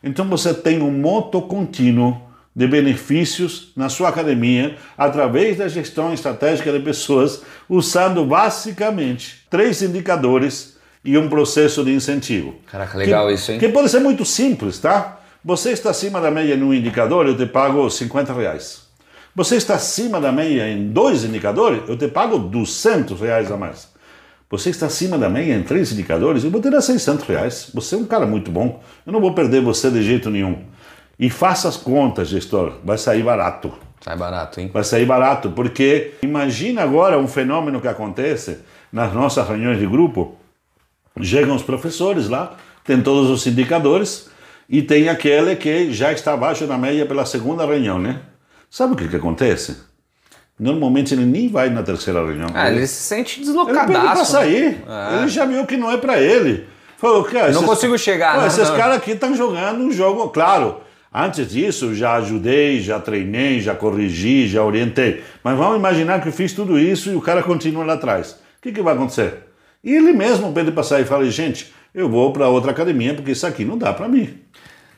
Então 0.04 0.28
você 0.28 0.54
tem 0.54 0.82
um 0.82 0.92
moto 0.92 1.42
contínuo 1.42 2.22
de 2.56 2.68
benefícios 2.68 3.72
na 3.76 3.90
sua 3.90 4.10
academia 4.10 4.76
através 4.96 5.58
da 5.58 5.68
gestão 5.68 6.14
estratégica 6.14 6.72
de 6.72 6.80
pessoas, 6.80 7.42
usando 7.68 8.24
basicamente 8.26 9.44
três 9.50 9.82
indicadores 9.82 10.78
e 11.04 11.18
um 11.18 11.28
processo 11.28 11.84
de 11.84 11.92
incentivo. 11.92 12.56
Caraca, 12.70 12.96
legal 12.96 13.28
que, 13.28 13.34
isso, 13.34 13.52
hein? 13.52 13.60
Que 13.60 13.70
pode 13.70 13.90
ser 13.90 14.02
muito 14.02 14.24
simples, 14.24 14.78
tá? 14.78 15.20
Você 15.46 15.72
está 15.72 15.90
acima 15.90 16.22
da 16.22 16.32
média 16.32 16.56
num 16.56 16.74
indicador, 16.74 17.28
eu 17.28 17.36
te 17.36 17.46
pago 17.46 17.90
50 17.90 18.32
reais. 18.32 18.84
Você 19.36 19.58
está 19.58 19.76
acima 19.76 20.22
da 20.22 20.32
média 20.32 20.70
em 20.70 20.88
dois 20.88 21.26
indicadores, 21.26 21.82
eu 21.90 21.98
te 21.98 22.08
pago 22.08 22.38
200 22.38 23.20
reais 23.20 23.52
a 23.52 23.58
mais. 23.58 23.90
Você 24.50 24.70
está 24.70 24.86
acima 24.86 25.18
da 25.18 25.28
média 25.28 25.54
em 25.54 25.62
três 25.62 25.92
indicadores, 25.92 26.46
eu 26.46 26.50
vou 26.50 26.62
te 26.62 26.70
dar 26.70 26.80
600 26.80 27.26
reais. 27.26 27.70
Você 27.74 27.96
é 27.96 27.98
um 27.98 28.06
cara 28.06 28.26
muito 28.26 28.50
bom, 28.50 28.82
eu 29.06 29.12
não 29.12 29.20
vou 29.20 29.34
perder 29.34 29.62
você 29.62 29.92
de 29.92 30.02
jeito 30.02 30.30
nenhum. 30.30 30.64
E 31.20 31.30
faça 31.30 31.68
as 31.68 31.76
contas, 31.76 32.30
gestor, 32.30 32.76
vai 32.82 32.98
sair 32.98 33.22
barato. 33.22 33.74
Sai 34.00 34.16
barato, 34.16 34.62
hein? 34.62 34.70
Vai 34.72 34.86
sair 34.86 35.06
barato, 35.06 35.50
porque 35.50 36.14
imagina 36.22 36.84
agora 36.84 37.20
um 37.20 37.28
fenômeno 37.28 37.82
que 37.82 37.88
acontece 37.90 38.60
nas 38.94 39.12
nossas 39.12 39.46
reuniões 39.46 39.78
de 39.78 39.88
grupo. 39.88 40.38
Chegam 41.22 41.54
os 41.54 41.64
professores 41.64 42.30
lá, 42.30 42.56
tem 42.86 43.02
todos 43.02 43.30
os 43.30 43.46
indicadores 43.46 44.32
e 44.70 44.82
tem 44.82 45.10
aquele 45.10 45.56
que 45.56 45.92
já 45.92 46.12
está 46.12 46.34
abaixo 46.34 46.66
da 46.66 46.78
média 46.78 47.06
pela 47.06 47.26
segunda 47.26 47.66
reunião, 47.66 48.00
né? 48.00 48.20
Sabe 48.70 48.94
o 48.94 48.96
que, 48.96 49.08
que 49.08 49.16
acontece? 49.16 49.78
Normalmente 50.60 51.14
ele 51.14 51.26
nem 51.26 51.50
vai 51.50 51.70
na 51.70 51.84
terceira 51.84 52.24
reunião. 52.24 52.50
Ah, 52.54 52.72
ele 52.72 52.86
se 52.88 53.02
sente 53.04 53.40
Ele 53.40 53.46
pede 53.46 53.58
deslocadaço. 53.58 54.02
pra 54.02 54.16
né? 54.16 54.26
sair. 54.26 54.84
É. 54.88 55.18
Ele 55.18 55.28
já 55.28 55.46
viu 55.46 55.66
que 55.66 55.76
não 55.78 55.92
é 55.92 55.98
pra 55.98 56.20
ele. 56.20 56.66
Falou, 56.98 57.24
cara, 57.24 57.52
Não 57.52 57.64
consigo 57.64 57.98
chegar, 57.98 58.36
Pô, 58.36 58.42
né? 58.42 58.48
Esses 58.48 58.70
Não. 58.70 58.78
caras 58.78 58.98
aqui 58.98 59.12
estão 59.12 59.36
jogando 59.36 59.82
um 59.84 59.92
jogo, 59.92 60.30
claro. 60.30 60.78
Antes 61.14 61.50
disso, 61.50 61.94
já 61.94 62.14
ajudei, 62.16 62.80
já 62.80 63.00
treinei, 63.00 63.60
já 63.60 63.76
corrigi, 63.76 64.48
já 64.48 64.64
orientei. 64.64 65.22
Mas 65.44 65.58
vamos 65.58 65.78
imaginar 65.78 66.22
que 66.22 66.30
eu 66.30 66.34
fiz 66.34 66.54
tudo 66.54 66.80
isso 66.80 67.12
e 67.12 67.16
o 67.16 67.22
cara 67.22 67.44
continua 67.44 67.84
lá 67.84 67.94
atrás. 67.94 68.32
O 68.32 68.62
que, 68.62 68.72
que 68.72 68.82
vai 68.82 68.96
acontecer? 68.96 69.40
E 69.84 69.94
ele 69.94 70.14
mesmo 70.14 70.52
pede 70.54 70.72
pra 70.72 70.82
sair 70.82 71.04
e 71.04 71.06
fala, 71.06 71.30
gente, 71.30 71.72
eu 71.94 72.10
vou 72.10 72.32
para 72.32 72.48
outra 72.48 72.72
academia 72.72 73.14
porque 73.14 73.32
isso 73.32 73.46
aqui 73.46 73.66
não 73.66 73.78
dá 73.78 73.92
para 73.94 74.08
mim. 74.08 74.40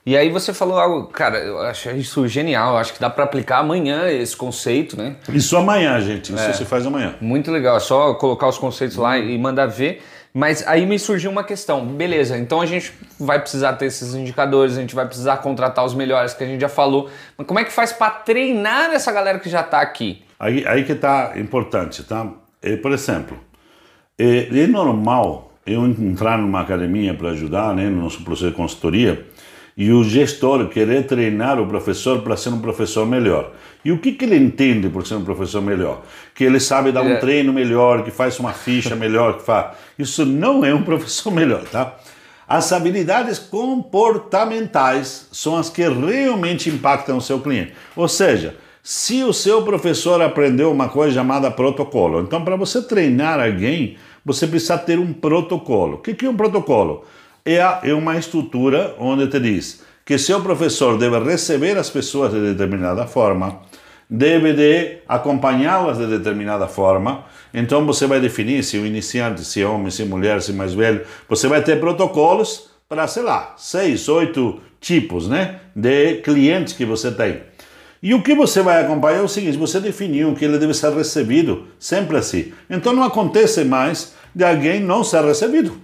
E 0.06 0.16
aí 0.16 0.30
você 0.30 0.53
falou 0.53 0.78
algo, 0.78 1.08
cara, 1.08 1.39
eu 1.39 1.60
acho 1.62 1.89
isso 1.91 2.28
genial, 2.28 2.78
acho 2.78 2.93
que 2.93 2.99
dá 2.99 3.10
pra 3.10 3.24
aplicar 3.24 3.58
amanhã 3.58 4.08
esse 4.08 4.38
conceito, 4.38 4.95
né? 4.95 5.16
Isso 5.30 5.58
amanhã, 5.58 5.99
gente. 5.99 6.32
É. 6.32 6.36
Isso 6.36 6.60
se 6.60 6.66
faz 6.66 6.86
amanhã. 6.86 7.16
Muito 7.20 7.49
legal, 7.51 7.78
é 7.78 7.80
só 7.80 8.14
colocar 8.14 8.47
os 8.47 8.58
conceitos 8.60 8.97
lá 8.97 9.18
e 9.18 9.36
mandar 9.38 9.66
ver. 9.66 10.03
Mas 10.32 10.68
aí 10.68 10.86
me 10.86 10.99
surgiu 10.99 11.32
uma 11.32 11.45
questão, 11.45 11.86
beleza, 11.86 12.38
então 12.38 12.60
a 12.60 12.66
gente 12.66 12.91
vai 13.18 13.39
precisar 13.39 13.72
ter 13.74 13.86
esses 13.86 14.14
indicadores, 14.14 14.78
a 14.78 14.82
gente 14.82 14.93
vai 14.93 15.06
precisar 15.06 15.38
contratar 15.38 15.86
os 15.86 15.95
melhores 15.95 16.34
que 16.34 16.43
a 16.43 16.47
gente 16.47 16.60
já 16.60 16.68
falou, 16.68 17.10
mas 17.38 17.47
como 17.47 17.58
é 17.58 17.64
que 17.64 17.72
faz 17.72 17.93
pra 17.93 18.10
treinar 18.10 18.91
essa 18.91 19.14
galera 19.14 19.39
que 19.39 19.49
já 19.49 19.64
tá 19.64 19.80
aqui? 19.80 20.22
Aí, 20.38 20.68
aí 20.68 20.84
que 20.84 20.91
está 20.91 21.32
importante, 21.38 22.03
tá? 22.03 22.30
É, 22.62 22.76
por 22.76 22.91
exemplo, 22.91 23.39
é, 24.20 24.49
é 24.51 24.68
normal 24.68 25.53
eu 25.66 25.86
entrar 25.86 26.38
numa 26.38 26.60
academia 26.60 27.14
para 27.14 27.30
ajudar, 27.30 27.74
né, 27.74 27.89
no 27.89 28.03
nosso 28.03 28.22
processo 28.22 28.51
de 28.51 28.58
consultoria, 28.58 29.26
e 29.78 29.91
o 29.91 30.03
gestor 30.03 30.67
querer 30.69 31.05
treinar 31.05 31.59
o 31.59 31.67
professor 31.67 32.21
para 32.21 32.38
ser 32.38 32.49
um 32.49 32.59
professor 32.59 33.05
melhor. 33.05 33.51
E 33.84 33.91
o 33.91 33.97
que, 33.99 34.13
que 34.13 34.23
ele 34.26 34.38
entende 34.38 34.88
por 34.89 35.05
ser 35.05 35.15
um 35.15 35.23
professor 35.26 35.61
melhor? 35.61 36.01
Que 36.34 36.43
ele 36.45 36.59
sabe 36.59 36.91
dar 36.91 37.01
um 37.01 37.11
É. 37.11 37.17
treino 37.17 37.51
melhor, 37.51 38.03
que 38.03 38.09
faz 38.11 38.39
uma 38.39 38.53
ficha 38.53 38.95
melhor, 38.95 39.38
que 39.38 39.43
faz. 39.43 39.76
Isso 39.99 40.26
não 40.26 40.63
é 40.63 40.73
um 40.73 40.82
professor 40.84 41.30
melhor, 41.34 41.63
tá? 41.65 41.95
As 42.47 42.71
habilidades 42.71 43.38
comportamentais 43.39 45.28
são 45.32 45.57
as 45.57 45.69
que 45.69 45.82
realmente 45.88 46.69
impactam 46.69 47.17
o 47.17 47.21
seu 47.21 47.39
cliente. 47.39 47.73
Ou 47.95 48.07
seja, 48.07 48.55
se 48.84 49.23
o 49.23 49.34
seu 49.34 49.63
professor 49.63 50.21
aprendeu 50.21 50.71
uma 50.71 50.88
coisa 50.88 51.15
chamada 51.15 51.49
protocolo, 51.49 52.21
então 52.21 52.43
para 52.45 52.55
você 52.55 52.82
treinar 52.82 53.39
alguém, 53.39 53.97
você 54.23 54.47
precisa 54.47 54.78
ter 54.78 54.99
um 54.99 55.11
protocolo. 55.11 55.95
O 55.95 55.97
que 55.99 56.13
que 56.13 56.26
é 56.26 56.30
um 56.30 56.36
protocolo? 56.38 57.03
É, 57.46 57.60
é 57.89 57.93
uma 57.93 58.18
estrutura 58.18 58.96
onde 58.98 59.28
te 59.28 59.39
diz 59.39 59.84
que 60.04 60.18
seu 60.18 60.41
professor 60.41 60.98
deve 60.98 61.20
receber 61.20 61.78
as 61.78 61.89
pessoas 61.89 62.32
de 62.32 62.39
determinada 62.39 63.06
forma, 63.08 63.62
deve 64.10 64.54
de 64.54 64.98
acompanhá-las 65.08 65.98
de 65.98 66.08
determinada 66.08 66.68
forma. 66.68 67.26
Então 67.54 67.86
você 67.86 68.08
vai 68.08 68.20
definir 68.20 68.64
se 68.64 68.78
o 68.78 68.86
iniciante, 68.86 69.43
se 69.43 69.62
é 69.62 69.66
homem, 69.66 69.91
se 69.91 70.04
é 70.04 70.06
mulher, 70.06 70.41
se 70.41 70.52
é 70.52 70.54
mais 70.56 70.74
velho. 70.74 71.02
Você 71.28 71.48
vai 71.48 71.64
ter 71.64 71.80
protocolos 71.80 72.70
para, 72.88 73.08
sei 73.08 73.24
lá, 73.24 73.54
seis, 73.58 74.08
oito 74.10 74.60
tipos 74.80 75.28
né, 75.28 75.60
de 75.76 76.16
clientes 76.18 76.74
que 76.74 76.86
você 76.86 77.12
tem. 77.12 77.41
E 78.02 78.14
o 78.14 78.22
que 78.22 78.36
você 78.36 78.62
vai 78.62 78.84
acompanhar 78.84 79.20
é 79.20 79.24
o 79.24 79.28
seguinte: 79.28 79.58
você 79.58 79.80
definiu 79.80 80.36
que 80.36 80.46
ele 80.46 80.60
deve 80.60 80.74
ser 80.74 80.93
recebido 80.93 81.68
sempre 81.80 82.18
assim. 82.18 82.54
Então 82.70 82.93
não 82.93 83.04
acontece 83.04 83.64
mais 83.64 84.14
de 84.34 84.43
alguém 84.43 84.80
não 84.80 85.04
ser 85.04 85.24
recebido, 85.24 85.76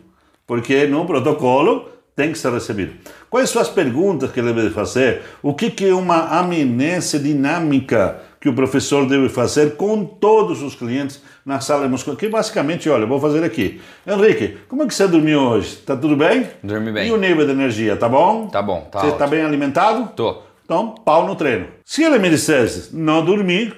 porque 0.45 0.87
no 0.87 1.05
protocolo 1.05 1.89
tem 2.15 2.31
que 2.31 2.37
ser 2.37 2.51
recebido. 2.51 2.93
Quais 3.29 3.49
são 3.49 3.61
as 3.61 3.69
perguntas 3.69 4.31
que 4.31 4.39
ele 4.39 4.53
deve 4.53 4.69
fazer? 4.69 5.21
O 5.41 5.53
que, 5.53 5.71
que 5.71 5.87
é 5.87 5.93
uma 5.93 6.39
amnésia 6.39 7.19
dinâmica 7.19 8.21
que 8.39 8.49
o 8.49 8.53
professor 8.53 9.07
deve 9.07 9.29
fazer 9.29 9.75
com 9.75 10.03
todos 10.03 10.61
os 10.61 10.75
clientes 10.75 11.21
na 11.45 11.59
sala 11.59 11.83
de 11.83 11.89
musculação? 11.89 12.19
Que 12.19 12.27
basicamente, 12.27 12.89
olha, 12.89 13.05
vou 13.05 13.19
fazer 13.19 13.43
aqui. 13.43 13.81
Henrique, 14.05 14.57
como 14.67 14.83
é 14.83 14.87
que 14.87 14.93
você 14.93 15.07
dormiu 15.07 15.39
hoje? 15.39 15.77
Tá 15.77 15.95
tudo 15.95 16.15
bem? 16.15 16.47
Dormi 16.61 16.91
bem. 16.91 17.07
E 17.07 17.11
o 17.11 17.17
nível 17.17 17.45
de 17.45 17.51
energia, 17.51 17.95
tá 17.95 18.09
bom? 18.09 18.47
Tá 18.47 18.61
bom, 18.61 18.87
tá 18.91 18.99
Você 18.99 19.07
está 19.07 19.25
bem 19.25 19.43
alimentado? 19.43 20.11
Tô. 20.15 20.41
Então, 20.65 20.95
pau 21.05 21.25
no 21.25 21.35
treino. 21.35 21.67
Se 21.85 22.03
ele 22.03 22.19
me 22.19 22.29
dissesse 22.29 22.95
não 22.95 23.23
dormir, 23.23 23.75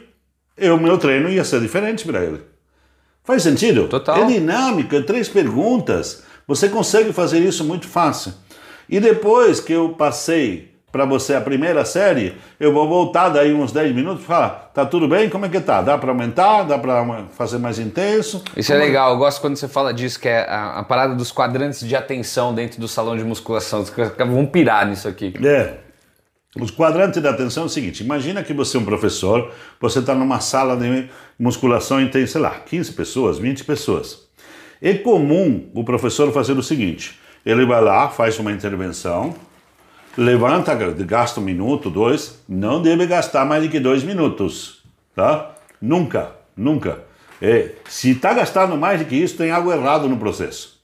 o 0.59 0.77
meu 0.77 0.97
treino 0.97 1.29
ia 1.29 1.43
ser 1.43 1.59
diferente 1.59 2.05
para 2.05 2.23
ele. 2.23 2.39
Faz 3.23 3.41
sentido? 3.43 3.87
Total. 3.87 4.17
É 4.17 4.25
dinâmico, 4.25 4.95
é 4.95 5.01
três 5.01 5.29
perguntas. 5.29 6.23
Você 6.47 6.69
consegue 6.69 7.13
fazer 7.13 7.39
isso 7.39 7.63
muito 7.63 7.87
fácil. 7.87 8.33
E 8.89 8.99
depois 8.99 9.59
que 9.59 9.73
eu 9.73 9.89
passei 9.89 10.73
para 10.93 11.05
você 11.05 11.33
a 11.33 11.41
primeira 11.41 11.83
série, 11.83 12.37
eu 12.59 12.71
vou 12.71 12.87
voltar 12.87 13.29
daí 13.29 13.51
uns 13.51 13.71
10 13.71 13.95
minutos 13.95 14.23
e 14.23 14.27
falar, 14.27 14.71
tá 14.75 14.85
tudo 14.85 15.07
bem? 15.07 15.27
Como 15.27 15.43
é 15.43 15.49
que 15.49 15.59
tá? 15.59 15.81
Dá 15.81 15.97
para 15.97 16.11
aumentar? 16.11 16.61
Dá 16.63 16.77
para 16.77 17.25
fazer 17.31 17.57
mais 17.57 17.79
intenso? 17.79 18.43
Isso 18.55 18.71
é 18.71 18.77
legal, 18.77 19.13
eu 19.13 19.17
gosto 19.17 19.41
quando 19.41 19.55
você 19.55 19.67
fala 19.67 19.91
disso, 19.91 20.19
que 20.19 20.29
é 20.29 20.41
a, 20.47 20.79
a 20.79 20.83
parada 20.83 21.15
dos 21.15 21.31
quadrantes 21.31 21.79
de 21.79 21.95
atenção 21.95 22.53
dentro 22.53 22.79
do 22.79 22.87
salão 22.87 23.17
de 23.17 23.23
musculação. 23.23 23.83
Vão 24.19 24.45
pirar 24.45 24.87
nisso 24.87 25.07
aqui. 25.07 25.33
É. 25.43 25.77
Os 26.61 26.69
quadrantes 26.69 27.19
da 27.23 27.31
atenção 27.31 27.63
é 27.63 27.65
o 27.65 27.69
seguinte: 27.69 28.03
imagina 28.03 28.43
que 28.43 28.53
você 28.53 28.77
é 28.77 28.79
um 28.79 28.85
professor, 28.85 29.51
você 29.81 29.97
está 29.97 30.13
numa 30.13 30.39
sala 30.39 30.77
de 30.77 31.09
musculação 31.39 31.99
e 31.99 32.11
tem, 32.11 32.27
sei 32.27 32.39
lá, 32.39 32.51
15 32.51 32.91
pessoas, 32.91 33.39
20 33.39 33.63
pessoas. 33.63 34.22
É 34.85 34.93
comum 34.95 35.69
o 35.73 35.81
professor 35.85 36.29
fazer 36.33 36.51
o 36.57 36.61
seguinte: 36.61 37.17
ele 37.45 37.65
vai 37.65 37.81
lá, 37.81 38.09
faz 38.09 38.37
uma 38.37 38.51
intervenção, 38.51 39.33
levanta, 40.17 40.75
gasta 40.75 41.39
um 41.39 41.43
minuto, 41.43 41.89
dois, 41.89 42.43
não 42.49 42.81
deve 42.81 43.07
gastar 43.07 43.45
mais 43.45 43.63
do 43.63 43.69
que 43.69 43.79
dois 43.79 44.03
minutos, 44.03 44.83
tá? 45.15 45.51
Nunca, 45.81 46.31
nunca. 46.55 46.99
É, 47.41 47.71
se 47.87 48.11
está 48.11 48.33
gastando 48.33 48.77
mais 48.77 48.99
do 48.99 49.05
que 49.05 49.15
isso, 49.15 49.37
tem 49.37 49.51
algo 49.51 49.71
errado 49.71 50.09
no 50.09 50.17
processo. 50.17 50.81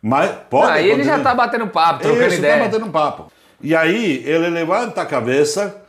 Mas 0.00 0.30
pode 0.48 0.70
Aí 0.70 0.90
ele 0.90 1.02
já 1.04 1.14
acontecer- 1.14 1.22
tá 1.28 1.34
batendo 1.34 1.66
papo, 1.68 2.02
trocando 2.02 2.26
isso, 2.26 2.36
ideia. 2.38 2.58
tá 2.58 2.64
batendo 2.64 2.90
papo. 2.90 3.32
E 3.60 3.74
aí 3.74 4.22
ele 4.24 4.48
levanta 4.50 5.02
a 5.02 5.06
cabeça, 5.06 5.82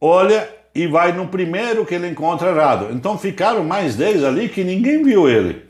olha 0.00 0.48
e 0.74 0.86
vai 0.86 1.12
no 1.12 1.26
primeiro 1.28 1.84
que 1.84 1.94
ele 1.94 2.08
encontra 2.08 2.50
errado. 2.50 2.88
Então 2.92 3.18
ficaram 3.18 3.62
mais 3.64 3.94
10 3.96 4.24
ali 4.24 4.48
que 4.48 4.64
ninguém 4.64 5.02
viu 5.02 5.28
ele. 5.28 5.67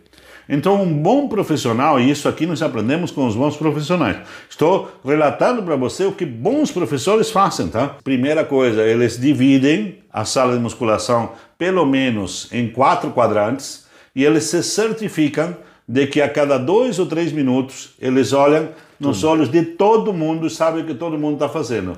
Então 0.49 0.83
um 0.83 0.93
bom 0.93 1.29
profissional, 1.29 2.01
e 2.01 2.11
isso 2.11 2.29
aqui 2.29 2.47
nós 2.47 2.63
aprendemos 2.63 3.11
com 3.11 3.27
os 3.27 3.37
bons 3.37 3.57
profissionais. 3.57 4.17
Estou 4.49 4.91
relatando 5.05 5.63
para 5.63 5.77
você 5.77 6.05
o 6.05 6.13
que 6.13 6.25
bons 6.25 6.71
professores 6.71 7.31
fazem, 7.31 7.69
tá? 7.69 7.97
Primeira 8.03 8.45
coisa, 8.45 8.83
eles 8.83 9.21
dividem 9.21 9.99
a 10.11 10.25
sala 10.25 10.55
de 10.55 10.61
musculação 10.61 11.33
pelo 11.59 11.85
menos 11.85 12.49
em 12.51 12.69
quatro 12.69 13.11
quadrantes 13.11 13.87
e 14.15 14.25
eles 14.25 14.45
se 14.45 14.63
certificam 14.63 15.57
de 15.87 16.07
que 16.07 16.21
a 16.21 16.29
cada 16.29 16.59
dois 16.59 16.99
ou 16.99 17.07
três 17.07 17.33
minutos 17.33 17.91
eles 18.01 18.33
olham 18.33 18.71
nos 18.99 19.23
olhos 19.25 19.51
de 19.51 19.63
todo 19.63 20.13
mundo 20.13 20.47
e 20.47 20.51
sabem 20.51 20.83
o 20.83 20.87
que 20.87 20.95
todo 20.95 21.19
mundo 21.19 21.35
está 21.35 21.49
fazendo. 21.49 21.97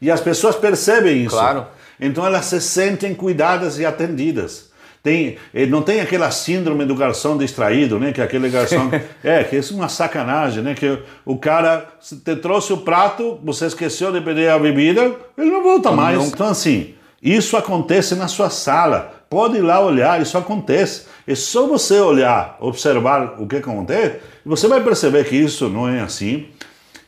E 0.00 0.10
as 0.10 0.20
pessoas 0.20 0.56
percebem 0.56 1.22
isso. 1.24 1.36
Claro. 1.36 1.66
Então 2.00 2.26
elas 2.26 2.46
se 2.46 2.60
sentem 2.60 3.14
cuidadas 3.14 3.78
e 3.78 3.86
atendidas. 3.86 4.71
Tem, 5.02 5.36
eh, 5.52 5.66
não 5.66 5.82
tem 5.82 6.00
aquela 6.00 6.30
síndrome 6.30 6.84
do 6.84 6.94
garçom 6.94 7.36
distraído, 7.36 7.98
né? 7.98 8.12
Que 8.12 8.20
aquele 8.22 8.48
garçom. 8.48 8.88
é, 9.24 9.42
que 9.42 9.56
isso 9.56 9.72
é 9.74 9.76
uma 9.76 9.88
sacanagem, 9.88 10.62
né? 10.62 10.74
Que 10.74 10.98
o 11.24 11.36
cara 11.36 11.88
te 12.00 12.36
trouxe 12.36 12.72
o 12.72 12.78
prato, 12.78 13.38
você 13.42 13.66
esqueceu 13.66 14.12
de 14.12 14.20
pedir 14.20 14.48
a 14.48 14.58
bebida, 14.58 15.12
ele 15.36 15.50
não 15.50 15.62
volta 15.62 15.90
mais. 15.90 16.16
não- 16.18 16.26
Então, 16.26 16.46
assim, 16.46 16.94
isso 17.20 17.56
acontece 17.56 18.14
na 18.14 18.28
sua 18.28 18.48
sala. 18.48 19.12
Pode 19.28 19.56
ir 19.56 19.62
lá 19.62 19.80
olhar, 19.80 20.20
isso 20.22 20.38
acontece. 20.38 21.06
É 21.26 21.34
só 21.34 21.66
você 21.66 21.98
olhar, 21.98 22.56
observar 22.60 23.36
o 23.40 23.46
que 23.46 23.56
acontece, 23.56 24.18
você 24.46 24.68
vai 24.68 24.82
perceber 24.82 25.24
que 25.24 25.36
isso 25.36 25.68
não 25.68 25.88
é 25.88 26.00
assim 26.00 26.46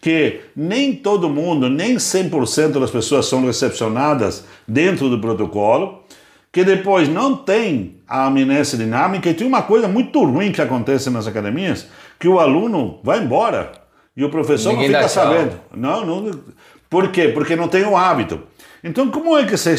que 0.01 0.40
nem 0.55 0.95
todo 0.95 1.30
mundo, 1.30 1.70
nem 1.70 1.97
100% 1.97 2.78
das 2.78 2.90
pessoas 2.90 3.24
são 3.24 3.42
recepcionadas 3.47 4.45
dentro 4.68 5.09
do 5.09 5.18
protocolo, 5.18 6.03
que 6.55 6.62
depois 6.64 7.09
não 7.09 7.34
tem 7.36 7.96
a 8.07 8.26
amnésia 8.26 8.78
dinâmica 8.78 9.28
e 9.28 9.34
tem 9.34 9.44
uma 9.44 9.62
coisa 9.62 9.88
muito 9.88 10.24
ruim 10.24 10.52
que 10.52 10.62
acontece 10.62 11.11
nas 11.11 11.26
academias, 11.26 11.88
que 12.16 12.28
o 12.28 12.38
aluno 12.38 13.00
vai 13.02 13.18
embora 13.18 13.72
e 14.16 14.24
o 14.24 14.30
professor 14.30 14.70
Ninguém 14.72 14.90
não 14.90 15.00
fica 15.00 15.09
tchau. 15.12 15.24
sabendo. 15.24 15.59
Não, 15.74 16.07
não. 16.07 16.40
Por 16.88 17.09
quê? 17.11 17.26
Porque 17.26 17.57
não 17.57 17.66
tem 17.66 17.84
o 17.84 17.96
hábito. 17.96 18.40
Então, 18.84 19.11
como 19.11 19.36
é 19.36 19.44
que 19.44 19.57
você 19.57 19.74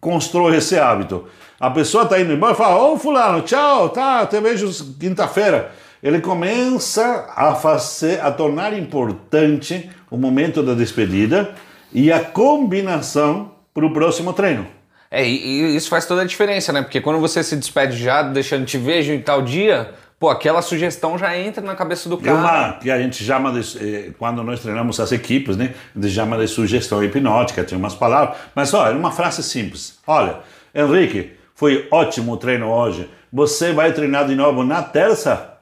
constrói 0.00 0.56
esse 0.56 0.76
hábito? 0.76 1.24
A 1.60 1.70
pessoa 1.70 2.02
está 2.02 2.20
indo 2.20 2.32
embora 2.32 2.54
e 2.54 2.56
fala: 2.56 2.82
Ô, 2.84 2.98
Fulano, 2.98 3.42
tchau, 3.42 3.90
tá, 3.90 4.26
te 4.26 4.40
vejo 4.40 4.68
quinta-feira. 4.98 5.70
ele 6.02 6.20
começa 6.20 7.26
a 7.36 7.54
fazer, 7.54 8.20
a 8.20 8.32
tornar 8.32 8.76
importante 8.76 9.88
o 10.10 10.16
momento 10.16 10.64
da 10.64 10.74
despedida 10.74 11.54
e 11.92 12.10
a 12.10 12.18
combinação 12.18 13.52
para 13.72 13.86
o 13.86 13.92
próximo 13.92 14.32
treino. 14.32 14.66
É, 15.12 15.28
e, 15.28 15.76
isso 15.76 15.90
faz 15.90 16.06
toda 16.06 16.22
a 16.22 16.24
diferença, 16.24 16.72
né? 16.72 16.80
Porque 16.80 16.98
quando 16.98 17.20
você 17.20 17.44
se 17.44 17.54
despede 17.54 17.98
já, 17.98 18.22
deixando 18.22 18.64
te 18.64 18.78
vejo 18.78 19.12
em 19.12 19.20
tal 19.20 19.42
dia, 19.42 19.92
pô, 20.18 20.30
aquela 20.30 20.62
sugestão 20.62 21.18
já 21.18 21.36
entra 21.36 21.62
na 21.62 21.74
cabeça 21.74 22.08
do 22.08 22.18
É 22.18 22.24
cara. 22.24 22.34
uma 22.38 22.72
que 22.78 22.90
a 22.90 22.98
gente 22.98 23.22
chama 23.22 23.52
de, 23.52 23.78
eh, 23.78 24.10
quando 24.18 24.42
nós 24.42 24.60
treinamos 24.60 24.98
as 24.98 25.12
equipes, 25.12 25.54
né? 25.54 25.74
A 25.94 26.00
gente 26.00 26.14
chama 26.14 26.38
de 26.38 26.48
sugestão 26.48 27.04
hipnótica, 27.04 27.62
tem 27.62 27.76
umas 27.76 27.94
palavras, 27.94 28.38
mas 28.54 28.72
olha, 28.72 28.96
uma 28.96 29.10
frase 29.10 29.42
simples. 29.42 29.98
Olha, 30.06 30.38
Henrique, 30.74 31.32
foi 31.54 31.86
ótimo 31.90 32.32
o 32.32 32.36
treino 32.38 32.70
hoje. 32.72 33.10
Você 33.30 33.72
vai 33.74 33.92
treinar 33.92 34.26
de 34.26 34.34
novo 34.34 34.64
na 34.64 34.82
terça? 34.82 35.58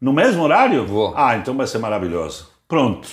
No 0.00 0.12
mesmo 0.12 0.42
horário? 0.42 0.84
Vou. 0.84 1.14
Ah, 1.16 1.36
então 1.36 1.56
vai 1.56 1.68
ser 1.68 1.78
maravilhoso. 1.78 2.50
Pronto. 2.66 3.08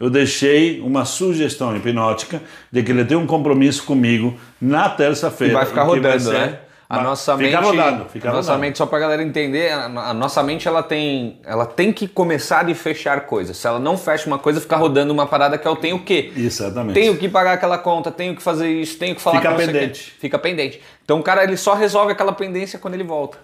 Eu 0.00 0.08
deixei 0.08 0.80
uma 0.80 1.04
sugestão 1.04 1.76
hipnótica 1.76 2.40
de 2.70 2.82
que 2.82 2.92
ele 2.92 3.04
tem 3.04 3.16
um 3.16 3.26
compromisso 3.26 3.84
comigo 3.84 4.38
na 4.60 4.88
terça-feira. 4.88 5.52
E 5.52 5.56
vai 5.56 5.66
ficar 5.66 5.84
vai 5.84 5.96
rodando, 5.96 6.20
ser- 6.20 6.32
né? 6.32 6.58
A 6.90 7.02
nossa 7.02 7.36
fica 7.36 7.60
mente, 7.60 7.64
rodando, 7.76 8.04
fica 8.06 8.30
a 8.30 8.32
nossa 8.32 8.56
mente 8.56 8.78
só 8.78 8.86
pra 8.86 8.98
galera 8.98 9.22
entender, 9.22 9.70
a, 9.70 10.14
nossa 10.14 10.42
mente 10.42 10.66
ela 10.66 10.82
tem, 10.82 11.38
ela 11.44 11.66
tem 11.66 11.92
que 11.92 12.08
começar 12.08 12.66
e 12.70 12.74
fechar 12.74 13.26
coisas. 13.26 13.58
Se 13.58 13.66
ela 13.66 13.78
não 13.78 13.98
fecha 13.98 14.26
uma 14.26 14.38
coisa, 14.38 14.58
fica 14.58 14.74
rodando 14.74 15.12
uma 15.12 15.26
parada 15.26 15.58
que 15.58 15.68
o 15.68 15.76
tenho 15.76 15.98
que. 15.98 16.32
Exatamente. 16.34 16.94
Tenho 16.94 17.14
que 17.18 17.28
pagar 17.28 17.52
aquela 17.52 17.76
conta, 17.76 18.10
tenho 18.10 18.34
que 18.34 18.42
fazer 18.42 18.70
isso, 18.70 18.96
tenho 18.98 19.14
que 19.14 19.20
falar 19.20 19.42
Fica 19.42 19.54
pendente. 19.54 20.14
Fica 20.18 20.38
pendente. 20.38 20.80
Então 21.04 21.20
o 21.20 21.22
cara 21.22 21.44
ele 21.44 21.58
só 21.58 21.74
resolve 21.74 22.12
aquela 22.12 22.32
pendência 22.32 22.78
quando 22.78 22.94
ele 22.94 23.04
volta. 23.04 23.36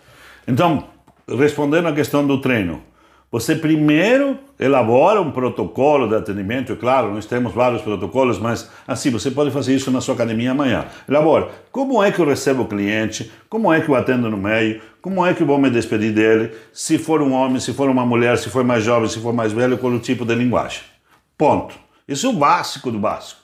Então, 0.48 0.88
respondendo 1.28 1.86
à 1.88 1.92
questão 1.92 2.26
do 2.26 2.40
treino, 2.40 2.82
você 3.34 3.56
primeiro 3.56 4.38
elabora 4.60 5.20
um 5.20 5.32
protocolo 5.32 6.06
de 6.06 6.14
atendimento, 6.14 6.76
claro, 6.76 7.12
nós 7.12 7.26
temos 7.26 7.52
vários 7.52 7.82
protocolos, 7.82 8.38
mas 8.38 8.70
assim, 8.86 9.10
você 9.10 9.28
pode 9.28 9.50
fazer 9.50 9.74
isso 9.74 9.90
na 9.90 10.00
sua 10.00 10.14
academia 10.14 10.52
amanhã. 10.52 10.84
Elabora, 11.08 11.48
como 11.72 12.00
é 12.00 12.12
que 12.12 12.20
eu 12.20 12.26
recebo 12.26 12.62
o 12.62 12.68
cliente, 12.68 13.32
como 13.48 13.72
é 13.72 13.80
que 13.80 13.88
eu 13.88 13.96
atendo 13.96 14.30
no 14.30 14.36
meio, 14.36 14.80
como 15.02 15.26
é 15.26 15.34
que 15.34 15.42
eu 15.42 15.48
vou 15.48 15.58
me 15.58 15.68
despedir 15.68 16.12
dele, 16.12 16.52
se 16.72 16.96
for 16.96 17.20
um 17.20 17.32
homem, 17.32 17.58
se 17.58 17.72
for 17.72 17.90
uma 17.90 18.06
mulher, 18.06 18.38
se 18.38 18.48
for 18.48 18.62
mais 18.62 18.84
jovem, 18.84 19.08
se 19.08 19.18
for 19.18 19.32
mais 19.32 19.52
velho, 19.52 19.78
qual 19.78 19.92
o 19.92 19.98
tipo 19.98 20.24
de 20.24 20.36
linguagem. 20.36 20.82
Ponto. 21.36 21.74
Isso 22.06 22.26
é 22.26 22.30
o 22.30 22.34
básico 22.34 22.88
do 22.88 23.00
básico. 23.00 23.40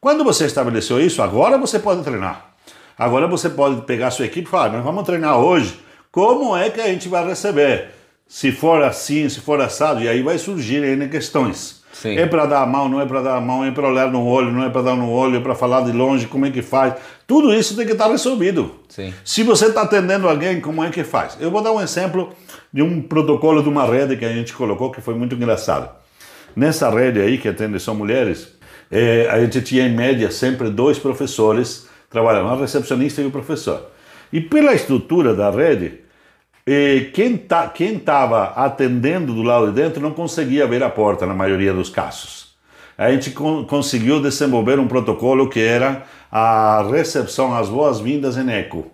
Quando 0.00 0.22
você 0.22 0.44
estabeleceu 0.44 1.04
isso, 1.04 1.20
agora 1.20 1.58
você 1.58 1.80
pode 1.80 2.04
treinar. 2.04 2.52
Agora 2.96 3.26
você 3.26 3.50
pode 3.50 3.80
pegar 3.86 4.12
sua 4.12 4.26
equipe 4.26 4.46
e 4.46 4.50
falar, 4.50 4.70
nós 4.70 4.84
vamos 4.84 5.02
treinar 5.02 5.36
hoje, 5.36 5.80
como 6.12 6.56
é 6.56 6.70
que 6.70 6.80
a 6.80 6.86
gente 6.86 7.08
vai 7.08 7.26
receber? 7.26 8.01
Se 8.32 8.50
for 8.50 8.82
assim, 8.82 9.28
se 9.28 9.40
for 9.40 9.60
assado, 9.60 10.02
e 10.02 10.08
aí 10.08 10.22
vai 10.22 10.38
surgir 10.38 10.82
ainda 10.82 11.06
questões. 11.06 11.82
Sim. 11.92 12.16
É 12.16 12.24
para 12.24 12.46
dar 12.46 12.62
a 12.62 12.66
mão, 12.66 12.88
não 12.88 12.98
é 12.98 13.04
para 13.04 13.20
dar 13.20 13.36
a 13.36 13.40
mão, 13.42 13.62
é 13.62 13.70
para 13.70 13.86
olhar 13.86 14.10
no 14.10 14.24
olho, 14.24 14.50
não 14.50 14.64
é 14.64 14.70
para 14.70 14.80
dar 14.80 14.96
no 14.96 15.10
olho, 15.10 15.36
é 15.36 15.40
para 15.40 15.54
falar 15.54 15.82
de 15.82 15.92
longe, 15.92 16.26
como 16.26 16.46
é 16.46 16.50
que 16.50 16.62
faz. 16.62 16.94
Tudo 17.26 17.52
isso 17.52 17.76
tem 17.76 17.84
que 17.84 17.92
estar 17.92 18.08
resolvido. 18.08 18.74
Sim. 18.88 19.12
Se 19.22 19.42
você 19.42 19.66
está 19.66 19.82
atendendo 19.82 20.26
alguém, 20.26 20.62
como 20.62 20.82
é 20.82 20.88
que 20.88 21.04
faz? 21.04 21.36
Eu 21.38 21.50
vou 21.50 21.60
dar 21.60 21.72
um 21.72 21.80
exemplo 21.80 22.32
de 22.72 22.80
um 22.80 23.02
protocolo 23.02 23.62
de 23.62 23.68
uma 23.68 23.84
rede 23.84 24.16
que 24.16 24.24
a 24.24 24.32
gente 24.32 24.54
colocou 24.54 24.90
que 24.90 25.02
foi 25.02 25.14
muito 25.14 25.34
engraçado. 25.34 25.90
Nessa 26.56 26.88
rede 26.88 27.20
aí 27.20 27.36
que 27.36 27.48
atende 27.48 27.78
só 27.78 27.92
mulheres, 27.92 28.48
eh, 28.90 29.28
a 29.30 29.38
gente 29.40 29.60
tinha 29.60 29.86
em 29.86 29.94
média 29.94 30.30
sempre 30.30 30.70
dois 30.70 30.98
professores 30.98 31.86
trabalhando, 32.08 32.48
a 32.48 32.56
recepcionista 32.56 33.20
e 33.20 33.26
o 33.26 33.30
professor. 33.30 33.90
E 34.32 34.40
pela 34.40 34.72
estrutura 34.72 35.34
da 35.34 35.50
rede, 35.50 36.00
eh, 36.66 37.10
quem 37.12 37.36
tá, 37.36 37.66
quem 37.68 37.96
estava 37.96 38.44
atendendo 38.56 39.32
do 39.34 39.42
lado 39.42 39.66
de 39.68 39.72
dentro 39.72 40.00
não 40.00 40.12
conseguia 40.12 40.66
ver 40.66 40.82
a 40.82 40.90
porta 40.90 41.26
na 41.26 41.34
maioria 41.34 41.72
dos 41.72 41.88
casos. 41.90 42.52
A 42.96 43.10
gente 43.10 43.30
con- 43.30 43.64
conseguiu 43.64 44.20
desenvolver 44.20 44.78
um 44.78 44.86
protocolo 44.86 45.48
que 45.48 45.60
era 45.60 46.02
a 46.30 46.86
recepção, 46.90 47.54
as 47.54 47.68
boas-vindas 47.68 48.36
em 48.36 48.48
eco. 48.50 48.86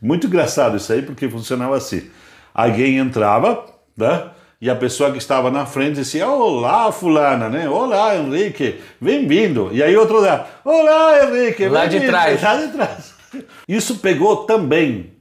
Muito 0.00 0.26
engraçado 0.26 0.76
isso 0.76 0.92
aí, 0.92 1.02
porque 1.02 1.28
funcionava 1.28 1.76
assim. 1.76 2.08
Alguém 2.54 2.98
entrava, 2.98 3.64
né? 3.96 4.24
E 4.60 4.68
a 4.68 4.74
pessoa 4.74 5.12
que 5.12 5.18
estava 5.18 5.50
na 5.50 5.66
frente 5.66 5.96
dizia, 5.96 6.26
Olá, 6.28 6.90
fulana, 6.92 7.48
né? 7.48 7.68
Olá, 7.68 8.16
Henrique, 8.16 8.80
bem-vindo. 9.00 9.70
E 9.72 9.82
aí 9.82 9.96
outro 9.96 10.20
dá, 10.20 10.46
Olá, 10.64 11.24
Henrique, 11.24 11.68
Lá 11.68 11.86
de 11.86 11.98
bem-vindo." 12.00 12.12
trás. 12.12 12.42
Lá 12.42 12.56
de 12.56 12.72
trás. 12.72 13.14
Isso 13.68 13.98
pegou 13.98 14.38
também 14.46 15.12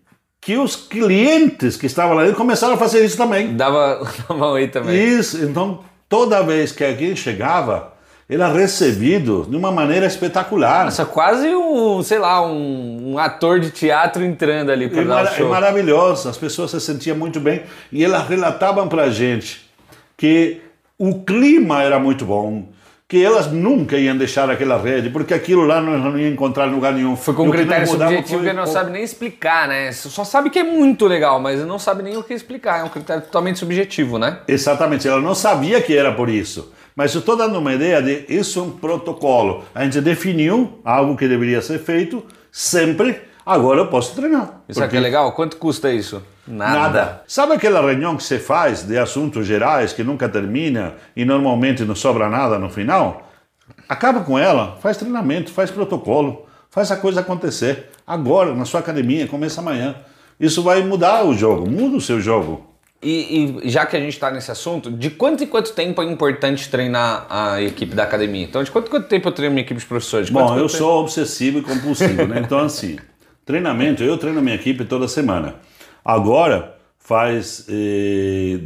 que 0.48 0.56
os 0.56 0.78
clientes 0.78 1.76
que 1.76 1.88
estavam 1.88 2.16
lá 2.16 2.24
dentro 2.24 2.38
começaram 2.38 2.76
a 2.76 2.78
fazer 2.78 3.04
isso 3.04 3.18
também. 3.18 3.58
Dava, 3.58 4.10
dava 4.30 4.48
oi 4.52 4.70
também. 4.70 4.95
Isso, 4.98 5.43
então 5.43 5.82
toda 6.08 6.41
vez 6.41 6.72
que 6.72 6.86
alguém 6.86 7.18
chegava, 7.18 7.91
era 8.30 8.48
recebido 8.48 9.45
de 9.50 9.58
uma 9.58 9.74
maneira 9.74 10.06
espetacular. 10.06 10.86
Nossa, 10.86 11.06
quase 11.06 11.54
um, 11.54 12.02
sei 12.02 12.18
lá, 12.18 12.41
um, 12.50 13.12
um 13.16 13.20
ator 13.20 13.60
de 13.60 13.72
teatro 13.72 14.24
entrando 14.24 14.72
ali 14.72 14.88
pra 14.88 15.02
É, 15.02 15.04
dar 15.04 15.26
o 15.26 15.28
é 15.28 15.32
show. 15.32 15.50
maravilhoso, 15.50 16.30
as 16.30 16.38
pessoas 16.38 16.72
se 16.72 16.80
sentiam 16.80 17.18
muito 17.18 17.41
bem 17.41 17.64
e 17.91 18.06
elas 18.06 18.26
relatavam 18.26 18.88
para 18.88 19.04
a 19.04 19.10
gente 19.10 19.70
que 20.16 20.62
o 20.98 21.26
clima 21.26 21.84
era 21.84 22.00
muito 22.00 22.24
bom, 22.24 22.70
que 23.10 23.24
elas 23.24 23.49
nunca 23.49 23.97
iam 23.97 24.18
deixar 24.18 24.49
aquela 24.49 24.78
rede, 24.78 25.10
porque 25.10 25.34
aquilo 25.34 25.64
lá 25.66 25.80
nós 25.80 26.03
não 26.03 26.20
ia 26.20 26.28
encontrar 26.28 26.68
em 26.68 26.72
lugar 26.72 26.91
nenhum. 26.91 27.16
Foi 27.16 27.34
com 27.34 27.49
critério 27.49 27.88
subjetivo 27.88 28.39
foi- 28.39 28.47
que 28.49 28.53
não 28.53 28.68
sabe 28.68 28.91
nem 28.91 29.01
explicar, 29.01 29.66
né? 29.70 29.93
Só 29.93 30.26
sabe 30.26 30.49
que 30.49 30.60
é 30.60 30.64
muito 30.64 31.05
legal, 31.08 31.39
mas 31.39 31.66
não 31.66 31.80
sabe 31.80 32.03
nem 32.03 32.18
o 32.18 32.24
que 32.24 32.34
explicar. 32.34 32.82
É 32.82 32.84
um 32.84 32.89
critério 32.89 33.24
totalmente 33.24 33.60
subjetivo, 33.60 34.20
né? 34.20 34.39
Exatamente, 34.45 35.08
ela 35.08 35.22
não 35.22 35.34
sabia 35.34 35.82
que 35.82 35.95
era 35.95 36.12
por 36.12 36.28
isso. 36.28 36.74
Mas 36.93 37.14
eu 37.14 37.20
estou 37.20 37.38
dando 37.38 37.58
uma 37.60 37.74
ideia 37.74 38.01
de 38.01 38.26
isso 38.28 38.60
é 38.60 38.64
um 38.64 38.72
protocolo. 38.72 39.64
A 39.74 39.86
gente 39.86 40.01
definiu 40.01 40.80
algo 40.84 41.16
que 41.16 41.30
deveria 41.30 41.62
ser 41.62 41.80
feito 41.80 42.22
sempre. 42.51 43.22
Agora 43.45 43.80
eu 43.80 43.88
posso 43.88 44.16
treinar. 44.16 44.64
Isso 44.68 44.84
aqui 44.84 44.97
é 44.97 44.99
legal? 44.99 45.32
Quanto 45.32 45.55
custa 45.55 45.89
isso? 45.93 46.22
Nada. 46.48 46.80
Nada. 46.80 47.24
Sabe 47.28 47.54
aquela 47.54 47.82
reunião 47.82 48.16
que 48.16 48.24
você 48.24 48.39
faz 48.39 48.84
de 48.84 48.98
assuntos 48.98 49.45
gerais 49.45 49.93
que 49.93 50.04
nunca 50.04 50.30
termina 50.30 50.95
e 51.16 51.26
normalmente 51.26 51.84
não 51.84 51.95
sobra 51.95 52.30
nada 52.30 52.58
no 52.58 52.70
final? 52.70 53.30
Acaba 53.88 54.22
com 54.22 54.39
ela, 54.39 54.78
faz 54.82 54.98
treinamento, 54.98 55.52
faz 55.52 55.70
protocolo, 55.70 56.45
faz 56.70 56.91
a 56.91 56.95
coisa 56.95 57.20
acontecer. 57.20 57.89
Agora, 58.06 58.56
na 58.56 58.66
sua 58.66 58.80
academia, 58.80 59.28
começa 59.28 59.60
amanhã. 59.60 59.95
Isso 60.39 60.62
vai 60.62 60.82
mudar 60.84 61.26
o 61.26 61.34
jogo, 61.34 61.70
muda 61.70 61.98
o 61.98 62.02
seu 62.02 62.22
jogo. 62.22 62.66
E, 63.02 63.60
e 63.64 63.70
já 63.70 63.86
que 63.86 63.95
a 63.95 64.00
gente 64.00 64.14
está 64.14 64.32
nesse 64.32 64.50
assunto, 64.50 64.89
de 64.89 65.10
quanto 65.12 65.43
em 65.43 65.48
quanto 65.48 65.72
tempo 65.74 66.02
é 66.02 66.06
importante 66.06 66.68
treinar 66.70 67.28
a 67.30 67.62
equipe 67.62 67.93
da 67.93 68.04
academia? 68.04 68.43
Então, 68.43 68.64
de 68.64 68.72
quanto 68.72 68.88
em 68.88 68.89
quanto 68.89 69.08
tempo 69.08 69.28
eu 69.28 69.32
treino 69.32 69.54
minha 69.54 69.64
equipe 69.64 69.80
de 69.80 69.86
professores? 69.86 70.28
De 70.28 70.34
Bom, 70.34 70.56
eu 70.56 70.68
tempo? 70.68 70.70
sou 70.70 71.02
obsessivo 71.02 71.60
e 71.60 71.62
compulsivo, 71.62 72.26
né? 72.26 72.41
Então, 72.43 72.60
assim, 72.60 72.98
treinamento, 73.45 74.04
eu 74.04 74.18
treino 74.18 74.41
minha 74.41 74.56
equipe 74.56 74.84
toda 74.84 75.08
semana. 75.08 75.56
Agora, 76.08 76.78
faz. 76.97 77.66
eh, 77.68 78.60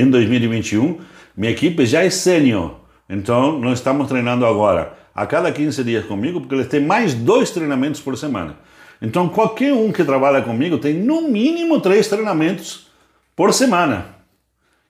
em 0.00 0.08
2021, 0.08 1.00
minha 1.36 1.50
equipe 1.50 1.84
já 1.84 2.04
é 2.04 2.10
sênior. 2.10 2.76
Então, 3.10 3.58
nós 3.58 3.80
estamos 3.80 4.06
treinando 4.06 4.46
agora 4.46 4.92
a 5.12 5.26
cada 5.26 5.50
15 5.50 5.82
dias 5.82 6.04
comigo, 6.04 6.40
porque 6.40 6.54
eles 6.54 6.68
têm 6.68 6.80
mais 6.80 7.14
dois 7.14 7.50
treinamentos 7.50 8.00
por 8.00 8.16
semana. 8.16 8.54
Então, 9.02 9.28
qualquer 9.28 9.72
um 9.72 9.90
que 9.90 10.04
trabalha 10.04 10.40
comigo 10.40 10.78
tem 10.78 10.94
no 10.94 11.22
mínimo 11.22 11.80
três 11.80 12.06
treinamentos 12.06 12.86
por 13.34 13.52
semana. 13.52 14.14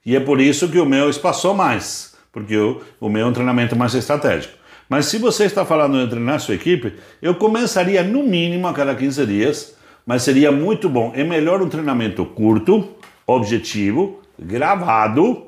E 0.05 0.15
é 0.15 0.19
por 0.19 0.39
isso 0.39 0.69
que 0.69 0.79
o 0.79 0.85
meu 0.85 1.09
espaçou 1.09 1.55
mais, 1.55 2.15
porque 2.31 2.55
o, 2.55 2.81
o 2.99 3.09
meu 3.09 3.25
é 3.25 3.29
um 3.29 3.33
treinamento 3.33 3.75
mais 3.75 3.95
estratégico. 3.95 4.53
Mas 4.87 5.07
se 5.07 5.17
você 5.17 5.45
está 5.45 5.65
falando 5.65 6.03
de 6.03 6.09
treinar 6.09 6.39
sua 6.39 6.53
equipe, 6.53 6.93
eu 7.19 7.33
começaria 7.33 8.03
no 8.03 8.21
mínimo 8.21 8.67
a 8.67 8.73
cada 8.73 8.93
15 8.93 9.25
dias, 9.25 9.78
mas 10.09 10.23
seria 10.23 10.51
muito 10.51 10.89
bom. 10.89 11.13
É 11.15 11.23
melhor 11.23 11.61
um 11.61 11.69
treinamento 11.69 12.25
curto, 12.25 12.95
objetivo, 13.27 14.19
gravado, 14.39 15.45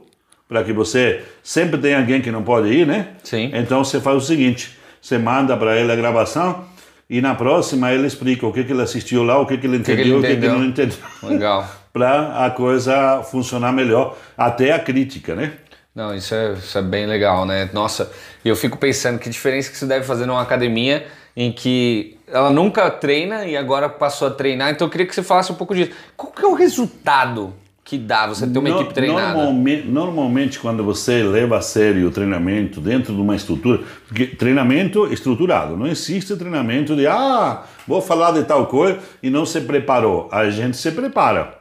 para 0.48 0.64
que 0.64 0.72
você 0.72 1.24
sempre 1.42 1.80
tenha 1.80 1.98
alguém 1.98 2.22
que 2.22 2.30
não 2.30 2.44
pode 2.44 2.68
ir, 2.68 2.86
né? 2.86 3.08
Sim. 3.24 3.50
Então 3.56 3.84
você 3.84 4.00
faz 4.00 4.18
o 4.18 4.22
seguinte: 4.22 4.78
você 5.02 5.18
manda 5.18 5.58
para 5.58 5.76
ele 5.76 5.92
a 5.92 5.96
gravação 5.96 6.64
e 7.10 7.22
na 7.22 7.34
próxima 7.34 7.92
ele 7.92 8.06
explica 8.06 8.46
o 8.46 8.54
que, 8.54 8.64
que 8.64 8.72
ele 8.72 8.84
assistiu 8.84 9.24
lá, 9.24 9.40
o 9.40 9.48
que, 9.48 9.58
que 9.58 9.66
ele 9.66 9.78
entendeu, 9.78 10.20
o 10.20 10.22
que, 10.22 10.28
que 10.28 10.34
ele 10.34 10.48
não 10.50 10.64
entendeu 10.64 10.98
Legal. 11.24 11.68
para 11.92 12.46
a 12.46 12.52
coisa 12.52 13.24
funcionar 13.24 13.72
melhor, 13.72 14.16
até 14.38 14.74
a 14.74 14.78
crítica, 14.78 15.34
né? 15.34 15.54
Não, 15.96 16.14
isso 16.14 16.36
é, 16.36 16.54
isso 16.54 16.78
é 16.78 16.84
bem 16.84 17.08
legal, 17.08 17.48
né? 17.48 17.68
Nossa, 17.74 18.12
eu 18.46 18.56
fico 18.56 18.78
pensando 18.78 19.18
que 19.18 19.28
diferença 19.28 19.72
que 19.72 19.78
se 19.78 19.88
deve 19.88 20.06
fazer 20.06 20.28
numa 20.28 20.42
academia 20.44 21.08
em 21.36 21.52
que 21.52 22.20
ela 22.32 22.50
nunca 22.50 22.90
treina 22.90 23.46
e 23.46 23.56
agora 23.58 23.90
passou 23.90 24.28
a 24.28 24.32
treinar. 24.32 24.72
Então 24.72 24.88
eu 24.88 24.92
queria 24.92 25.06
que 25.06 25.14
você 25.16 25.24
falasse 25.24 25.52
um 25.52 25.56
pouco 25.56 25.76
disso. 25.76 25.92
Qual 26.16 26.32
que 26.32 26.44
é 26.44 26.48
o 26.48 26.54
resultado 26.54 27.54
que 27.84 27.98
dá 27.98 28.28
você 28.28 28.48
ter 28.48 28.58
uma 28.60 28.70
No- 28.70 28.76
equipe 28.78 28.94
treinada? 28.94 29.34
Normalmente, 29.34 29.88
normalmente, 29.88 30.60
quando 30.60 30.84
você 30.84 31.24
leva 31.24 31.58
a 31.58 31.62
sério 31.62 32.08
o 32.08 32.12
treinamento 32.12 32.80
dentro 32.80 33.14
de 33.14 33.20
uma 33.20 33.36
estrutura, 33.36 33.82
porque 34.08 34.28
treinamento 34.28 35.12
estruturado, 35.12 35.76
não 35.76 35.88
existe 35.88 36.36
treinamento 36.38 36.96
de 36.96 37.06
ah, 37.08 37.64
vou 37.88 38.02
falar 38.02 38.32
de 38.32 38.44
tal 38.44 38.68
coisa 38.68 39.00
e 39.22 39.30
não 39.30 39.46
se 39.46 39.60
preparou. 39.62 40.30
A 40.32 40.50
gente 40.50 40.78
se 40.78 40.92
prepara. 40.92 41.60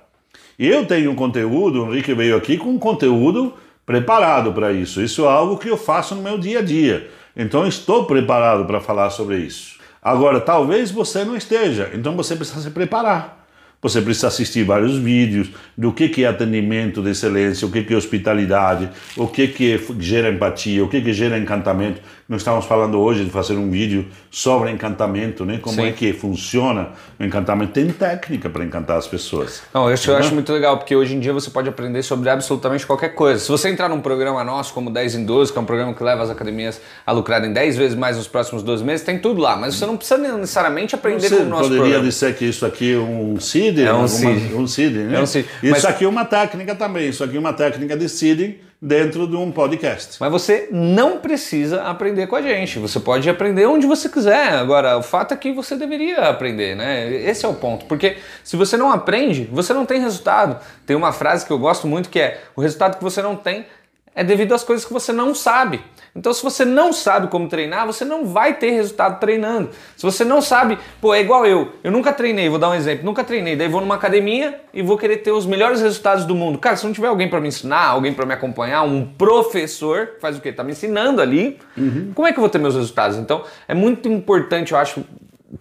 Eu 0.59 0.87
tenho 0.87 1.11
um 1.11 1.15
conteúdo, 1.15 1.85
o 1.85 1.93
Henrique 1.93 2.13
veio 2.15 2.37
aqui 2.37 2.59
com 2.59 2.69
um 2.69 2.79
conteúdo 2.79 3.55
preparado 3.87 4.53
para 4.53 4.71
isso. 4.73 5.01
Isso 5.03 5.25
é 5.25 5.29
algo 5.29 5.57
que 5.57 5.69
eu 5.69 5.77
faço 5.77 6.15
no 6.15 6.23
meu 6.23 6.39
dia 6.39 6.59
a 6.61 6.63
dia. 6.63 7.11
Então 7.35 7.67
estou 7.67 8.05
preparado 8.05 8.67
para 8.67 8.79
falar 8.81 9.09
sobre 9.11 9.39
isso. 9.39 9.80
Agora, 10.03 10.41
talvez 10.41 10.91
você 10.91 11.25
não 11.25 11.37
esteja, 11.37 11.91
então 11.95 12.17
você 12.17 12.35
precisa 12.35 12.61
se 12.61 12.71
preparar. 12.71 13.41
Você 13.83 14.03
precisa 14.03 14.29
assistir 14.29 14.63
vários 14.63 14.99
vídeos 14.99 15.51
do 15.77 15.91
que, 15.91 16.09
que 16.11 16.25
é 16.25 16.29
atendimento 16.29 17.03
de 17.03 17.11
excelência, 17.11 17.67
o 17.67 17.71
que, 17.71 17.83
que 17.83 17.95
é 17.95 17.97
hospitalidade, 17.97 18.91
o 19.17 19.27
que, 19.27 19.49
que 19.49 19.81
gera 19.99 20.29
empatia, 20.29 20.85
o 20.85 20.89
que, 20.89 21.01
que 21.01 21.13
gera 21.15 21.39
encantamento. 21.39 22.01
Nós 22.31 22.43
estamos 22.43 22.65
falando 22.65 22.97
hoje 23.01 23.25
de 23.25 23.31
fazer 23.33 23.55
um 23.57 23.69
vídeo 23.69 24.07
sobre 24.31 24.71
encantamento, 24.71 25.45
né? 25.45 25.59
Como 25.61 25.75
Sim. 25.75 25.89
é 25.89 25.91
que 25.91 26.13
funciona 26.13 26.91
o 27.19 27.25
encantamento. 27.25 27.73
Tem 27.73 27.89
técnica 27.89 28.49
para 28.49 28.65
encantar 28.65 28.99
as 28.99 29.09
pessoas. 29.09 29.63
Não, 29.75 29.93
isso 29.93 30.09
eu 30.09 30.17
acho 30.17 30.33
muito 30.33 30.53
legal, 30.53 30.79
porque 30.79 30.95
hoje 30.95 31.17
em 31.17 31.19
dia 31.19 31.33
você 31.33 31.51
pode 31.51 31.69
aprender 31.69 32.05
sobre 32.05 32.31
absolutamente 32.31 32.87
qualquer 32.87 33.17
coisa. 33.17 33.41
Se 33.41 33.49
você 33.49 33.69
entrar 33.69 33.89
num 33.89 34.01
programa 34.01 34.45
nosso, 34.45 34.73
como 34.73 34.93
10 34.93 35.17
em 35.17 35.25
12, 35.25 35.53
que 35.53 35.59
é 35.59 35.61
um 35.61 35.65
programa 35.65 35.93
que 35.93 36.05
leva 36.05 36.23
as 36.23 36.31
academias 36.31 36.81
a 37.05 37.11
lucrarem 37.11 37.53
10 37.53 37.77
vezes 37.77 37.99
mais 37.99 38.17
nos 38.17 38.29
próximos 38.29 38.63
12 38.63 38.85
meses, 38.85 39.05
tem 39.05 39.19
tudo 39.19 39.41
lá. 39.41 39.57
Mas 39.57 39.75
você 39.75 39.85
não 39.85 39.97
precisa 39.97 40.17
necessariamente 40.17 40.95
aprender 40.95 41.29
você 41.29 41.37
com 41.37 41.43
o 41.43 41.47
nosso 41.47 41.63
poderia 41.65 41.83
programa. 41.83 42.05
dizer 42.09 42.37
que 42.37 42.45
isso 42.45 42.65
aqui 42.65 42.95
é 42.95 42.99
um 42.99 43.41
seeding? 43.41 43.83
É 43.83 43.93
um 43.93 44.07
seeding. 44.07 44.55
Um 44.55 45.09
né? 45.09 45.17
É 45.17 45.21
um. 45.21 45.25
Isso 45.25 45.45
Mas... 45.65 45.85
aqui 45.85 46.05
é 46.05 46.09
uma 46.09 46.25
técnica 46.25 46.77
também. 46.77 47.09
Isso 47.09 47.25
aqui 47.25 47.37
é 47.37 47.41
uma 47.41 47.53
técnica 47.53 47.97
de 47.97 48.09
seeding 48.09 48.70
dentro 48.81 49.27
de 49.27 49.37
um 49.37 49.53
podcast. 49.53 50.17
Mas 50.19 50.33
você 50.33 50.69
não 50.71 51.19
precisa 51.19 51.83
aprender 51.83 52.27
com 52.27 52.37
a 52.37 52.43
gente. 52.43 52.79
Você 52.79 52.99
pode 52.99 53.29
aprender 53.29 53.67
onde 53.67 53.87
você 53.87 54.09
quiser. 54.09 54.55
Agora, 54.55 54.97
o 54.97 55.03
fato 55.03 55.35
é 55.35 55.37
que 55.37 55.53
você 55.53 55.77
deveria 55.77 56.29
aprender, 56.29 56.75
né? 56.75 57.13
Esse 57.13 57.45
é 57.45 57.49
o 57.49 57.55
ponto. 57.55 57.85
Porque 57.85 58.17
se 58.43 58.57
você 58.57 58.77
não 58.77 58.91
aprende, 58.91 59.49
você 59.53 59.75
não 59.75 59.85
tem 59.85 60.01
resultado. 60.01 60.59
Tem 60.87 60.97
uma 60.97 61.13
frase 61.13 61.45
que 61.45 61.53
eu 61.53 61.59
gosto 61.59 61.87
muito 61.87 62.09
que 62.09 62.21
é: 62.21 62.41
o 62.57 62.61
resultado 62.63 62.97
que 62.97 63.05
você 63.05 63.21
não 63.21 63.37
tem 63.37 63.67
é 64.15 64.25
devido 64.25 64.53
às 64.53 64.65
coisas 64.65 64.85
que 64.85 64.93
você 64.93 65.13
não 65.13 65.35
sabe. 65.35 65.81
Então, 66.15 66.33
se 66.33 66.43
você 66.43 66.65
não 66.65 66.93
sabe 66.93 67.29
como 67.29 67.49
treinar, 67.49 67.87
você 67.87 68.05
não 68.05 68.27
vai 68.27 68.55
ter 68.55 68.71
resultado 68.71 69.21
treinando. 69.21 69.71
Se 69.97 70.03
você 70.03 70.25
não 70.25 70.43
sabe, 70.43 70.77
pô, 71.01 71.15
é 71.15 71.21
igual 71.21 71.47
eu. 71.47 71.73
Eu 71.85 71.93
nunca 71.93 72.13
treinei, 72.13 72.49
vou 72.49 72.59
dar 72.59 72.71
um 72.71 72.75
exemplo, 72.75 73.05
nunca 73.05 73.23
treinei. 73.23 73.55
Daí 73.55 73.69
vou 73.69 73.81
numa 73.81 73.95
academia 73.95 74.61
e 74.75 74.83
vou 74.83 74.99
querer 74.99 75.19
ter 75.19 75.31
os 75.31 75.47
melhores 75.47 75.81
resultados 75.81 76.25
do 76.25 76.35
mundo. 76.35 76.59
Cara, 76.59 76.77
se 76.77 76.85
não 76.85 76.93
tiver 76.93 77.07
alguém 77.07 77.29
para 77.29 77.41
me 77.41 77.49
ensinar, 77.49 77.87
alguém 77.87 78.13
para 78.13 78.27
me 78.27 78.35
acompanhar, 78.35 78.83
um 78.83 79.07
professor, 79.07 80.17
faz 80.21 80.37
o 80.37 80.41
quê? 80.41 80.53
Tá 80.53 80.65
me 80.65 80.73
ensinando 80.73 81.23
ali. 81.23 81.59
Uhum. 81.77 82.13
Como 82.13 82.27
é 82.27 82.33
que 82.33 82.39
eu 82.39 82.43
vou 82.43 82.51
ter 82.51 82.59
meus 82.59 82.75
resultados? 82.75 83.17
Então, 83.17 83.45
é 83.69 83.75
muito 83.75 84.09
importante, 84.09 84.73
eu 84.73 84.79
acho, 84.79 85.05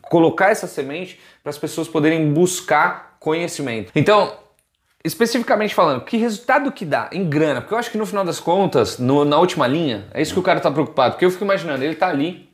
colocar 0.01 0.49
essa 0.49 0.65
semente 0.65 1.19
para 1.43 1.51
as 1.51 1.57
pessoas 1.57 1.87
poderem 1.87 2.33
buscar 2.33 3.15
conhecimento. 3.19 3.91
Então, 3.95 4.33
Especificamente 5.03 5.73
falando, 5.73 6.01
que 6.01 6.17
resultado 6.17 6.71
que 6.73 6.83
dá 6.83 7.09
em 7.13 7.29
grana? 7.29 7.61
Porque 7.61 7.73
eu 7.73 7.77
acho 7.77 7.89
que 7.89 7.97
no 7.97 8.05
final 8.05 8.25
das 8.25 8.39
contas, 8.39 8.99
no, 8.99 9.23
na 9.23 9.39
última 9.39 9.65
linha, 9.65 10.05
é 10.13 10.21
isso 10.21 10.33
que 10.33 10.39
o 10.39 10.43
cara 10.43 10.59
tá 10.59 10.69
preocupado. 10.69 11.13
Porque 11.13 11.23
eu 11.23 11.31
fico 11.31 11.45
imaginando, 11.45 11.83
ele 11.85 11.95
tá 11.95 12.09
ali, 12.09 12.49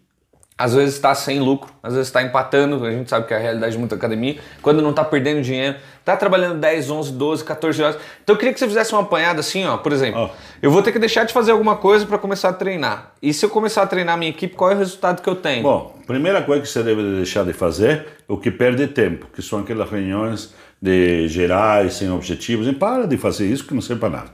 às 0.57 0.73
vezes 0.73 0.95
está 0.95 1.13
sem 1.13 1.39
lucro, 1.39 1.73
às 1.83 1.93
vezes 1.93 2.07
está 2.07 2.21
empatando, 2.21 2.85
a 2.85 2.91
gente 2.91 3.09
sabe 3.09 3.27
que 3.27 3.33
é 3.33 3.37
a 3.37 3.39
realidade 3.39 3.73
de 3.73 3.77
muita 3.77 3.95
academia, 3.95 4.37
quando 4.61 4.81
não 4.81 4.91
está 4.91 5.03
perdendo 5.03 5.41
dinheiro, 5.41 5.75
está 5.99 6.15
trabalhando 6.15 6.59
10, 6.59 6.89
11, 6.89 7.11
12, 7.13 7.43
14 7.43 7.83
horas. 7.83 7.97
Então 8.23 8.35
eu 8.35 8.37
queria 8.37 8.53
que 8.53 8.59
você 8.59 8.67
fizesse 8.67 8.93
uma 8.93 9.01
apanhada 9.01 9.39
assim, 9.39 9.65
ó, 9.65 9.77
por 9.77 9.91
exemplo, 9.91 10.29
oh. 10.31 10.35
eu 10.61 10.71
vou 10.71 10.81
ter 10.81 10.93
que 10.93 10.99
deixar 10.99 11.25
de 11.25 11.33
fazer 11.33 11.51
alguma 11.51 11.75
coisa 11.75 12.05
para 12.05 12.17
começar 12.17 12.49
a 12.49 12.53
treinar. 12.53 13.11
E 13.21 13.33
se 13.33 13.43
eu 13.45 13.49
começar 13.49 13.81
a 13.81 13.87
treinar 13.87 14.13
a 14.13 14.17
minha 14.17 14.29
equipe, 14.29 14.55
qual 14.55 14.71
é 14.71 14.75
o 14.75 14.77
resultado 14.77 15.21
que 15.21 15.29
eu 15.29 15.35
tenho? 15.35 15.63
Bom, 15.63 15.93
primeira 16.07 16.41
coisa 16.41 16.61
que 16.61 16.69
você 16.69 16.83
deve 16.83 17.01
deixar 17.15 17.43
de 17.43 17.51
fazer, 17.51 18.07
é 18.29 18.31
o 18.31 18.37
que 18.37 18.49
perde 18.49 18.87
tempo, 18.87 19.27
que 19.33 19.41
são 19.41 19.59
aquelas 19.59 19.89
reuniões 19.89 20.53
de 20.85 21.27
gerais, 21.27 21.95
sem 21.95 22.09
objetivos, 22.11 22.67
e 22.67 22.73
para 22.73 23.07
de 23.07 23.17
fazer 23.17 23.47
isso 23.47 23.65
que 23.65 23.73
não 23.73 23.81
serve 23.81 23.99
para 23.99 24.09
nada. 24.09 24.29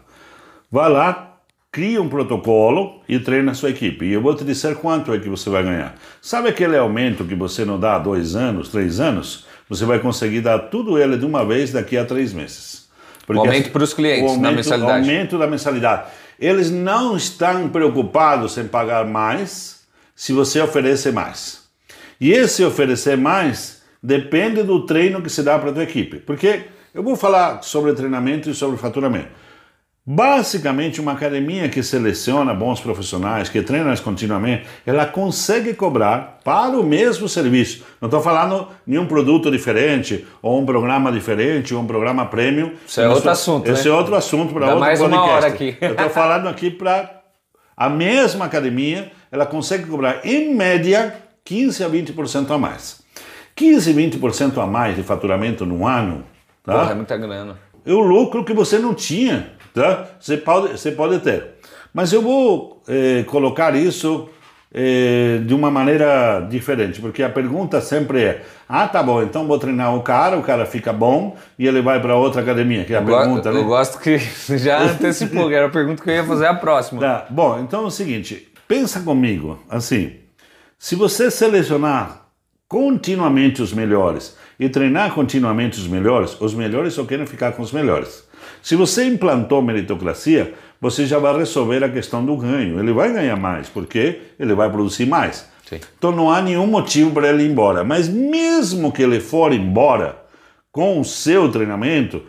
Vá 0.70 0.88
lá, 0.88 1.38
cria 1.72 2.02
um 2.02 2.10
protocolo 2.10 3.02
e 3.08 3.18
treina 3.18 3.52
a 3.52 3.56
sua 3.56 3.70
equipe. 3.70 4.06
E 4.06 4.14
eu 4.14 4.22
vou 4.22 4.36
te 4.36 4.44
dizer 4.44 4.76
quanto 4.76 5.14
é 5.14 5.20
que 5.20 5.30
você 5.30 5.50
vai 5.50 5.64
ganhar. 5.64 5.96
Sabe 6.22 6.50
aquele 6.50 6.78
aumento 6.78 7.24
que 7.24 7.36
você 7.36 7.64
não 7.64 7.80
dá 7.80 7.96
há 7.96 8.00
dois 8.00 8.36
anos, 8.36 8.68
três 8.68 9.00
anos? 9.00 9.46
Você 9.70 9.86
vai 9.86 10.00
conseguir 10.00 10.42
dar 10.42 10.60
tudo 10.60 11.00
ele 11.00 11.18
de 11.18 11.26
uma 11.26 11.46
vez 11.46 11.72
daqui 11.72 11.98
a 11.98 12.04
três 12.04 12.34
meses. 12.34 12.90
Porque 13.26 13.40
o 13.40 13.44
aumento 13.44 13.72
para 13.72 13.84
os 13.84 13.94
clientes 13.94 14.24
aumento, 14.24 14.42
na 14.42 14.52
mensalidade. 14.52 14.92
O 14.92 15.12
aumento 15.12 15.40
da 15.40 15.48
mensalidade. 15.48 16.04
Eles 16.38 16.70
não 16.70 17.16
estão 17.16 17.70
preocupados 17.70 18.58
em 18.58 18.68
pagar 18.68 19.06
mais 19.06 19.82
se 20.14 20.34
você 20.34 20.60
oferece 20.60 21.12
mais. 21.12 21.62
E 22.20 22.32
esse 22.32 22.64
oferecer 22.66 23.16
mais 23.16 23.81
depende 24.02 24.64
do 24.64 24.86
treino 24.86 25.22
que 25.22 25.30
se 25.30 25.44
dá 25.44 25.60
para 25.60 25.70
a 25.70 25.74
tua 25.74 25.84
equipe. 25.84 26.18
Porque 26.18 26.64
eu 26.94 27.04
vou 27.04 27.16
falar 27.16 27.64
sobre 27.64 27.94
treinamento 27.94 28.50
e 28.50 28.54
sobre 28.54 28.78
faturamento. 28.78 29.30
Basicamente, 30.04 31.00
uma 31.00 31.12
academia 31.12 31.70
que 31.70 31.84
seleciona 31.84 32.56
bons 32.56 32.82
profissionais, 32.82 33.50
que 33.50 33.62
treina 33.62 33.96
continuamente, 33.98 34.66
ela 34.84 35.06
consegue 35.06 35.76
cobrar 35.76 36.40
para 36.44 36.76
o 36.76 36.84
mesmo 36.84 37.30
serviço. 37.30 37.84
Não 38.02 38.08
estou 38.08 38.20
falando 38.20 38.68
de 38.86 38.98
um 38.98 39.06
produto 39.06 39.52
diferente, 39.52 40.26
ou 40.42 40.60
um 40.60 40.66
programa 40.66 41.12
diferente, 41.12 41.76
ou 41.76 41.82
um 41.82 41.86
programa 41.86 42.26
premium. 42.26 42.72
Isso 42.86 43.00
é 43.00 43.08
outro 43.08 43.30
assunto. 43.30 43.70
Esse 43.70 43.88
né? 43.88 43.94
é 43.94 43.98
outro 43.98 44.16
assunto 44.16 44.54
para 44.54 44.66
outro 44.66 44.80
mais 44.80 45.00
podcast. 45.00 45.24
Uma 45.24 45.36
hora 45.36 45.48
aqui. 45.48 45.78
Eu 45.80 45.92
estou 45.92 46.10
falando 46.10 46.48
aqui 46.50 46.72
para 46.72 47.22
a 47.78 47.88
mesma 47.88 48.46
academia, 48.46 49.12
ela 49.32 49.46
consegue 49.46 49.86
cobrar, 49.86 50.26
em 50.26 50.54
média, 50.56 51.16
15 51.46 51.84
a 51.84 51.90
20% 51.90 52.50
a 52.50 52.58
mais. 52.58 53.01
15, 53.56 53.94
20% 53.94 54.58
a 54.62 54.66
mais 54.66 54.96
de 54.96 55.04
faturamento 55.04 55.66
no 55.66 55.86
ano. 55.86 56.24
Tá? 56.64 56.80
Porra, 56.80 56.92
é 56.92 56.96
muita 56.96 57.18
grana. 57.18 57.58
É 57.86 57.94
o 57.94 58.00
lucro 58.00 58.44
que 58.44 58.54
você 58.54 58.78
não 58.78 58.94
tinha. 58.94 59.54
Tá? 59.74 60.08
Você, 60.20 60.38
pode, 60.38 60.72
você 60.74 60.92
pode 60.92 61.20
ter. 61.20 61.56
Mas 61.94 62.14
eu 62.14 62.22
vou 62.22 62.82
eh, 62.88 63.24
colocar 63.28 63.76
isso 63.76 64.30
eh, 64.74 65.42
de 65.46 65.54
uma 65.54 65.70
maneira 65.70 66.40
diferente, 66.50 67.02
porque 67.02 67.22
a 67.22 67.30
pergunta 67.30 67.82
sempre 67.82 68.24
é: 68.24 68.42
ah, 68.68 68.88
tá 68.88 69.04
bom, 69.04 69.22
então 69.22 69.46
vou 69.46 69.60
treinar 69.60 69.96
o 69.96 70.02
cara, 70.02 70.38
o 70.38 70.44
cara 70.44 70.66
fica 70.66 70.94
bom 70.94 71.36
e 71.60 71.68
ele 71.68 71.82
vai 71.82 72.00
para 72.02 72.16
outra 72.16 72.42
academia, 72.42 72.86
que 72.86 72.94
é 72.94 72.98
a 72.98 73.02
eu 73.02 73.06
pergunta, 73.06 73.50
go 73.50 73.56
né? 73.56 73.62
Eu 73.62 73.68
gosto 73.68 74.00
que 74.00 74.18
já 74.58 74.82
antecipou, 74.82 75.50
que 75.50 75.56
era 75.56 75.68
a 75.68 75.70
pergunta 75.70 76.02
que 76.02 76.10
eu 76.10 76.14
ia 76.14 76.24
fazer 76.24 76.46
a 76.48 76.54
próxima. 76.54 77.02
Tá. 77.02 77.26
Bom, 77.30 77.60
então 77.60 77.84
é 77.84 77.88
o 77.88 77.92
seguinte: 77.92 78.50
pensa 78.68 79.02
comigo, 79.02 79.60
assim, 79.70 80.14
se 80.80 80.96
você 80.96 81.30
selecionar 81.30 82.21
continuamente 82.72 83.62
os 83.62 83.74
melhores 83.74 84.38
e 84.58 84.70
treinar 84.70 85.14
continuamente 85.14 85.78
os 85.78 85.90
melhores, 85.90 86.40
os 86.40 86.54
melhores 86.54 86.94
só 86.94 87.04
querem 87.04 87.26
ficar 87.26 87.52
com 87.52 87.62
os 87.62 87.74
melhores. 87.74 88.26
Se 88.64 88.78
você 88.78 89.04
implantou 89.04 89.62
meritocracia, 89.62 90.54
você 90.80 91.06
já 91.06 91.20
vai 91.20 91.38
resolver 91.38 91.84
a 91.84 91.90
questão 91.90 92.26
do 92.26 92.38
ganho. 92.38 92.80
Ele 92.80 92.94
vai 92.94 93.12
ganhar 93.12 93.36
mais, 93.36 93.68
porque 93.68 94.22
ele 94.40 94.54
vai 94.54 94.72
produzir 94.72 95.06
mais. 95.06 95.50
Sim. 95.68 95.82
Então 95.98 96.14
não 96.14 96.32
há 96.32 96.42
nenhum 96.42 96.66
motivo 96.66 97.12
para 97.12 97.28
ele 97.28 97.44
ir 97.44 97.52
embora. 97.52 97.84
Mas 97.84 98.08
mesmo 98.08 98.90
que 98.90 99.04
ele 99.04 99.20
for 99.20 99.52
embora 99.52 100.24
com 100.72 100.98
o 100.98 101.04
seu 101.04 101.52
treinamento, 101.52 102.24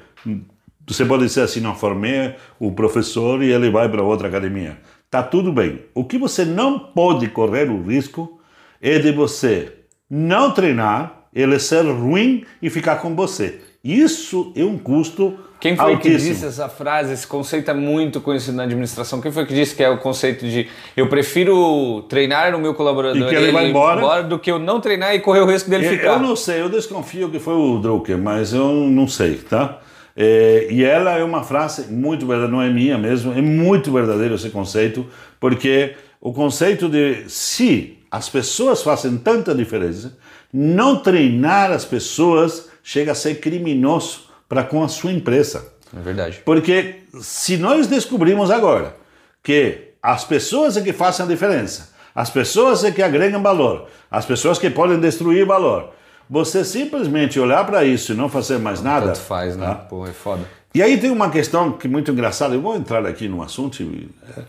você 0.84 1.04
pode 1.04 1.24
dizer 1.24 1.42
assim, 1.42 1.60
não 1.60 1.76
formei 1.76 2.34
o 2.58 2.72
professor 2.72 3.44
e 3.44 3.52
ele 3.52 3.70
vai 3.70 3.88
para 3.88 4.02
outra 4.02 4.26
academia. 4.26 4.76
Tá 5.08 5.22
tudo 5.22 5.52
bem. 5.52 5.82
O 5.94 6.04
que 6.04 6.18
você 6.18 6.44
não 6.44 6.80
pode 6.80 7.28
correr 7.28 7.70
o 7.70 7.80
risco 7.80 8.40
é 8.80 8.98
de 8.98 9.12
você 9.12 9.81
não 10.14 10.50
treinar, 10.50 11.24
ele 11.34 11.58
ser 11.58 11.86
ruim 11.86 12.44
e 12.60 12.68
ficar 12.68 12.96
com 12.96 13.16
você. 13.16 13.60
Isso 13.82 14.52
é 14.54 14.62
um 14.62 14.76
custo 14.76 15.38
Quem 15.58 15.74
foi 15.74 15.94
altíssimo. 15.94 16.18
que 16.18 16.28
disse 16.34 16.44
essa 16.44 16.68
frase? 16.68 17.14
Esse 17.14 17.26
conceito 17.26 17.70
é 17.70 17.74
muito 17.74 18.20
conhecido 18.20 18.58
na 18.58 18.64
administração. 18.64 19.22
Quem 19.22 19.32
foi 19.32 19.46
que 19.46 19.54
disse 19.54 19.74
que 19.74 19.82
é 19.82 19.88
o 19.88 19.96
conceito 19.96 20.46
de 20.46 20.68
eu 20.94 21.08
prefiro 21.08 22.02
treinar 22.10 22.52
no 22.52 22.58
meu 22.58 22.74
colaborador 22.74 23.22
e 23.22 23.26
que 23.26 23.34
ele, 23.34 23.44
ele 23.44 23.52
vai 23.52 23.70
embora, 23.70 24.00
embora, 24.00 24.22
do 24.22 24.38
que 24.38 24.50
eu 24.50 24.58
não 24.58 24.82
treinar 24.82 25.14
e 25.14 25.20
correr 25.20 25.40
o 25.40 25.46
risco 25.46 25.70
dele 25.70 25.86
eu, 25.86 25.90
ficar? 25.92 26.08
Eu 26.08 26.20
não 26.20 26.36
sei, 26.36 26.60
eu 26.60 26.68
desconfio 26.68 27.30
que 27.30 27.38
foi 27.38 27.54
o 27.54 27.78
Drucker, 27.78 28.18
mas 28.18 28.52
eu 28.52 28.70
não 28.70 29.08
sei, 29.08 29.36
tá? 29.36 29.80
É, 30.14 30.66
e 30.70 30.84
ela 30.84 31.16
é 31.16 31.24
uma 31.24 31.42
frase 31.42 31.90
muito 31.90 32.26
verdadeira, 32.26 32.52
não 32.52 32.60
é 32.60 32.68
minha 32.68 32.98
mesmo, 32.98 33.32
é 33.32 33.40
muito 33.40 33.90
verdadeiro 33.90 34.34
esse 34.34 34.50
conceito, 34.50 35.06
porque 35.40 35.94
o 36.20 36.34
conceito 36.34 36.86
de 36.86 37.24
se 37.30 38.01
as 38.12 38.28
pessoas 38.28 38.82
fazem 38.82 39.16
tanta 39.16 39.54
diferença, 39.54 40.18
não 40.52 40.96
treinar 40.96 41.72
as 41.72 41.86
pessoas 41.86 42.68
chega 42.82 43.12
a 43.12 43.14
ser 43.14 43.36
criminoso 43.36 44.24
para 44.46 44.62
com 44.62 44.84
a 44.84 44.88
sua 44.88 45.10
empresa. 45.10 45.72
É 45.96 46.00
verdade. 46.00 46.42
Porque 46.44 47.04
se 47.22 47.56
nós 47.56 47.86
descobrimos 47.86 48.50
agora 48.50 48.94
que 49.42 49.92
as 50.02 50.24
pessoas 50.24 50.76
é 50.76 50.82
que 50.82 50.92
fazem 50.92 51.24
a 51.24 51.28
diferença, 51.28 51.94
as 52.14 52.28
pessoas 52.28 52.84
é 52.84 52.90
que 52.90 53.02
agregam 53.02 53.42
valor, 53.42 53.88
as 54.10 54.26
pessoas 54.26 54.58
que 54.58 54.68
podem 54.68 55.00
destruir 55.00 55.46
valor, 55.46 55.94
você 56.28 56.66
simplesmente 56.66 57.40
olhar 57.40 57.64
para 57.64 57.82
isso 57.82 58.12
e 58.12 58.14
não 58.14 58.28
fazer 58.28 58.58
mais 58.58 58.82
nada. 58.82 59.06
Tanto 59.06 59.20
faz, 59.20 59.56
né? 59.56 59.66
Tá? 59.66 59.74
Pô, 59.74 60.06
é 60.06 60.12
foda. 60.12 60.46
E 60.74 60.82
aí 60.82 60.98
tem 60.98 61.10
uma 61.10 61.30
questão 61.30 61.72
que 61.72 61.86
é 61.86 61.90
muito 61.90 62.10
engraçada, 62.10 62.54
eu 62.54 62.60
vou 62.60 62.76
entrar 62.76 63.06
aqui 63.06 63.26
no 63.26 63.42
assunto. 63.42 63.82
É, 63.82 64.42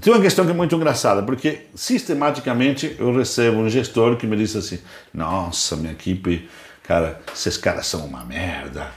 tem 0.00 0.12
uma 0.12 0.20
questão 0.20 0.44
que 0.44 0.50
é 0.50 0.54
muito 0.54 0.74
engraçada, 0.74 1.22
porque 1.22 1.66
sistematicamente 1.74 2.96
eu 2.98 3.16
recebo 3.16 3.58
um 3.58 3.68
gestor 3.68 4.16
que 4.16 4.26
me 4.26 4.36
diz 4.36 4.54
assim: 4.54 4.78
Nossa, 5.12 5.76
minha 5.76 5.92
equipe, 5.92 6.48
cara, 6.82 7.20
esses 7.34 7.56
caras 7.56 7.86
são 7.86 8.04
uma 8.04 8.24
merda, 8.24 8.88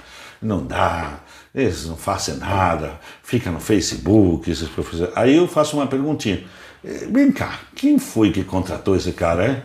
não 0.41 0.65
dá, 0.65 1.19
eles 1.53 1.85
não 1.85 1.97
fazem 1.97 2.35
nada, 2.35 2.99
fica 3.23 3.49
no 3.51 3.59
Facebook, 3.59 4.49
esses 4.49 4.69
professores. 4.69 5.13
Aí 5.15 5.35
eu 5.35 5.47
faço 5.47 5.77
uma 5.77 5.87
perguntinha. 5.87 6.43
Eh, 6.83 7.07
Vem 7.09 7.31
cá, 7.31 7.59
quem 7.75 7.97
foi 7.97 8.31
que 8.31 8.43
contratou 8.43 8.95
esse 8.95 9.11
cara, 9.13 9.45
é? 9.45 9.63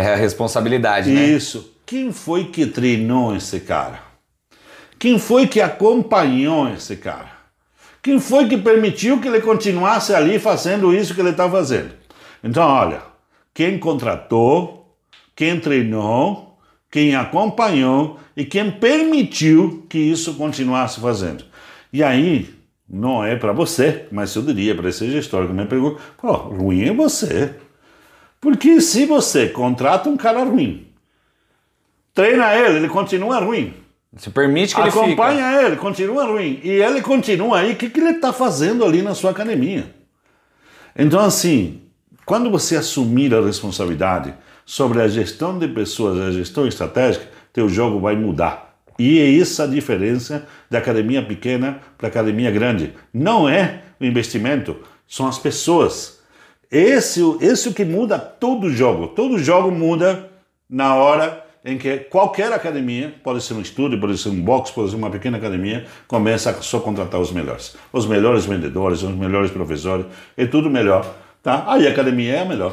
É 0.00 0.12
a 0.12 0.16
responsabilidade, 0.16 1.10
né? 1.10 1.24
Isso. 1.24 1.72
Quem 1.86 2.12
foi 2.12 2.46
que 2.46 2.66
treinou 2.66 3.36
esse 3.36 3.60
cara? 3.60 4.00
Quem 4.98 5.18
foi 5.18 5.46
que 5.46 5.60
acompanhou 5.60 6.68
esse 6.72 6.96
cara? 6.96 7.33
Quem 8.04 8.20
foi 8.20 8.46
que 8.46 8.58
permitiu 8.58 9.18
que 9.18 9.26
ele 9.26 9.40
continuasse 9.40 10.14
ali 10.14 10.38
fazendo 10.38 10.94
isso 10.94 11.14
que 11.14 11.22
ele 11.22 11.30
está 11.30 11.50
fazendo? 11.50 11.90
Então, 12.42 12.62
olha, 12.68 13.00
quem 13.54 13.78
contratou, 13.78 14.94
quem 15.34 15.58
treinou, 15.58 16.58
quem 16.90 17.16
acompanhou 17.16 18.20
e 18.36 18.44
quem 18.44 18.70
permitiu 18.70 19.86
que 19.88 19.96
isso 19.96 20.34
continuasse 20.34 21.00
fazendo. 21.00 21.46
E 21.90 22.02
aí, 22.02 22.54
não 22.86 23.24
é 23.24 23.36
para 23.36 23.54
você, 23.54 24.06
mas 24.12 24.36
eu 24.36 24.42
diria 24.42 24.74
para 24.74 24.90
esse 24.90 25.10
gestor 25.10 25.46
que 25.46 25.54
me 25.54 25.64
pergunta, 25.64 25.98
pô, 26.18 26.30
ruim 26.30 26.82
é 26.82 26.92
você. 26.92 27.54
Porque 28.38 28.82
se 28.82 29.06
você 29.06 29.48
contrata 29.48 30.10
um 30.10 30.16
cara 30.18 30.44
ruim, 30.44 30.88
treina 32.12 32.54
ele, 32.54 32.76
ele 32.76 32.88
continua 32.90 33.40
ruim. 33.40 33.72
Você 34.16 34.30
permite 34.30 34.74
que 34.74 34.80
ele 34.80 34.90
Acompanha 34.90 35.50
fica. 35.50 35.62
ele, 35.62 35.76
continua 35.76 36.24
ruim. 36.24 36.60
E 36.62 36.70
ele 36.70 37.02
continua 37.02 37.58
aí, 37.58 37.72
o 37.72 37.76
que, 37.76 37.90
que 37.90 37.98
ele 37.98 38.10
está 38.10 38.32
fazendo 38.32 38.84
ali 38.84 39.02
na 39.02 39.14
sua 39.14 39.32
academia? 39.32 39.92
Então, 40.96 41.20
assim, 41.20 41.82
quando 42.24 42.50
você 42.50 42.76
assumir 42.76 43.34
a 43.34 43.40
responsabilidade 43.40 44.32
sobre 44.64 45.02
a 45.02 45.08
gestão 45.08 45.58
de 45.58 45.66
pessoas, 45.66 46.20
a 46.20 46.30
gestão 46.30 46.66
estratégica, 46.66 47.28
teu 47.52 47.68
jogo 47.68 47.98
vai 47.98 48.14
mudar. 48.14 48.76
E 48.98 49.18
é 49.18 49.40
essa 49.40 49.64
a 49.64 49.66
diferença 49.66 50.46
da 50.70 50.78
academia 50.78 51.24
pequena 51.24 51.80
para 51.98 52.06
academia 52.06 52.50
grande. 52.52 52.94
Não 53.12 53.48
é 53.48 53.82
o 54.00 54.04
investimento, 54.04 54.76
são 55.08 55.26
as 55.26 55.38
pessoas. 55.38 56.20
Esse, 56.70 57.20
esse 57.40 57.66
é 57.68 57.70
o 57.70 57.74
que 57.74 57.84
muda 57.84 58.18
todo 58.18 58.70
jogo. 58.70 59.08
Todo 59.08 59.38
jogo 59.38 59.72
muda 59.72 60.30
na 60.70 60.94
hora 60.94 61.43
em 61.64 61.78
que 61.78 61.96
qualquer 61.96 62.52
academia, 62.52 63.14
pode 63.24 63.42
ser 63.42 63.54
um 63.54 63.60
estúdio, 63.62 63.98
pode 63.98 64.18
ser 64.18 64.28
um 64.28 64.42
box, 64.42 64.70
pode 64.70 64.90
ser 64.90 64.96
uma 64.96 65.08
pequena 65.08 65.38
academia, 65.38 65.86
começa 66.06 66.50
a 66.50 66.54
só 66.60 66.78
contratar 66.78 67.18
os 67.18 67.32
melhores. 67.32 67.74
Os 67.90 68.06
melhores 68.06 68.44
vendedores, 68.44 69.02
os 69.02 69.14
melhores 69.14 69.50
professores, 69.50 70.04
é 70.36 70.44
tudo 70.44 70.68
melhor. 70.68 71.16
Tá? 71.42 71.64
Aí 71.66 71.86
a 71.86 71.90
academia 71.90 72.34
é 72.34 72.40
a 72.40 72.44
melhor. 72.44 72.70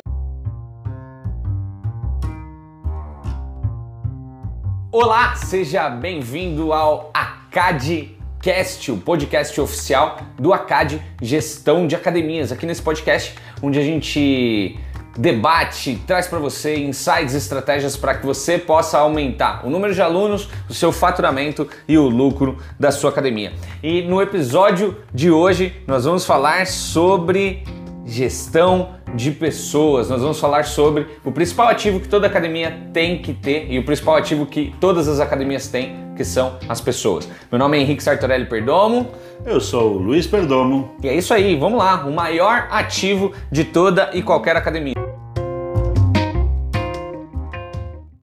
Olá, 4.91 5.35
seja 5.35 5.89
bem-vindo 5.89 6.73
ao 6.73 7.11
ACADcast, 7.13 8.91
o 8.91 8.97
podcast 8.97 9.61
oficial 9.61 10.19
do 10.37 10.53
ACAD 10.53 11.01
Gestão 11.21 11.87
de 11.87 11.95
Academias. 11.95 12.51
Aqui 12.51 12.65
nesse 12.65 12.81
podcast, 12.81 13.35
onde 13.63 13.79
a 13.79 13.83
gente 13.83 14.77
debate, 15.17 16.01
traz 16.07 16.27
para 16.27 16.39
você 16.39 16.75
insights, 16.75 17.33
estratégias 17.33 17.97
para 17.97 18.15
que 18.15 18.25
você 18.25 18.57
possa 18.57 18.97
aumentar 18.97 19.65
o 19.65 19.69
número 19.69 19.93
de 19.93 20.01
alunos, 20.01 20.49
o 20.69 20.73
seu 20.73 20.91
faturamento 20.91 21.67
e 21.87 21.97
o 21.97 22.07
lucro 22.07 22.57
da 22.79 22.91
sua 22.91 23.09
academia. 23.09 23.53
E 23.83 24.01
no 24.03 24.21
episódio 24.21 24.97
de 25.13 25.29
hoje, 25.29 25.75
nós 25.85 26.05
vamos 26.05 26.25
falar 26.25 26.67
sobre 26.67 27.63
gestão 28.05 28.95
de 29.15 29.31
pessoas. 29.31 30.09
Nós 30.09 30.21
vamos 30.21 30.39
falar 30.39 30.65
sobre 30.65 31.07
o 31.23 31.31
principal 31.31 31.67
ativo 31.67 31.99
que 31.99 32.07
toda 32.07 32.27
academia 32.27 32.89
tem 32.93 33.21
que 33.21 33.33
ter 33.33 33.67
e 33.69 33.79
o 33.79 33.85
principal 33.85 34.15
ativo 34.15 34.45
que 34.45 34.73
todas 34.79 35.07
as 35.07 35.19
academias 35.19 35.67
têm, 35.67 35.95
que 36.15 36.23
são 36.23 36.57
as 36.67 36.81
pessoas. 36.81 37.27
Meu 37.51 37.59
nome 37.59 37.77
é 37.77 37.81
Henrique 37.81 38.03
Sartorelli 38.03 38.45
Perdomo. 38.45 39.07
Eu 39.45 39.59
sou 39.59 39.95
o 39.95 39.97
Luiz 39.97 40.27
Perdomo. 40.27 40.95
E 41.03 41.07
é 41.07 41.15
isso 41.15 41.33
aí, 41.33 41.55
vamos 41.55 41.79
lá, 41.79 42.05
o 42.05 42.11
maior 42.11 42.67
ativo 42.69 43.33
de 43.51 43.63
toda 43.63 44.09
e 44.13 44.21
qualquer 44.21 44.55
academia. 44.55 45.00